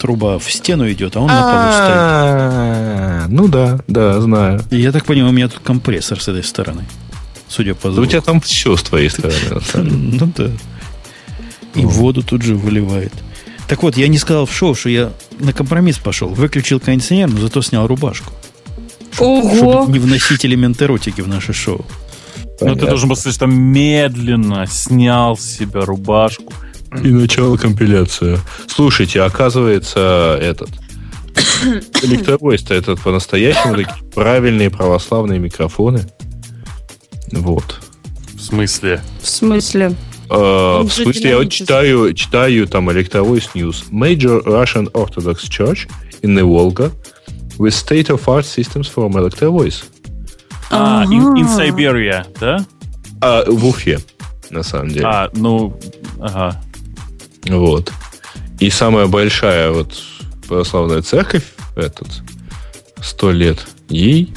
Труба 0.05 0.37
в 0.37 0.51
стену 0.51 0.87
идет, 0.91 1.15
а 1.15 1.21
он 1.21 1.25
на 1.25 1.41
полу 1.41 3.25
стоит. 3.25 3.31
Ну 3.31 3.47
да, 3.47 3.79
да, 3.87 4.21
знаю. 4.21 4.61
Я 4.69 4.91
так 4.91 5.03
понимаю, 5.05 5.31
у 5.31 5.35
меня 5.35 5.47
тут 5.47 5.61
компрессор 5.63 6.21
с 6.21 6.27
этой 6.27 6.43
стороны. 6.43 6.85
Судя 7.47 7.73
по 7.73 7.89
звуку. 7.89 8.03
у 8.03 8.05
тебя 8.05 8.21
там 8.21 8.39
все 8.39 8.77
с 8.77 8.83
твоей 8.83 9.09
стороны. 9.09 9.39
Ну 9.73 10.31
да. 10.37 10.51
И 11.73 11.83
воду 11.83 12.21
тут 12.21 12.43
же 12.43 12.53
выливает. 12.53 13.13
Так 13.67 13.81
вот, 13.81 13.97
я 13.97 14.07
не 14.07 14.19
сказал 14.19 14.45
в 14.45 14.53
шоу, 14.53 14.75
что 14.75 14.89
я 14.89 15.11
на 15.39 15.53
компромисс 15.53 15.97
пошел. 15.97 16.29
Выключил 16.29 16.79
кондиционер, 16.79 17.29
но 17.29 17.41
зато 17.41 17.63
снял 17.63 17.87
рубашку. 17.87 18.31
Ого! 19.17 19.55
Чтобы 19.55 19.91
не 19.91 19.97
вносить 19.97 20.45
элемент 20.45 20.79
эротики 20.83 21.21
в 21.21 21.27
наше 21.27 21.51
шоу. 21.51 21.83
Ну, 22.61 22.75
ты 22.75 22.85
должен 22.85 23.09
был 23.09 23.15
сказать, 23.15 23.37
что 23.37 23.47
медленно 23.47 24.67
снял 24.67 25.35
с 25.35 25.41
себя 25.41 25.81
рубашку. 25.81 26.53
И 27.03 27.09
начало 27.09 27.57
компиляция. 27.57 28.39
Слушайте, 28.67 29.21
оказывается, 29.21 30.37
этот 30.41 30.69
электровойс-то 32.03 32.73
этот 32.73 32.99
по-настоящему 33.01 33.75
такие 33.75 34.03
правильные 34.13 34.69
православные 34.69 35.39
микрофоны. 35.39 36.05
Вот. 37.31 37.81
В 38.33 38.39
смысле? 38.41 39.01
В 39.21 39.27
смысле? 39.27 39.95
Э, 40.29 40.81
в 40.83 40.89
смысле, 40.89 41.29
я 41.29 41.37
вот 41.37 41.49
читаю, 41.49 42.13
читаю 42.13 42.67
там 42.67 42.91
электровойс 42.91 43.49
News. 43.53 43.85
Major 43.91 44.43
Russian 44.43 44.91
Orthodox 44.93 45.47
Church 45.49 45.87
in 46.21 46.35
the 46.35 46.43
Volga 46.43 46.91
with 47.57 47.73
state-of-art 47.73 48.45
systems 48.45 48.87
from 48.93 49.11
electrovoice. 49.13 49.83
А, 50.71 51.03
Ага. 51.03 51.13
in, 51.13 51.35
in 51.35 51.47
Siberia, 51.47 52.25
да? 52.39 52.65
А, 53.21 53.43
в 53.47 53.65
Уфе, 53.65 53.99
на 54.49 54.63
самом 54.63 54.89
деле. 54.89 55.05
А, 55.05 55.29
ну, 55.33 55.77
ага. 56.19 56.61
Вот. 57.47 57.91
И 58.59 58.69
самая 58.69 59.07
большая 59.07 59.71
вот 59.71 59.93
православная 60.47 61.01
церковь, 61.01 61.43
этот, 61.75 62.07
сто 63.01 63.31
лет 63.31 63.65
ей. 63.89 64.33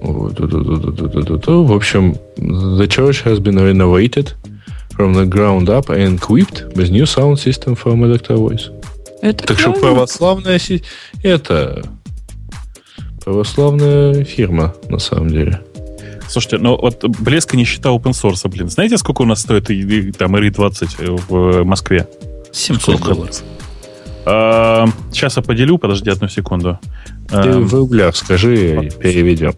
В 0.00 1.72
общем, 1.72 2.16
the 2.36 2.86
church 2.86 3.24
has 3.24 3.38
been 3.38 3.58
renovated 3.58 4.34
from 4.96 5.14
the 5.14 5.26
ground 5.26 5.68
up 5.68 5.88
and 5.88 6.18
equipped 6.18 6.74
with 6.74 6.90
new 6.90 7.06
sound 7.06 7.38
system 7.38 7.74
from 7.74 8.02
Electrovoice. 8.04 8.70
Это 9.22 9.46
Так 9.46 9.58
что 9.58 9.72
православная 9.72 10.60
это 11.22 11.82
православная 13.24 14.22
фирма, 14.24 14.74
на 14.90 14.98
самом 14.98 15.30
деле. 15.30 15.62
Слушайте, 16.28 16.58
ну 16.58 16.76
вот 16.76 17.04
блеска 17.20 17.56
не 17.56 17.64
считал 17.64 17.96
open 17.98 18.12
source, 18.12 18.48
блин. 18.48 18.68
Знаете, 18.68 18.96
сколько 18.98 19.22
у 19.22 19.26
нас 19.26 19.40
стоит 19.40 19.70
и- 19.70 19.80
и 20.08 20.12
там 20.12 20.34
RE20 20.36 21.20
в 21.28 21.64
Москве? 21.64 22.08
700 22.52 23.00
долларов. 23.02 23.42
А, 24.26 24.86
сейчас 25.12 25.36
я 25.36 25.42
поделю, 25.42 25.76
подожди 25.78 26.08
одну 26.10 26.28
секунду. 26.28 26.78
Ты 27.28 27.36
А, 27.36 27.58
в 27.60 27.74
рублях 27.74 28.16
скажи, 28.16 28.90
переведем. 29.00 29.52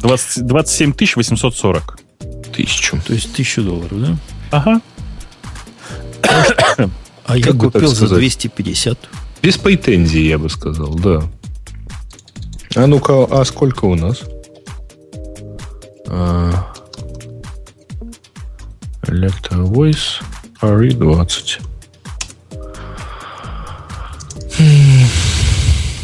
20 0.00 0.46
27 0.46 0.92
840. 1.16 1.98
Тысячу. 2.54 2.98
То 3.06 3.12
есть 3.12 3.32
1000 3.34 3.62
долларов, 3.62 3.90
да? 3.92 4.16
Ага. 4.50 4.80
А 7.26 7.36
я 7.36 7.42
Как 7.44 7.52
так 7.52 7.72
купил 7.72 7.88
за 7.88 7.96
сказать? 8.06 8.18
250. 8.18 8.98
Без 9.42 9.58
претензий, 9.58 10.26
я 10.26 10.38
бы 10.38 10.48
сказал, 10.48 10.94
да. 10.94 11.22
А 12.74 12.86
ну-ка, 12.86 13.24
а 13.30 13.44
сколько 13.44 13.84
у 13.84 13.94
нас? 13.94 14.22
Electro-Voice 19.02 20.22
RE20. 20.60 21.60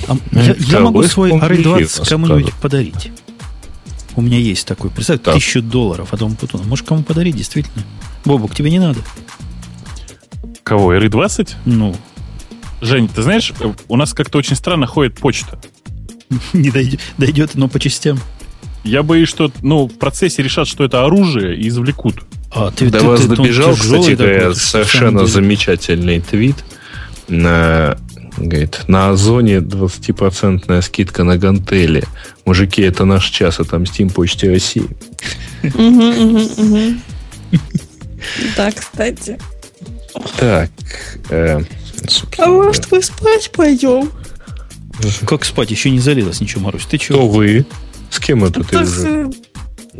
А 0.07 0.17
я, 0.33 0.55
я 0.59 0.81
могу 0.81 1.03
свой 1.05 1.31
сколько 1.31 1.47
RE20 1.47 1.81
ефа 1.81 2.05
кому-нибудь 2.05 2.55
подарить. 2.55 3.11
У 4.17 4.23
меня 4.23 4.38
есть 4.38 4.67
такой. 4.67 4.90
Представь, 4.90 5.23
Так. 5.23 5.35
тысячу 5.35 5.61
долларов 5.61 6.12
от 6.12 6.23
Умпутуна. 6.23 6.62
Можешь 6.64 6.85
кому 6.85 7.03
подарить, 7.03 7.37
действительно. 7.37 7.85
Бобук, 8.25 8.55
тебе 8.55 8.71
не 8.71 8.79
надо. 8.79 9.01
Кого, 10.62 10.95
RE20? 10.95 11.55
Ну, 11.64 11.97
Жень, 12.81 13.09
ты 13.09 13.23
знаешь, 13.23 13.53
э, 13.61 13.73
у 13.88 13.97
нас 13.97 14.12
как-то 14.12 14.38
очень 14.38 14.57
странно 14.57 14.87
ходит 14.87 15.19
почта. 15.19 15.59
не 16.53 16.71
дойдет, 16.71 17.01
дойдет, 17.19 17.55
но 17.55 17.67
по 17.69 17.81
частям. 17.81 18.21
Я 18.85 19.03
боюсь, 19.03 19.29
что 19.29 19.51
ну, 19.62 19.87
в 19.88 19.94
процессе 19.94 20.42
решат, 20.42 20.68
что 20.68 20.85
это 20.85 21.05
оружие, 21.05 21.57
и 21.57 21.68
извлекут. 21.68 22.16
А, 22.51 22.70
ты, 22.70 22.88
До 22.90 23.01
ты- 23.01 23.05
вас 23.07 23.20
ты- 23.20 23.29
он 23.31 23.35
добежал, 23.35 23.75
кстати 23.75 24.14
такой, 24.16 24.55
совершенно 24.55 25.27
замечательный 25.27 26.20
твит 26.20 26.57
на, 27.29 27.97
говорит, 28.37 28.83
на 28.87 29.09
Озоне 29.11 29.59
20% 29.59 30.83
скидка 30.83 31.25
на 31.25 31.37
гантели. 31.38 32.05
Мужики, 32.44 32.83
это 32.83 33.05
наш 33.07 33.27
час, 33.31 33.59
отомстим 33.59 34.11
Почте 34.11 34.51
России. 34.51 34.87
Да, 38.57 38.70
кстати. 38.73 39.38
Так, 40.38 40.70
э, 41.31 41.61
А 42.38 42.47
может, 42.47 42.90
мы 42.92 43.03
спать 43.03 43.51
пойдем? 43.53 44.11
Как 45.27 45.44
спать? 45.44 45.70
Еще 45.70 45.90
не 45.90 45.99
залилось 45.99 46.40
ничего, 46.40 46.62
Марусь. 46.64 46.85
Ты 46.85 46.99
Кто 46.99 47.07
чего? 47.07 47.29
вы? 47.29 47.66
С 48.14 48.20
кем 48.20 48.44
это 48.44 48.62
ты 48.62 48.79
уже? 48.79 49.31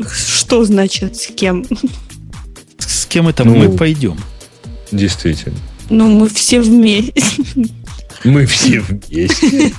Что 0.09 0.63
значит 0.63 1.17
с 1.17 1.27
кем? 1.27 1.65
С 2.77 3.05
кем 3.07 3.27
это 3.27 3.43
Ну. 3.43 3.55
мы 3.55 3.75
пойдем? 3.77 4.17
Действительно. 4.91 5.57
Ну, 5.89 6.07
мы 6.07 6.29
все 6.29 6.61
вместе. 6.61 7.13
Мы 8.23 8.45
все 8.45 8.79
вместе. 8.79 9.73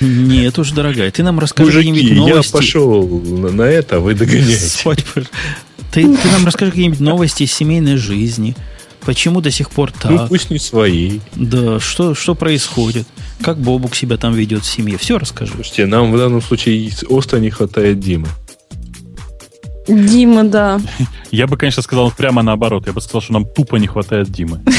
Нет 0.00 0.58
уж, 0.58 0.72
дорогая, 0.72 1.10
ты 1.10 1.22
нам 1.22 1.38
расскажи 1.38 1.72
какие-нибудь 1.72 2.02
Мужики, 2.02 2.20
я 2.28 2.28
новости. 2.34 2.52
пошел 2.52 3.06
на, 3.08 3.62
это, 3.62 3.96
а 3.96 4.00
вы 4.00 4.14
догоняете. 4.14 4.56
Спать 4.66 5.04
Ты, 5.92 6.02
ты 6.02 6.28
нам 6.32 6.46
расскажи 6.46 6.70
какие-нибудь 6.72 7.00
новости 7.00 7.44
из 7.44 7.52
семейной 7.52 7.96
жизни. 7.96 8.56
Почему 9.02 9.40
до 9.40 9.50
сих 9.50 9.70
пор 9.70 9.92
Ну, 10.04 10.18
так? 10.18 10.28
пусть 10.28 10.50
не 10.50 10.58
свои. 10.58 11.20
Да, 11.36 11.78
что, 11.80 12.14
что 12.14 12.34
происходит? 12.34 13.06
Как 13.42 13.58
Бобук 13.58 13.94
себя 13.94 14.16
там 14.16 14.34
ведет 14.34 14.62
в 14.62 14.66
семье? 14.66 14.98
Все 14.98 15.18
расскажи. 15.18 15.52
Слушайте, 15.54 15.86
нам 15.86 16.12
в 16.12 16.18
данном 16.18 16.42
случае 16.42 16.90
остро 17.08 17.38
не 17.38 17.50
хватает 17.50 18.00
Димы. 18.00 18.28
Дима, 19.88 20.44
да. 20.44 20.80
Я 21.30 21.46
бы, 21.46 21.56
конечно, 21.56 21.82
сказал 21.82 22.10
прямо 22.10 22.42
наоборот. 22.42 22.86
Я 22.86 22.92
бы 22.92 23.00
сказал, 23.00 23.22
что 23.22 23.32
нам 23.32 23.46
тупо 23.46 23.76
не 23.76 23.86
хватает 23.86 24.30
Димы. 24.30 24.60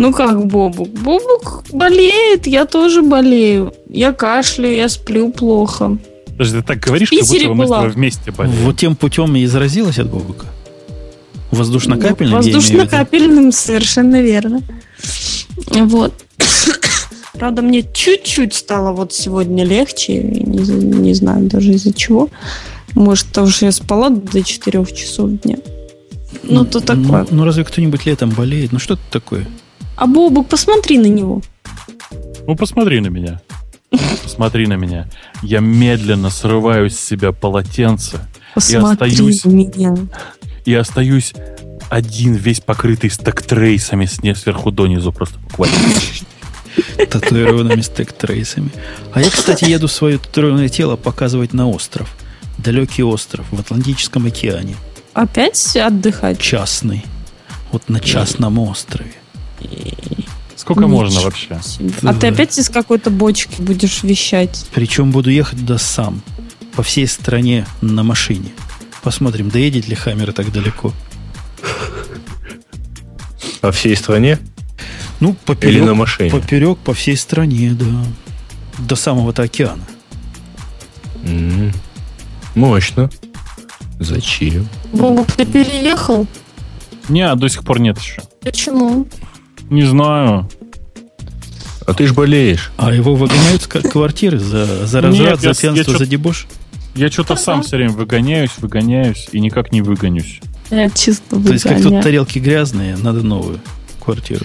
Ну 0.00 0.12
как 0.12 0.46
Бобук? 0.46 0.90
Бобук 0.90 1.64
болеет, 1.72 2.46
я 2.46 2.66
тоже 2.66 3.02
болею. 3.02 3.74
Я 3.88 4.12
кашляю, 4.12 4.76
я 4.76 4.88
сплю 4.88 5.32
плохо. 5.32 5.98
Подожди, 6.28 6.58
ты 6.58 6.62
так 6.62 6.78
говоришь, 6.78 7.10
как 7.10 7.26
будто 7.26 7.48
мы 7.52 7.66
с 7.66 7.68
тобой 7.68 7.88
вместе 7.90 8.30
болеем. 8.30 8.58
Вот 8.62 8.76
тем 8.76 8.94
путем 8.94 9.34
и 9.34 9.44
заразилась 9.46 9.98
от 9.98 10.08
Бобука. 10.08 10.46
Воздушно-капельным? 11.50 12.36
Воздушно-капельным, 12.36 13.50
совершенно 13.50 14.22
верно. 14.22 14.62
Вот. 15.72 16.14
Правда, 17.38 17.62
мне 17.62 17.82
чуть-чуть 17.92 18.54
стало 18.54 18.92
вот 18.92 19.12
сегодня 19.12 19.64
легче. 19.64 20.22
Не, 20.22 20.58
не 20.58 21.14
знаю 21.14 21.46
даже 21.46 21.72
из-за 21.72 21.92
чего. 21.92 22.28
Может, 22.94 23.26
потому 23.26 23.48
что 23.48 23.66
я 23.66 23.72
спала 23.72 24.10
до 24.10 24.42
4 24.42 24.84
часов 24.86 25.30
дня. 25.42 25.56
Ну, 26.42 26.64
то 26.64 26.80
такое. 26.80 27.26
Ну, 27.30 27.36
ну, 27.38 27.44
разве 27.44 27.64
кто-нибудь 27.64 28.06
летом 28.06 28.30
болеет? 28.30 28.72
Ну, 28.72 28.78
что 28.78 28.94
это 28.94 29.02
такое? 29.10 29.46
А 29.96 30.06
Бобук, 30.06 30.48
посмотри 30.48 30.98
на 30.98 31.06
него. 31.06 31.42
Ну, 32.46 32.56
посмотри 32.56 33.00
на 33.00 33.08
меня. 33.08 33.40
Посмотри 34.22 34.66
на 34.66 34.74
меня. 34.74 35.08
Я 35.42 35.60
медленно 35.60 36.30
срываю 36.30 36.90
с 36.90 36.98
себя 36.98 37.32
полотенце 37.32 38.18
Посмотри 38.54 39.10
остаюсь. 39.10 39.44
на 39.44 39.50
меня. 39.50 39.96
и 40.64 40.74
остаюсь 40.74 41.32
один 41.88 42.34
весь 42.34 42.60
покрытый 42.60 43.10
стек-трейсами 43.10 44.06
сверху 44.34 44.70
донизу 44.70 45.12
просто 45.12 45.38
буквально. 45.38 45.76
Татуированными 47.10 47.80
стек-трейсами. 47.80 48.70
А 49.12 49.20
я, 49.20 49.30
кстати, 49.30 49.64
еду 49.64 49.88
свое 49.88 50.18
татуированное 50.18 50.68
тело 50.68 50.96
показывать 50.96 51.52
на 51.52 51.68
остров. 51.68 52.14
Далекий 52.58 53.02
остров 53.02 53.46
в 53.50 53.60
Атлантическом 53.60 54.26
океане. 54.26 54.76
Опять 55.14 55.76
отдыхать? 55.76 56.40
Частный. 56.40 57.04
Вот 57.72 57.88
на 57.88 58.00
частном 58.00 58.58
острове. 58.58 59.12
Сколько 60.56 60.80
Ничего 60.82 60.96
можно 60.96 61.20
вообще? 61.20 61.60
себе. 61.62 61.92
А 62.02 62.14
ты 62.14 62.28
опять 62.28 62.58
из 62.58 62.68
какой-то 62.68 63.10
бочки 63.10 63.60
будешь 63.60 64.02
вещать? 64.02 64.66
Причем 64.74 65.12
буду 65.12 65.30
ехать 65.30 65.60
туда 65.60 65.78
сам. 65.78 66.20
По 66.74 66.82
всей 66.82 67.06
стране 67.06 67.66
на 67.80 68.02
машине. 68.02 68.50
Посмотрим, 69.02 69.50
доедет 69.50 69.88
ли 69.88 69.94
Хаммер 69.94 70.32
так 70.32 70.52
далеко. 70.52 70.92
По 73.60 73.72
всей 73.72 73.96
стране? 73.96 74.38
Ну, 75.20 75.34
поперек, 75.44 75.76
Или 75.76 75.84
на 75.84 75.94
машине? 75.94 76.30
поперек 76.30 76.78
по 76.78 76.94
всей 76.94 77.16
стране, 77.16 77.70
да. 77.72 77.86
До 78.78 78.94
самого-то 78.96 79.42
океана. 79.42 79.82
М, 81.24 81.72
Мощно. 82.54 83.10
Зачем? 83.98 84.68
Бобук, 84.92 85.32
ты 85.32 85.44
переехал? 85.44 86.26
Не, 87.08 87.34
до 87.34 87.48
сих 87.48 87.64
пор 87.64 87.80
нет 87.80 87.98
еще. 87.98 88.22
Почему? 88.42 89.06
Не 89.70 89.82
знаю. 89.84 90.48
А 91.86 91.94
ты 91.94 92.06
ж 92.06 92.12
болеешь. 92.12 92.70
А 92.76 92.92
его 92.92 93.14
выгоняют 93.14 93.62
с 93.62 93.66
квартиры 93.66 94.38
за, 94.38 94.86
за 94.86 95.00
я 95.08 95.36
за 95.36 95.54
пьянство, 95.54 95.98
за 95.98 96.06
дебош. 96.06 96.46
Я 96.94 97.10
что-то 97.10 97.36
сам 97.36 97.62
все 97.62 97.76
время 97.76 97.92
выгоняюсь, 97.92 98.50
выгоняюсь 98.58 99.28
и 99.32 99.40
никак 99.40 99.72
не 99.72 99.82
выгонюсь. 99.82 100.40
Я 100.70 100.90
чисто 100.90 101.40
То 101.40 101.52
есть, 101.52 101.62
как 101.64 101.74
тут 101.76 101.84
выгоняю. 101.84 102.02
тарелки 102.02 102.38
грязные, 102.38 102.96
надо 102.96 103.22
новую 103.22 103.60
квартиру. 104.04 104.44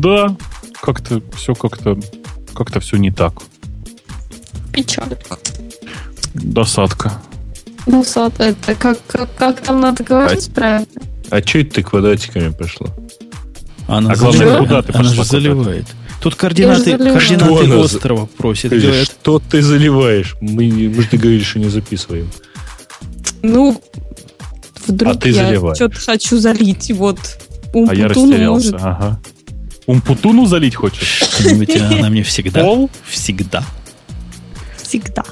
Да, 0.00 0.36
как-то 0.80 1.20
все 1.34 1.54
как-то 1.54 1.98
как-то 2.54 2.78
все 2.80 2.96
не 2.96 3.10
так. 3.10 3.34
Печалька. 4.72 5.38
Досадка. 6.34 7.20
Досадка. 7.86 8.44
Это 8.44 8.74
как, 8.76 8.98
как, 9.06 9.34
как 9.36 9.60
там 9.60 9.80
надо 9.80 10.04
говорить 10.04 10.48
а, 10.48 10.54
правильно? 10.54 10.86
А 11.30 11.40
что 11.40 11.58
это 11.58 11.74
ты 11.74 11.82
квадратиками 11.82 12.50
пошло? 12.50 12.88
Она, 13.88 14.12
а 14.12 14.16
главное, 14.16 14.38
заливает, 14.38 14.68
куда 14.68 14.82
ты 14.82 14.92
она 14.92 15.08
же 15.08 15.24
заливает. 15.24 15.86
Тут 16.20 16.34
координаты, 16.36 16.96
координаты 16.96 17.66
что 17.66 17.80
острова 17.80 18.26
просит. 18.26 18.66
Скажи, 18.66 18.86
говорят, 18.86 19.06
что 19.06 19.40
ты 19.40 19.62
заливаешь? 19.62 20.36
Мы, 20.40 20.68
мы 20.94 21.02
же 21.02 21.08
договорились, 21.10 21.46
что 21.46 21.58
не 21.58 21.70
записываем. 21.70 22.30
Ну, 23.42 23.82
вдруг 24.86 25.16
а 25.16 25.18
ты 25.18 25.30
я 25.30 25.74
что-то 25.74 25.98
хочу 25.98 26.38
залить. 26.38 26.92
Вот 26.92 27.18
а 27.74 27.94
я 27.94 28.08
растерялся. 28.08 28.72
Может. 28.72 28.74
Ага. 28.74 29.20
Умпутуну 29.88 30.44
залить 30.44 30.74
хочешь? 30.74 31.22
Что-нибудь 31.22 31.74
она 31.98 32.10
мне 32.10 32.22
всегда. 32.22 32.62
Пол? 32.62 32.90
Всегда. 33.06 33.64
Всегда. 34.76 35.24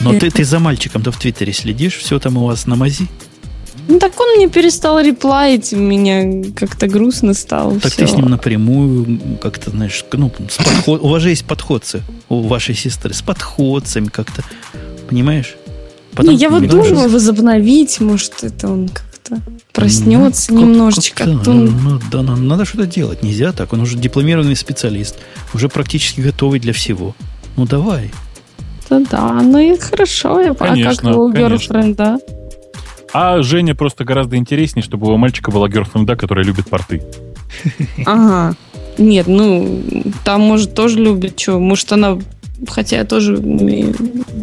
Но 0.00 0.12
ты, 0.12 0.30
ты 0.30 0.44
за 0.44 0.58
мальчиком-то 0.58 1.10
в 1.10 1.16
Твиттере 1.16 1.54
следишь? 1.54 1.96
Все 1.96 2.18
там 2.18 2.36
у 2.36 2.44
вас 2.46 2.66
на 2.66 2.76
мази? 2.76 3.08
Ну, 3.88 3.98
так 3.98 4.20
он 4.20 4.36
мне 4.36 4.50
перестал 4.50 5.00
реплаить, 5.00 5.72
меня 5.72 6.52
как-то 6.54 6.86
грустно 6.86 7.32
стало. 7.32 7.80
Так 7.80 7.92
все. 7.92 8.04
ты 8.04 8.12
с 8.12 8.14
ним 8.14 8.26
напрямую 8.26 9.38
как-то, 9.40 9.70
знаешь, 9.70 10.04
ну, 10.12 10.30
с 10.50 10.56
подход... 10.58 11.00
у 11.00 11.08
вас 11.08 11.22
же 11.22 11.30
есть 11.30 11.46
подходцы 11.46 12.02
у 12.28 12.42
вашей 12.42 12.74
сестры, 12.74 13.14
с 13.14 13.22
подходцами 13.22 14.08
как-то, 14.08 14.42
понимаешь? 15.08 15.56
Потом 16.12 16.34
Не, 16.34 16.40
я 16.40 16.50
вот 16.50 16.66
думала 16.66 17.08
возобновить, 17.08 18.00
может, 18.00 18.44
это 18.44 18.68
он 18.68 18.88
как-то 18.88 19.40
проснется 19.76 20.52
ну, 20.52 20.60
немножечко. 20.60 21.24
Как, 21.24 21.46
ну, 21.46 21.52
ну, 21.52 22.00
да, 22.10 22.22
надо, 22.22 22.40
надо 22.40 22.64
что-то 22.64 22.86
делать, 22.86 23.22
нельзя 23.22 23.52
так. 23.52 23.72
Он 23.72 23.82
уже 23.82 23.96
дипломированный 23.96 24.56
специалист, 24.56 25.16
уже 25.54 25.68
практически 25.68 26.20
готовый 26.20 26.58
для 26.58 26.72
всего. 26.72 27.14
Ну 27.56 27.66
давай. 27.66 28.10
Да-да, 28.88 29.32
ну 29.42 29.58
и 29.58 29.76
хорошо, 29.76 30.40
я 30.40 30.54
конечно, 30.54 31.10
а 31.10 31.12
как 31.12 31.14
его 31.14 31.30
герфренда? 31.30 32.18
А 33.12 33.42
Женя 33.42 33.74
просто 33.74 34.04
гораздо 34.04 34.36
интереснее, 34.36 34.82
чтобы 34.82 35.12
у 35.12 35.16
мальчика 35.16 35.50
была 35.50 35.68
герфренда, 35.68 36.16
которая 36.16 36.44
любит 36.44 36.68
порты. 36.68 37.02
Ага. 38.06 38.54
Нет, 38.98 39.26
ну, 39.26 39.82
там, 40.24 40.40
может, 40.40 40.74
тоже 40.74 40.98
любит, 40.98 41.38
что, 41.38 41.58
может, 41.58 41.92
она, 41.92 42.18
хотя 42.66 42.96
я 42.96 43.04
тоже 43.04 43.36
умею 43.36 43.94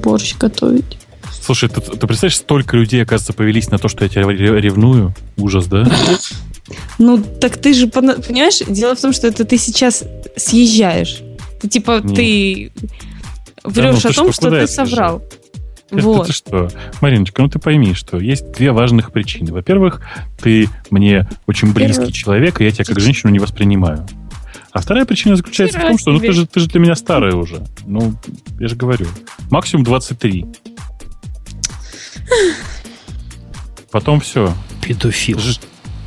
борщ 0.04 0.36
готовить. 0.38 1.00
Слушай, 1.44 1.68
ты, 1.68 1.82
ты 1.82 2.08
представляешь, 2.08 2.38
столько 2.38 2.78
людей, 2.78 3.04
оказывается, 3.04 3.34
повелись 3.34 3.70
на 3.70 3.78
то, 3.78 3.90
что 3.90 4.06
я 4.06 4.10
тебя 4.10 4.24
ревную? 4.30 5.14
Ужас, 5.36 5.68
да? 5.68 5.86
Ну, 6.98 7.22
так 7.22 7.58
ты 7.58 7.74
же, 7.74 7.88
понимаешь, 7.88 8.60
дело 8.66 8.96
в 8.96 9.02
том, 9.02 9.12
что 9.12 9.28
это 9.28 9.44
ты 9.44 9.58
сейчас 9.58 10.06
съезжаешь. 10.38 11.22
Ты, 11.62 11.68
типа, 11.68 12.02
Нет. 12.02 12.16
ты 12.16 12.72
врешь 13.66 14.02
да, 14.02 14.10
ну, 14.10 14.10
о 14.10 14.14
том, 14.14 14.32
что, 14.32 14.48
что 14.48 14.50
ты 14.52 14.68
соврал. 14.68 15.22
Вот. 15.92 16.24
Это 16.24 16.34
что? 16.34 16.72
Мариночка, 17.02 17.42
ну 17.42 17.50
ты 17.50 17.60
пойми, 17.60 17.94
что 17.94 18.18
есть 18.20 18.52
две 18.54 18.72
важных 18.72 19.12
причины. 19.12 19.52
Во-первых, 19.52 20.02
ты 20.42 20.70
мне 20.90 21.28
очень 21.46 21.74
близкий 21.74 21.98
Первый. 21.98 22.14
человек, 22.14 22.62
и 22.62 22.64
я 22.64 22.72
тебя 22.72 22.86
как 22.86 23.00
женщину 23.00 23.34
не 23.34 23.40
воспринимаю. 23.40 24.08
А 24.72 24.82
вторая 24.82 25.06
причина 25.06 25.36
заключается 25.36 25.78
Вчера 25.78 25.90
в 25.90 25.92
том, 25.92 26.00
что 26.00 26.12
ну, 26.12 26.20
ты, 26.20 26.32
же, 26.32 26.48
ты 26.48 26.62
же 26.62 26.68
для 26.68 26.80
меня 26.80 26.96
старая 26.96 27.36
уже. 27.36 27.64
Ну, 27.86 28.14
я 28.60 28.70
же 28.70 28.76
говорю. 28.76 29.08
Максимум 29.52 29.84
23. 29.84 30.46
Потом 33.92 34.20
все. 34.20 34.54
Педофил. 34.82 35.40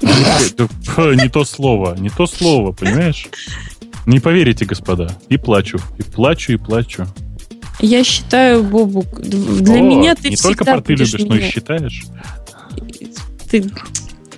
Не 0.02 1.28
то 1.28 1.44
слово, 1.44 1.94
не 1.98 2.10
то 2.10 2.26
слово, 2.26 2.72
понимаешь? 2.72 3.28
Не 4.06 4.20
поверите, 4.20 4.64
господа. 4.64 5.16
И 5.28 5.36
плачу, 5.36 5.78
и 5.98 6.02
плачу, 6.02 6.52
и 6.52 6.56
плачу. 6.56 7.06
Я 7.80 8.04
считаю, 8.04 8.62
Бобук, 8.62 9.20
для 9.20 9.74
О, 9.74 9.80
меня 9.80 10.14
ты 10.14 10.30
не 10.30 10.36
только 10.36 10.64
порты 10.64 10.94
любишь, 10.94 11.14
меня. 11.14 11.26
но 11.26 11.36
и 11.36 11.50
считаешь. 11.50 12.06
Ты, 13.50 13.70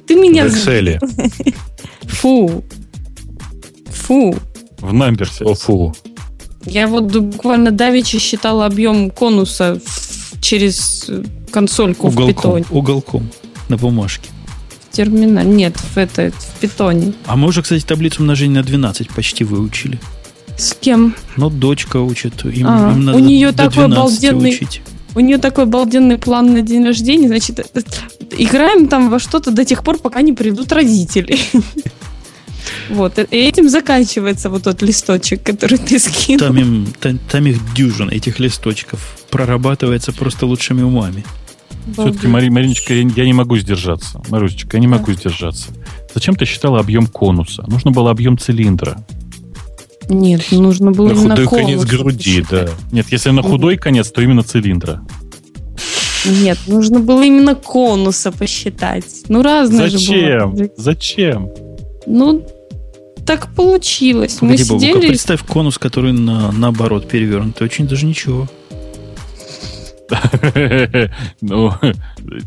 ты 0.07 0.15
меня... 0.17 0.49
В 0.49 0.53
Excel. 0.53 0.99
Фу. 2.03 2.65
Фу. 3.91 4.37
В 4.79 4.93
Намберсе. 4.93 5.45
О, 5.45 5.55
фу. 5.55 5.95
Я 6.65 6.89
вот 6.89 7.05
буквально 7.17 7.71
давеча 7.71 8.19
считала 8.19 8.67
объем 8.67 9.11
конуса 9.11 9.81
через 10.41 11.11
консольку 11.49 12.09
уголком, 12.09 12.25
в 12.25 12.37
питоне. 12.37 12.65
Уголком 12.71 13.31
на 13.69 13.77
бумажке. 13.77 14.31
В 14.91 14.97
терминале. 14.97 15.49
Нет, 15.49 15.77
в, 15.77 15.97
это, 15.97 16.33
в 16.37 16.61
питоне. 16.61 17.13
А 17.27 17.37
мы 17.37 17.49
уже, 17.49 17.63
кстати, 17.63 17.85
таблицу 17.85 18.23
умножения 18.23 18.57
на 18.57 18.63
12 18.63 19.11
почти 19.11 19.45
выучили. 19.45 20.01
С 20.57 20.75
кем? 20.75 21.15
Ну, 21.37 21.51
дочка 21.51 21.99
учит. 21.99 22.45
Им, 22.45 22.67
а, 22.69 22.93
им 22.93 23.05
надо 23.05 23.19
у 23.19 23.21
нее 23.21 23.53
такой 23.53 23.85
обалденный... 23.85 24.51
Учить. 24.51 24.83
У 25.15 25.21
нее 25.21 25.39
такой 25.39 25.65
обалденный 25.65 26.19
план 26.19 26.53
на 26.53 26.63
день 26.63 26.85
рождения. 26.85 27.29
Значит, 27.29 27.61
э, 27.61 27.81
играем 28.37 28.89
там 28.89 29.09
во 29.09 29.19
что-то 29.19 29.51
до 29.51 29.65
тех 29.65 29.83
пор, 29.83 29.99
пока 29.99 30.21
не 30.21 30.33
придут 30.33 30.73
родители. 30.73 31.39
Вот, 32.91 33.19
и 33.19 33.37
этим 33.37 33.69
заканчивается 33.69 34.51
вот 34.51 34.65
тот 34.65 34.83
листочек, 34.83 35.43
который 35.43 35.79
ты 35.79 35.99
скинул. 35.99 36.47
Там, 36.47 36.59
им, 36.59 36.87
там, 37.01 37.19
там 37.31 37.47
их 37.47 37.59
дюжин, 37.75 38.09
этих 38.11 38.39
листочков. 38.39 39.17
Прорабатывается 39.31 40.13
просто 40.13 40.47
лучшими 40.47 40.83
умами. 40.83 41.25
Все-таки, 41.93 42.27
Мари, 42.27 42.49
Мариночка, 42.49 42.95
я, 42.95 43.01
я 43.01 43.25
не 43.25 43.33
могу 43.33 43.57
сдержаться. 43.57 44.21
Марусечка, 44.29 44.77
я 44.77 44.81
не 44.81 44.87
могу 44.87 45.13
сдержаться. 45.13 45.69
Зачем 46.15 46.35
ты 46.35 46.45
считала 46.45 46.81
объем 46.81 47.07
конуса? 47.07 47.65
Нужно 47.67 47.91
было 47.91 48.11
объем 48.11 48.39
цилиндра. 48.39 48.99
Нет, 50.09 50.51
нужно 50.51 50.93
было 50.93 51.09
на 51.09 51.13
именно 51.13 51.37
худой 51.37 51.47
конец 51.47 51.85
груди, 51.85 52.45
да. 52.51 52.69
Нет, 52.93 53.07
если 53.11 53.31
на 53.31 53.43
худой 53.43 53.77
конец, 53.77 54.11
то 54.11 54.23
именно 54.23 54.43
цилиндра. 54.43 55.03
Нет, 56.25 56.59
нужно 56.67 57.01
было 57.01 57.23
именно 57.23 57.55
конуса 57.55 58.33
посчитать. 58.33 59.05
Ну, 59.29 59.43
разные 59.43 59.91
Зачем? 59.91 60.57
же 60.57 60.65
было. 60.65 60.71
Зачем? 60.77 61.51
Ну, 62.07 62.47
так 63.29 63.55
получилось. 63.55 64.37
Погоди, 64.37 64.63
Мы 64.63 64.65
сидели... 64.65 64.93
Бабука, 64.93 65.09
представь 65.09 65.45
конус, 65.45 65.77
который 65.77 66.13
на, 66.13 66.51
наоборот 66.51 67.07
перевернут. 67.07 67.61
Очень 67.61 67.87
даже 67.87 68.07
ничего. 68.07 68.49
Ну, 71.43 71.75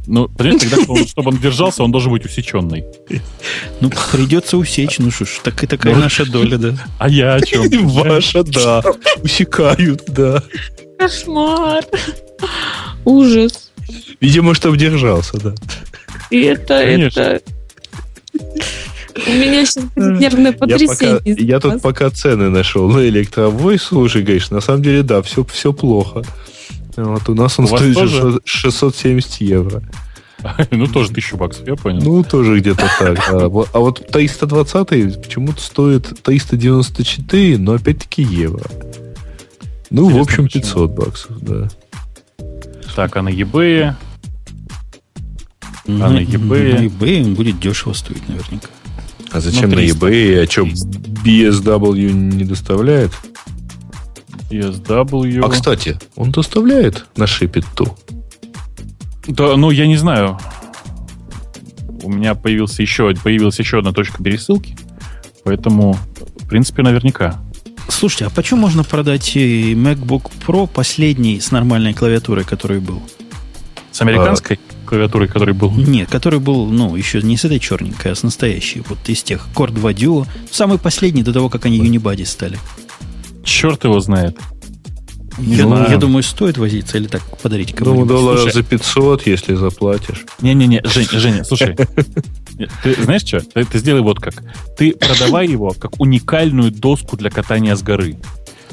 ну, 0.07 0.27
понимаете, 0.29 0.67
тогда, 0.67 1.05
чтобы 1.05 1.29
он 1.29 1.37
держался, 1.37 1.83
он 1.83 1.91
должен 1.91 2.11
быть 2.11 2.25
усеченный. 2.25 2.83
Ну, 3.79 3.91
придется 4.11 4.57
усечь, 4.57 4.97
ну 4.97 5.11
что 5.11 5.25
ж, 5.25 5.39
так 5.43 5.63
и 5.63 5.67
такая 5.67 5.93
ну, 5.93 5.99
наша 6.01 6.25
доля, 6.25 6.57
да. 6.57 6.73
А 6.97 7.07
я 7.07 7.35
о 7.35 7.41
чем? 7.41 7.69
Ваша, 7.87 8.43
да. 8.43 8.81
Усекают, 9.21 10.01
да. 10.07 10.41
Кошмар. 10.97 11.85
Ужас. 13.05 13.71
Видимо, 14.19 14.55
чтобы 14.55 14.77
держался, 14.77 15.37
да. 15.39 15.53
И 16.31 16.41
это, 16.41 16.73
это... 16.73 17.41
У 19.15 19.31
меня 19.31 19.65
сейчас 19.65 19.85
нервное 19.95 20.53
потрясение. 20.53 21.21
Я, 21.25 21.35
пока, 21.35 21.41
я 21.41 21.59
тут 21.59 21.81
пока 21.81 22.09
цены 22.09 22.49
нашел 22.49 22.89
на 22.89 23.07
электровой. 23.07 23.77
Слушай, 23.77 24.23
говоришь, 24.23 24.49
на 24.51 24.61
самом 24.61 24.83
деле, 24.83 25.03
да, 25.03 25.21
все, 25.21 25.43
все 25.45 25.73
плохо. 25.73 26.23
Вот 26.95 27.29
у 27.29 27.35
нас 27.35 27.57
он 27.59 27.65
у 27.65 27.67
стоит 27.67 27.95
тоже? 27.95 28.39
670 28.45 29.41
евро. 29.41 29.81
Ну, 30.71 30.87
тоже 30.87 31.11
1000 31.11 31.37
баксов, 31.37 31.67
я 31.67 31.75
понял. 31.75 32.01
Ну, 32.01 32.23
тоже 32.23 32.59
где-то 32.59 32.89
так. 32.99 33.19
А 33.29 33.47
вот, 33.47 33.69
а 33.73 33.79
вот 33.79 34.07
320 34.07 35.21
почему-то 35.21 35.61
стоит 35.61 36.21
394, 36.23 37.57
но 37.59 37.73
опять-таки 37.73 38.23
евро. 38.23 38.65
Ну, 39.91 40.09
Интересно, 40.09 40.17
в 40.17 40.21
общем, 40.21 40.47
500 40.47 40.63
почему? 40.63 40.87
баксов, 40.87 41.39
да. 41.41 41.69
Так, 42.95 43.15
а 43.17 43.21
на 43.21 43.29
eBay? 43.29 43.93
А 45.85 45.91
на, 45.91 46.21
eBay? 46.21 46.73
На 46.73 46.85
eBay 46.85 47.35
будет 47.35 47.59
дешево 47.59 47.93
стоить 47.93 48.27
наверняка. 48.27 48.67
А 49.31 49.39
зачем 49.39 49.69
ну, 49.69 49.77
на 49.77 49.79
eBay? 49.81 50.43
А 50.43 50.49
что, 50.49 50.63
BSW 50.63 52.11
не 52.11 52.43
доставляет? 52.43 53.11
ESW. 54.49 55.45
А, 55.45 55.49
кстати, 55.49 55.97
он 56.15 56.31
доставляет 56.31 57.05
на 57.15 57.27
Шипиту? 57.27 57.97
Да, 59.27 59.55
ну, 59.55 59.71
я 59.71 59.87
не 59.87 59.95
знаю. 59.95 60.37
У 62.03 62.09
меня 62.09 62.35
появился 62.35 62.81
еще, 62.81 63.13
появилась 63.23 63.59
еще 63.59 63.79
одна 63.79 63.93
точка 63.93 64.21
пересылки. 64.21 64.75
Поэтому, 65.43 65.97
в 66.37 66.47
принципе, 66.47 66.81
наверняка. 66.81 67.39
Слушайте, 67.87 68.25
а 68.25 68.29
почему 68.29 68.61
можно 68.61 68.83
продать 68.83 69.35
MacBook 69.35 70.31
Pro 70.45 70.67
последний 70.67 71.39
с 71.39 71.51
нормальной 71.51 71.93
клавиатурой, 71.93 72.43
который 72.43 72.79
был? 72.79 73.01
С 73.91 74.01
американской 74.01 74.57
а... 74.57 74.80
клавиатурой, 74.91 75.29
который 75.29 75.53
был? 75.53 75.71
Нет, 75.71 76.09
который 76.09 76.39
был, 76.39 76.65
ну, 76.65 76.97
еще 76.97 77.21
не 77.21 77.37
с 77.37 77.45
этой 77.45 77.59
черненькой, 77.59 78.11
а 78.11 78.15
с 78.15 78.23
настоящей. 78.23 78.83
Вот 78.89 78.97
из 79.07 79.23
тех 79.23 79.47
Core 79.55 79.71
2 79.71 79.91
Duo. 79.93 80.27
Самый 80.51 80.77
последний 80.77 81.23
до 81.23 81.31
того, 81.31 81.47
как 81.49 81.65
они 81.65 81.79
Unibody 81.79 82.25
стали. 82.25 82.59
Черт 83.45 83.85
его 83.85 84.01
знает. 84.01 84.37
Не 85.37 85.55
я, 85.55 85.65
знаю. 85.65 85.89
я 85.89 85.97
думаю, 85.97 86.23
стоит 86.23 86.57
возиться 86.57 86.97
или 86.97 87.07
так 87.07 87.21
подарить 87.41 87.73
кому-нибудь. 87.73 88.09
Ну, 88.09 88.13
долларов 88.13 88.53
за 88.53 88.63
500, 88.63 89.27
если 89.27 89.55
заплатишь. 89.55 90.25
Не-не-не, 90.41 90.81
Жень, 90.83 91.07
Женя, 91.11 91.45
слушай. 91.45 91.73
Ты 92.83 93.01
знаешь 93.01 93.21
что? 93.21 93.39
Ты, 93.39 93.63
ты 93.63 93.79
сделай 93.79 94.01
вот 94.01 94.19
как. 94.19 94.43
Ты 94.77 94.91
продавай 94.91 95.47
его 95.47 95.71
как 95.71 96.01
уникальную 96.01 96.69
доску 96.71 97.15
для 97.15 97.29
катания 97.29 97.77
с 97.77 97.81
горы. 97.81 98.17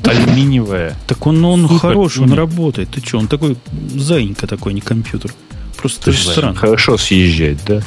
алюминиевая. 0.02 0.96
Так 1.06 1.24
он, 1.28 1.44
он 1.44 1.68
хороший, 1.78 2.24
он 2.24 2.32
работает. 2.32 2.88
Ты 2.88 3.06
что, 3.06 3.18
он 3.18 3.28
такой 3.28 3.56
заинька 3.94 4.48
такой, 4.48 4.74
не 4.74 4.80
компьютер. 4.80 5.32
Просто 5.78 6.12
странно. 6.12 6.54
Хорошо 6.54 6.98
съезжать, 6.98 7.64
да? 7.64 7.80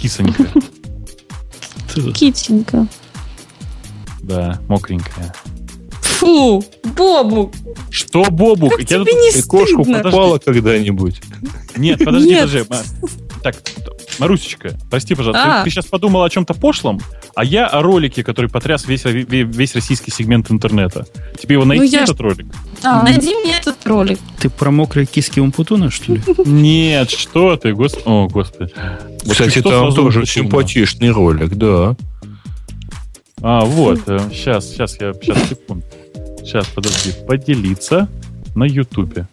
Кисонька. 0.00 0.46
Китенька. 2.14 2.86
Да, 4.22 4.60
мокренькая. 4.68 5.34
Фу, 6.00 6.64
Бобук. 6.96 7.52
Что, 7.90 8.24
Бобук? 8.30 8.70
Как 8.70 8.80
Я 8.90 9.00
тебе 9.00 9.12
не 9.12 9.42
кошку 9.42 9.84
попала 9.84 10.38
когда-нибудь? 10.38 11.20
Нет, 11.76 12.04
подожди, 12.04 12.28
Нет. 12.28 12.48
подожди. 12.48 12.88
Так, 13.42 13.56
Марусечка, 14.18 14.78
прости, 14.90 15.14
пожалуйста, 15.14 15.42
а. 15.42 15.58
ты, 15.58 15.64
ты 15.64 15.70
сейчас 15.70 15.86
подумал 15.86 16.22
о 16.22 16.30
чем-то 16.30 16.54
пошлом, 16.54 17.00
а 17.34 17.44
я 17.44 17.66
о 17.66 17.82
ролике, 17.82 18.22
который 18.22 18.50
потряс 18.50 18.86
весь, 18.86 19.04
весь 19.04 19.74
российский 19.74 20.10
сегмент 20.10 20.50
интернета. 20.50 21.06
Тебе 21.40 21.54
его 21.54 21.64
найти, 21.64 21.96
ну, 21.96 22.02
этот 22.02 22.18
я... 22.18 22.24
ролик? 22.24 22.46
А, 22.82 23.02
найди 23.02 23.34
мне 23.34 23.56
этот 23.56 23.84
ролик. 23.86 24.18
Ты 24.38 24.50
про 24.50 24.70
мокрые 24.70 25.06
киски 25.06 25.40
Умпутуна, 25.40 25.90
что 25.90 26.14
ли? 26.14 26.22
Нет, 26.44 27.10
что 27.10 27.56
ты, 27.56 27.74
господи. 27.74 28.04
О, 28.06 28.28
господи. 28.28 28.72
Кстати, 29.28 29.62
там 29.62 29.94
тоже 29.94 30.26
симпатичный 30.26 31.10
ролик, 31.10 31.54
да. 31.54 31.96
А, 33.40 33.64
вот, 33.64 34.00
сейчас, 34.32 34.66
э, 34.66 34.72
сейчас, 34.72 35.00
я, 35.00 35.12
сейчас, 35.14 35.48
секунду. 35.48 35.84
Сейчас, 36.38 36.66
подожди, 36.68 37.12
поделиться 37.26 38.08
на 38.54 38.64
Ютубе. 38.64 39.26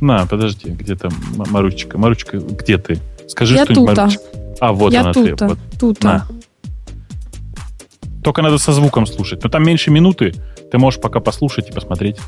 На, 0.00 0.26
подожди, 0.26 0.70
где 0.70 0.96
там 0.96 1.12
Маручка? 1.36 1.98
Маручка, 1.98 2.38
где 2.38 2.78
ты? 2.78 2.98
Скажи 3.30 3.54
я 3.54 3.64
что-нибудь, 3.64 3.96
Маручка. 3.96 4.22
А, 4.60 4.72
вот 4.72 4.92
я 4.92 5.00
она 5.00 5.12
тута, 5.12 5.36
ты. 5.36 5.46
Вот. 5.46 5.58
Тута. 5.78 6.04
На. 6.04 6.26
Только 8.22 8.42
надо 8.42 8.58
со 8.58 8.72
звуком 8.72 9.06
слушать. 9.06 9.42
Но 9.42 9.48
там 9.48 9.62
меньше 9.64 9.90
минуты. 9.90 10.34
Ты 10.70 10.78
можешь 10.78 11.00
пока 11.00 11.20
послушать 11.20 11.68
и 11.68 11.72
посмотреть. 11.72 12.18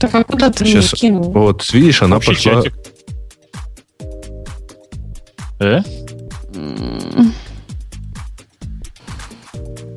Так, 0.00 0.14
а 0.14 0.24
куда 0.24 0.50
ты 0.50 0.64
Сейчас, 0.64 0.92
кинул? 0.92 1.22
Вот, 1.30 1.72
видишь, 1.72 2.02
она 2.02 2.16
Общий 2.16 2.34
пошла... 2.34 2.62
Чатик. 2.62 2.74
Э? 5.60 5.82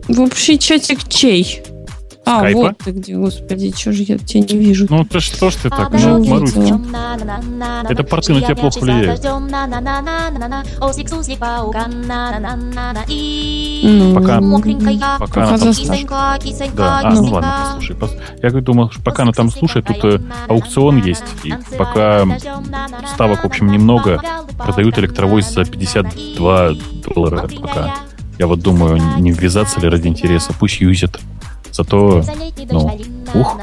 В 0.07 0.21
общий 0.21 0.59
чатик 0.59 1.07
чей? 1.09 1.63
А, 2.25 2.39
Скайпа? 2.39 2.59
вот 2.59 2.77
ты 2.79 2.91
где, 2.91 3.15
господи, 3.15 3.71
что 3.75 3.91
же 3.91 4.01
я 4.03 4.17
тебя 4.17 4.41
не 4.41 4.57
вижу. 4.57 4.87
Ну, 4.89 5.05
ты 5.05 5.19
что 5.19 5.51
ж 5.51 5.55
ты 5.55 5.69
так, 5.69 5.91
ну, 5.91 6.25
Марусь? 6.25 6.53
Это 7.87 8.03
порты 8.03 8.33
на 8.33 8.41
тебя 8.41 8.55
плохо 8.55 8.79
влияют. 8.79 9.21
Ну, 13.83 14.15
пока, 14.15 14.41
пока, 14.41 15.17
пока 15.19 15.47
она 15.47 15.57
там 15.57 15.73
слушает. 15.73 16.09
Да, 16.75 16.99
а, 17.03 17.11
ну 17.11 17.23
ладно, 17.25 17.55
послушай. 17.61 17.95
Я 18.41 18.49
думал, 18.49 18.89
что 18.89 19.03
пока 19.03 19.23
она 19.23 19.31
там 19.31 19.51
слушает, 19.51 19.85
тут 19.85 20.03
э, 20.03 20.19
аукцион 20.47 20.97
есть, 21.03 21.23
и 21.43 21.53
пока 21.77 22.25
ставок, 23.13 23.43
в 23.43 23.45
общем, 23.45 23.67
немного, 23.67 24.19
продают 24.57 24.97
электровоз 24.97 25.51
за 25.51 25.65
52 25.65 26.71
доллара 27.05 27.47
пока. 27.47 27.95
Я 28.37 28.47
вот 28.47 28.59
думаю, 28.59 28.99
не 29.19 29.31
ввязаться 29.31 29.79
ли 29.79 29.87
ради 29.87 30.07
интереса, 30.07 30.53
пусть 30.59 30.81
юзят. 30.81 31.19
Зато, 31.71 32.23
ну, 32.69 32.99
ух. 33.33 33.59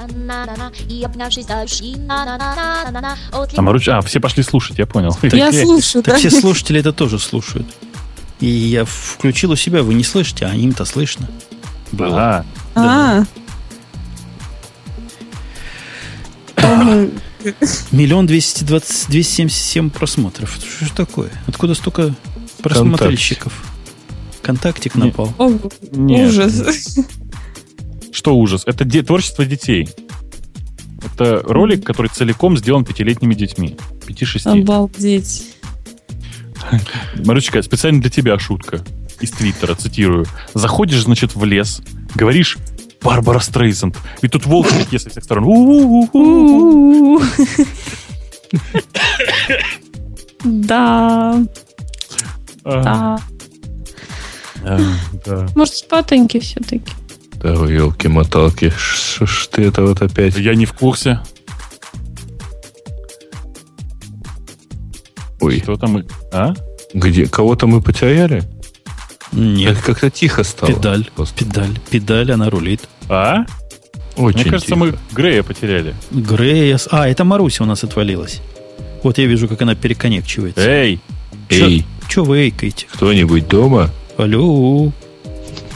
А, 3.57 3.63
Маруч... 3.63 3.89
а, 3.89 4.01
все 4.03 4.21
пошли 4.21 4.43
слушать, 4.43 4.79
я 4.79 4.87
понял. 4.87 5.17
Я 5.23 5.51
слушаю, 5.53 6.03
да? 6.05 6.13
Так 6.13 6.21
все 6.21 6.31
слушатели 6.31 6.81
это 6.81 6.93
тоже 6.93 7.19
слушают. 7.19 7.67
И 8.41 8.47
я 8.47 8.85
включил 8.85 9.53
у 9.53 9.57
себя, 9.57 9.83
вы 9.83 9.95
не 9.95 10.05
слышите, 10.05 10.47
а 10.47 10.55
им-то 10.55 10.85
слышно. 10.85 11.29
Да. 11.93 12.45
А. 12.75 13.25
Миллион 17.91 18.27
двести 18.27 18.65
двадцать 18.65 19.09
двести 19.09 19.37
семьдесят 19.37 19.65
семь 19.65 19.91
просмотров. 19.91 20.57
Что 20.59 20.85
же 20.85 20.93
такое? 20.93 21.31
Откуда 21.47 21.75
столько 21.75 22.15
просмотрщиков? 22.63 23.53
Контактик 24.43 24.95
напал. 24.95 25.33
Ужас. 25.39 26.99
Что 28.13 28.37
ужас? 28.37 28.63
Это 28.67 28.85
де- 28.85 29.03
творчество 29.03 29.45
детей. 29.45 29.89
Это 31.05 31.41
ролик, 31.45 31.85
который 31.85 32.09
целиком 32.09 32.57
сделан 32.57 32.85
пятилетними 32.85 33.35
детьми. 33.35 33.77
Пяти-шести. 34.07 34.49
Обалдеть. 34.49 35.57
Марочка, 37.25 37.61
специально 37.63 38.01
для 38.01 38.11
тебя 38.11 38.39
шутка. 38.39 38.85
Из 39.21 39.31
Твиттера, 39.33 39.75
цитирую. 39.75 40.27
Заходишь, 40.55 41.03
значит, 41.03 41.35
в 41.35 41.45
лес, 41.45 41.81
говоришь 42.15 42.59
Барбара 43.03 43.41
Стрейзенд. 43.41 43.97
И 44.21 44.29
тут 44.29 44.47
волки 44.47 44.73
такие 44.79 45.01
со 45.01 45.11
всех 45.11 45.25
сторон. 45.25 45.45
Да. 50.45 51.43
Да. 52.65 53.19
Может, 55.55 55.75
спатоньки 55.75 56.39
все-таки. 56.39 56.93
Да, 57.43 57.55
елки-моталки. 57.55 58.73
Что 58.77 59.27
ж 59.27 59.49
ты 59.51 59.63
это 59.63 59.83
вот 59.83 60.01
опять? 60.01 60.37
Я 60.37 60.55
не 60.55 60.65
в 60.65 60.73
курсе. 60.75 61.21
Ой. 65.41 65.59
Что 65.61 65.77
там 65.77 65.91
мы... 65.91 66.07
А? 66.33 66.55
Где? 66.95 67.27
Кого-то 67.27 67.67
мы 67.67 67.83
потеряли? 67.83 68.45
Нет. 69.33 69.77
Как-то 69.79 70.09
тихо 70.09 70.45
стало. 70.45 70.73
Педаль. 70.73 71.11
Просто. 71.17 71.45
Педаль. 71.45 71.81
Педаль, 71.91 72.31
она 72.31 72.49
рулит. 72.49 72.83
А? 73.09 73.45
Очень 74.17 74.43
Мне 74.43 74.45
кажется, 74.45 74.67
тихо. 74.67 74.77
мы 74.77 74.95
Грея 75.11 75.43
потеряли. 75.43 75.97
Грея... 76.13 76.79
А, 76.91 77.09
это 77.09 77.25
Маруся 77.25 77.65
у 77.65 77.67
нас 77.67 77.83
отвалилась. 77.83 78.41
Вот 79.03 79.19
я 79.19 79.27
вижу, 79.27 79.49
как 79.49 79.63
она 79.63 79.75
переконнекчивается. 79.75 80.61
Эй! 80.61 81.01
Эй! 81.49 81.85
Че 82.09 82.23
вы 82.23 82.43
эйкаете? 82.43 82.87
Кто-нибудь 82.93 83.49
дома? 83.49 83.91
Алло. 84.17 84.93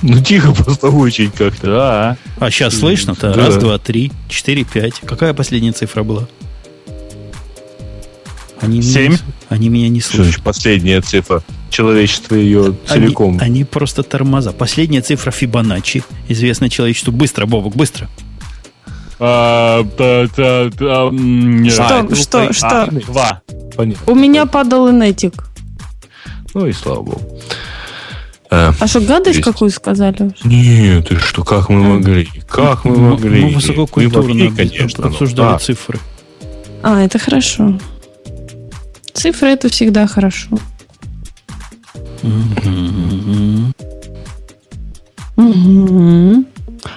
Ну, 0.03 0.21
тихо 0.23 0.53
просто 0.53 0.89
очень 0.89 1.31
как-то. 1.31 1.67
Да. 1.67 2.17
А 2.39 2.51
сейчас 2.51 2.77
слышно-то? 2.77 3.33
Да. 3.33 3.47
Раз, 3.47 3.57
два, 3.57 3.79
три, 3.79 4.13
четыре, 4.29 4.65
пять. 4.65 5.01
Какая 5.05 5.33
последняя 5.35 5.73
цифра 5.73 6.03
была? 6.03 6.29
Они 8.61 8.81
Семь? 8.83 9.13
Меня, 9.13 9.19
они 9.49 9.69
меня 9.69 9.89
не 9.89 10.01
Что 10.01 10.11
слышат. 10.17 10.25
значит 10.27 10.43
последняя 10.45 11.01
цифра? 11.03 11.43
Человечество 11.71 12.35
ее 12.35 12.75
целиком. 12.87 13.33
Они, 13.35 13.41
они 13.41 13.65
просто 13.65 14.03
тормоза. 14.03 14.53
Последняя 14.53 15.03
цифра 15.03 15.31
Фибоначчи, 15.31 16.03
известная 16.29 16.69
человечеству. 16.71 17.13
Быстро, 17.13 17.47
Бобок, 17.47 17.77
быстро. 17.77 18.09
А, 19.19 19.83
да, 19.99 20.27
да, 20.37 20.71
да, 20.71 21.09
не. 21.11 21.71
Что, 21.71 21.85
А, 22.11 22.15
что, 22.15 22.49
а, 22.49 22.53
что? 22.53 22.89
Два. 23.07 23.43
Понятно. 23.77 24.13
У 24.13 24.15
меня 24.15 24.47
падал 24.47 24.91
инетик. 24.91 25.45
Ну 26.55 26.67
и 26.67 26.73
слава 26.73 27.03
богу. 27.03 27.41
А, 28.51 28.73
А 28.79 28.87
что, 28.87 29.01
гадость 29.01 29.39
Есть. 29.39 29.45
какую 29.45 29.71
сказали? 29.71 30.17
уже? 30.23 30.35
Нет, 30.45 31.09
ты 31.09 31.17
что, 31.19 31.43
как 31.45 31.69
мы 31.69 31.81
могли? 31.83 32.29
Как 32.49 32.85
мы 32.85 32.97
могли? 32.97 33.43
Мы 33.45 33.55
высококультурно 33.55 34.35
Мы 34.35 34.45
могли, 34.51 34.69
конечно. 34.69 35.05
но- 35.05 35.09
обсуждали 35.11 35.55
А, 35.55 35.59
цифры. 35.59 35.99
А, 36.83 37.03
это 37.03 37.19
хорошо. 37.19 37.79
Цифры 39.15 39.49
это 39.49 39.69
всегда 39.69 40.07
хорошо. 40.07 40.59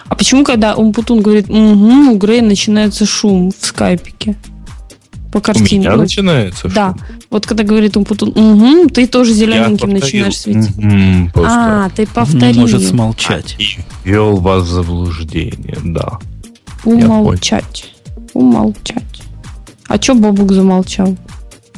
А 0.08 0.16
почему, 0.16 0.44
когда 0.44 0.76
Умпутун 0.76 1.22
говорит 1.22 1.50
угу, 1.50 2.12
у 2.12 2.18
Грея 2.18 2.42
начинается 2.42 3.06
шум 3.06 3.52
в 3.58 3.66
скайпике? 3.66 4.36
По 5.32 5.38
У 5.38 5.42
картине. 5.42 5.80
меня 5.88 5.96
начинается? 5.96 6.68
Да. 6.70 6.96
Вот 7.30 7.46
когда 7.46 7.64
говорит 7.64 7.96
Умпутун 7.96 8.30
угу, 8.30 8.90
ты 8.90 9.06
тоже 9.06 9.34
зелененьким 9.34 9.90
начинаешь 9.90 10.38
светить. 10.40 10.74
Просто. 11.34 11.86
А, 11.86 11.90
ты 11.96 12.08
повторил. 12.08 12.62
может 12.62 12.84
смолчать. 12.84 13.56
И 13.60 13.78
ввел 14.04 14.38
вас 14.38 14.64
в 14.64 14.68
заблуждение, 14.68 15.78
да. 15.84 16.18
Умолчать. 16.84 17.94
Умолчать. 18.34 19.04
А 19.88 19.98
чё 19.98 20.16
Бобук 20.16 20.52
замолчал? 20.52 21.16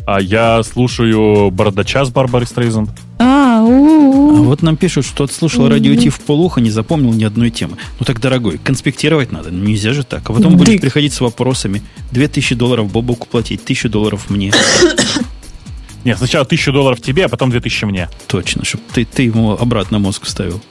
А 0.06 0.20
я 0.22 0.62
слушаю 0.64 1.52
Бардача 1.52 2.06
с 2.06 2.10
Барбарой 2.10 2.48
Стрейзенд. 2.48 2.90
А, 3.20 3.60
А 3.60 3.64
вот 3.64 4.62
нам 4.62 4.76
пишут, 4.78 5.06
что 5.06 5.24
отслушал 5.26 5.70
радио 5.70 5.96
Ти 5.96 6.10
в 6.10 6.20
полухо, 6.22 6.60
не 6.60 6.72
запомнил 6.72 7.14
ни 7.14 7.24
одной 7.24 7.52
темы. 7.52 7.78
Ну 8.00 8.06
так, 8.06 8.20
дорогой, 8.20 8.58
конспектировать 8.58 9.32
надо. 9.32 9.52
Ну, 9.52 9.64
нельзя 9.64 9.94
же 9.94 10.04
так. 10.04 10.30
А 10.30 10.34
потом 10.34 10.58
будешь 10.58 10.74
Дык. 10.74 10.82
приходить 10.82 11.14
с 11.14 11.22
вопросами. 11.22 11.82
Две 12.12 12.28
тысячи 12.28 12.56
долларов 12.56 12.92
Бобуку 12.92 13.28
платить, 13.30 13.64
тысячу 13.64 13.90
долларов 13.90 14.30
мне. 14.30 14.52
Нет, 16.04 16.18
сначала 16.18 16.46
тысячу 16.46 16.72
долларов 16.72 17.00
тебе, 17.02 17.26
а 17.26 17.30
потом 17.30 17.50
две 17.52 17.60
тысячи 17.62 17.86
мне. 17.86 18.10
Точно, 18.28 18.66
чтобы 18.66 18.84
ты, 18.94 19.06
ты 19.06 19.24
ему 19.24 19.52
обратно 19.52 20.00
мозг 20.00 20.26
вставил. 20.26 20.62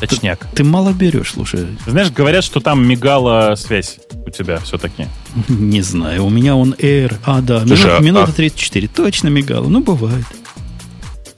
Точняк. 0.00 0.46
Ты 0.54 0.64
мало 0.64 0.92
берешь, 0.92 1.32
слушай. 1.32 1.66
Знаешь, 1.86 2.10
говорят, 2.10 2.42
что 2.42 2.60
там 2.60 2.86
мигала 2.86 3.54
связь 3.54 3.98
у 4.26 4.30
тебя 4.30 4.58
все-таки. 4.60 5.06
Не 5.48 5.82
знаю, 5.82 6.24
у 6.24 6.30
меня 6.30 6.56
он 6.56 6.74
Air. 6.78 7.16
А, 7.24 7.42
да, 7.42 7.66
Слушай, 7.66 7.86
минут- 7.86 7.98
а- 7.98 8.02
минута 8.02 8.32
34. 8.32 8.88
Точно 8.88 9.28
мигало. 9.28 9.68
Ну, 9.68 9.80
бывает. 9.80 10.24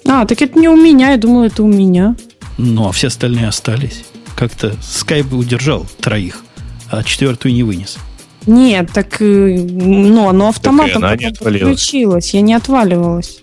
А, 0.06 0.24
так 0.26 0.40
это 0.42 0.58
не 0.58 0.68
у 0.68 0.76
меня, 0.76 1.10
я 1.12 1.16
думала, 1.16 1.44
это 1.44 1.62
у 1.62 1.66
меня. 1.68 2.14
Ну, 2.58 2.88
а 2.88 2.92
все 2.92 3.06
остальные 3.08 3.48
остались. 3.48 4.04
Как-то 4.36 4.74
скайп 4.82 5.32
удержал 5.32 5.86
троих, 6.00 6.42
а 6.90 7.02
четвертую 7.04 7.54
не 7.54 7.62
вынес. 7.62 7.98
Нет, 8.46 8.90
так 8.92 9.20
ну, 9.20 10.28
оно 10.28 10.48
автоматом 10.48 11.02
включилось. 11.34 12.34
Я 12.34 12.40
не 12.40 12.54
отваливалась. 12.54 13.42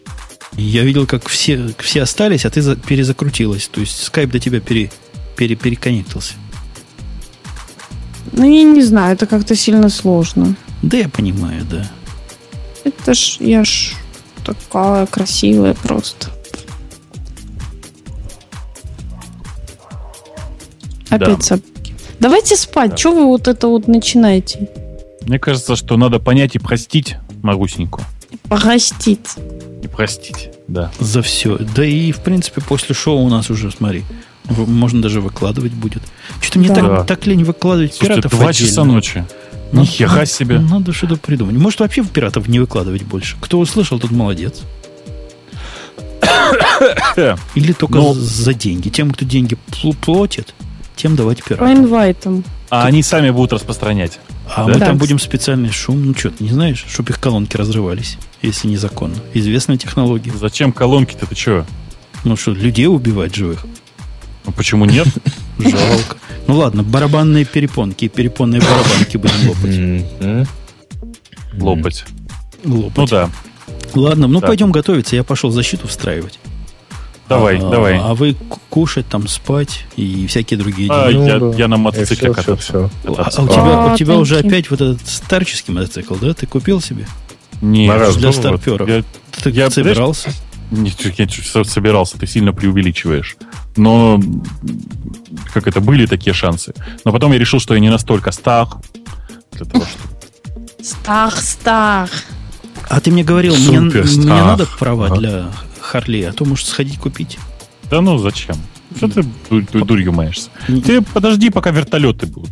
Я 0.58 0.84
видел, 0.84 1.08
как 1.08 1.28
все, 1.30 1.70
все 1.80 2.02
остались, 2.02 2.45
а 2.45 2.50
ты 2.50 2.62
за, 2.62 2.76
перезакрутилась. 2.76 3.68
То 3.68 3.82
есть 3.82 4.04
скайп 4.04 4.32
до 4.32 4.39
тебя 4.39 4.60
пере, 4.60 4.91
пере, 5.38 5.56
переконнектился. 5.56 6.34
Ну, 8.34 8.43
я 8.43 8.64
не 8.64 8.84
знаю, 8.84 9.14
это 9.14 9.26
как-то 9.26 9.56
сильно 9.56 9.89
сложно. 9.89 10.56
Да, 10.82 10.97
я 10.97 11.10
понимаю, 11.10 11.64
да. 11.70 11.89
Это 12.84 13.14
ж, 13.14 13.38
я 13.39 13.64
ж 13.64 13.93
такая 14.43 15.06
красивая 15.06 15.74
просто. 15.76 16.28
Опять 21.10 21.38
да. 21.38 21.41
собаки. 21.41 21.95
Давайте 22.20 22.56
спать. 22.56 22.91
Да. 22.91 22.97
Чего 22.97 23.16
вы 23.16 23.26
вот 23.26 23.47
это 23.47 23.68
вот 23.68 23.88
начинаете? 23.88 24.70
Мне 25.30 25.38
кажется, 25.38 25.76
что 25.76 25.96
надо 25.96 26.18
понять 26.18 26.56
и 26.56 26.60
простить 26.60 27.18
Марусеньку. 27.44 28.02
Простить. 28.48 29.36
И 29.84 29.88
простить, 29.88 30.50
да. 30.68 30.92
За 31.00 31.22
все. 31.22 31.60
Да 31.76 31.86
и, 31.86 32.12
в 32.12 32.22
принципе, 32.22 32.62
после 32.62 32.96
шоу 32.96 33.20
у 33.20 33.30
нас 33.30 33.52
уже, 33.52 33.70
смотри, 33.70 34.06
можно 34.48 35.04
даже 35.04 35.22
выкладывать 35.22 35.72
будет. 35.72 36.02
Что-то 36.42 36.58
мне 36.58 36.70
да. 36.70 36.76
так, 36.76 37.06
так 37.06 37.28
лень 37.28 37.44
выкладывать 37.44 37.94
Слушайте, 37.94 38.22
пиратов 38.24 38.40
два 38.40 38.54
часа 38.54 38.84
ночи. 38.84 39.24
Ну, 39.72 39.82
Нихера 39.82 40.26
себе. 40.26 40.58
Надо 40.58 40.94
что-то 40.94 41.18
придумать. 41.18 41.56
Может, 41.58 41.82
вообще 41.82 42.04
пиратов 42.04 42.48
не 42.48 42.58
выкладывать 42.60 43.04
больше. 43.04 43.38
Кто 43.40 43.60
услышал, 43.60 44.00
тот 44.00 44.10
молодец. 44.10 44.64
Или 47.54 47.74
только 47.74 48.00
Но... 48.00 48.16
за 48.16 48.56
деньги. 48.56 48.90
Тем, 48.90 49.12
кто 49.12 49.26
деньги 49.26 49.60
платит, 50.02 50.56
тем 50.96 51.16
давать 51.16 51.44
пиратам. 51.44 51.68
По 51.68 51.72
инвайтам. 51.72 52.44
А 52.72 52.86
они 52.86 53.04
сами 53.04 53.30
будут 53.30 53.54
распространять. 53.54 54.20
А 54.56 54.66
да? 54.66 54.74
мы 54.74 54.80
там 54.80 54.97
будем 54.97 55.20
специальный 55.20 55.72
шум. 55.72 56.06
Ну 56.06 56.16
что, 56.16 56.32
ты 56.32 56.43
не 56.43 56.50
знаешь, 56.50 56.84
чтобы 56.88 57.12
их 57.12 57.20
колонки 57.20 57.56
разрывались, 57.56 58.18
если 58.41 58.68
незаконно. 58.68 59.16
Известная 59.34 59.78
технология. 59.78 60.32
Зачем 60.32 60.72
колонки-то? 60.72 61.28
Ты 61.28 61.36
что? 61.36 61.66
Ну 62.24 62.36
что, 62.36 62.52
людей 62.52 62.88
убивать 62.88 63.36
живых? 63.36 63.66
Ну 64.45 64.52
почему 64.52 64.86
нет? 64.86 65.08
Жалко. 65.60 66.18
Ну 66.47 66.58
ладно, 66.58 66.84
барабанные 66.84 67.45
перепонки 67.45 68.06
и 68.06 68.10
перепонные 68.10 68.62
барабанки 68.62 69.18
будем 69.18 69.50
лопать. 69.50 70.45
Лопать. 71.60 72.06
Лопать. 72.66 72.97
Ну 72.97 73.08
да. 73.08 73.30
Ладно, 73.93 74.28
ну 74.28 74.39
да. 74.41 74.47
пойдем 74.47 74.72
готовиться. 74.72 75.16
Я 75.16 75.24
пошел 75.24 75.52
защиту 75.52 75.88
встраивать. 75.88 76.39
Давай, 77.30 77.60
а, 77.60 77.70
давай. 77.70 78.00
А 78.00 78.16
вы 78.16 78.36
кушать, 78.70 79.08
там 79.08 79.28
спать 79.28 79.86
и 79.96 80.26
всякие 80.26 80.58
другие 80.58 80.90
а, 80.92 81.12
дела. 81.12 81.28
Я, 81.28 81.38
ну, 81.38 81.54
я 81.54 81.68
на 81.68 81.78
мотоцикле 81.78 82.34
кататься. 82.34 82.56
Все, 82.56 82.90
все. 83.04 83.22
А, 83.22 83.30
а 83.36 83.42
у 83.44 83.48
тебя, 83.48 83.62
а, 83.62 83.94
у 83.94 83.98
тебя 83.98 84.16
уже 84.16 84.40
опять 84.40 84.70
вот 84.72 84.82
этот 84.82 85.08
старческий 85.08 85.72
мотоцикл, 85.72 86.16
да? 86.16 86.34
Ты 86.34 86.48
купил 86.48 86.82
себе? 86.82 87.06
Нет. 87.62 88.18
Для 88.18 88.32
старперов. 88.32 88.90
Я, 88.90 89.04
ты 89.44 89.52
я 89.52 89.70
собирался? 89.70 90.32
Нет, 90.72 91.00
я 91.18 91.64
собирался, 91.64 92.18
ты 92.18 92.28
сильно 92.28 92.54
преувеличиваешь. 92.54 93.38
Но 93.76 94.20
как 95.54 95.68
это, 95.68 95.82
были 95.82 96.06
такие 96.06 96.34
шансы. 96.34 96.74
Но 97.06 97.12
потом 97.12 97.32
я 97.32 97.40
решил, 97.40 97.60
что 97.60 97.74
я 97.76 97.80
не 97.80 97.90
настолько 97.90 98.32
стар 98.32 98.68
для 99.52 99.66
того, 99.66 99.86
что... 99.86 100.84
Стар, 100.84 101.34
стар. 101.36 102.10
А 102.88 103.00
ты 103.02 103.12
мне 103.12 103.24
говорил, 103.24 103.56
мне, 103.56 103.80
мне 103.80 104.26
надо 104.26 104.68
права 104.80 105.10
для 105.10 105.50
Харли, 105.90 106.22
а 106.22 106.34
то 106.34 106.46
можешь 106.46 106.68
сходить 106.68 107.00
купить. 107.00 107.40
Да 107.90 108.02
ну 108.02 108.20
зачем? 108.20 108.56
Что 108.96 109.08
ты 109.08 109.24
дурью 109.74 110.14
маешься? 110.14 110.52
Ты 110.68 111.02
подожди, 111.02 111.50
пока 111.50 111.72
вертолеты 111.72 112.28
будут. 112.28 112.52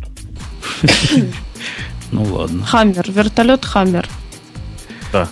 Ну 2.10 2.24
ладно. 2.24 2.64
Хаммер, 2.64 3.12
вертолет 3.12 3.64
Хаммер. 3.64 4.08
Да. 5.12 5.28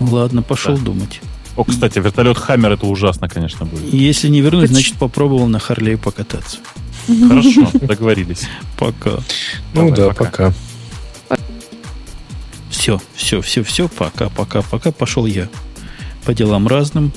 Ладно, 0.00 0.42
пошел 0.42 0.78
думать. 0.78 1.20
О, 1.56 1.64
кстати, 1.64 1.98
вертолет 1.98 2.38
Хаммер 2.38 2.72
это 2.72 2.86
ужасно, 2.86 3.28
конечно, 3.28 3.66
будет. 3.66 3.92
Если 3.92 4.28
не 4.28 4.40
вернуть, 4.40 4.70
значит 4.70 4.94
попробовал 4.94 5.48
на 5.48 5.58
Харлее 5.58 5.98
покататься. 5.98 6.58
Хорошо, 7.06 7.68
договорились. 7.74 8.46
Пока. 8.78 9.18
Ну 9.74 9.94
да, 9.94 10.10
пока. 10.10 10.54
Все, 12.70 13.02
все, 13.14 13.42
все, 13.42 13.62
все, 13.64 13.88
пока, 13.88 14.28
пока, 14.30 14.62
пока. 14.62 14.92
Пошел 14.92 15.26
я 15.26 15.48
по 16.28 16.34
делам 16.34 16.68
разным, 16.68 17.10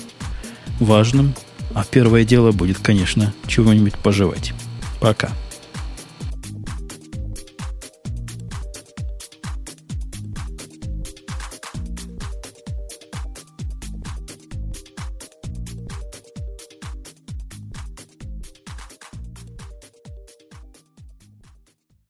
важным. 0.80 1.34
А 1.74 1.84
первое 1.84 2.24
дело 2.24 2.54
будет, 2.54 2.78
конечно, 2.78 3.34
чего-нибудь 3.46 3.96
пожевать. 3.96 4.54
Пока. 5.02 5.32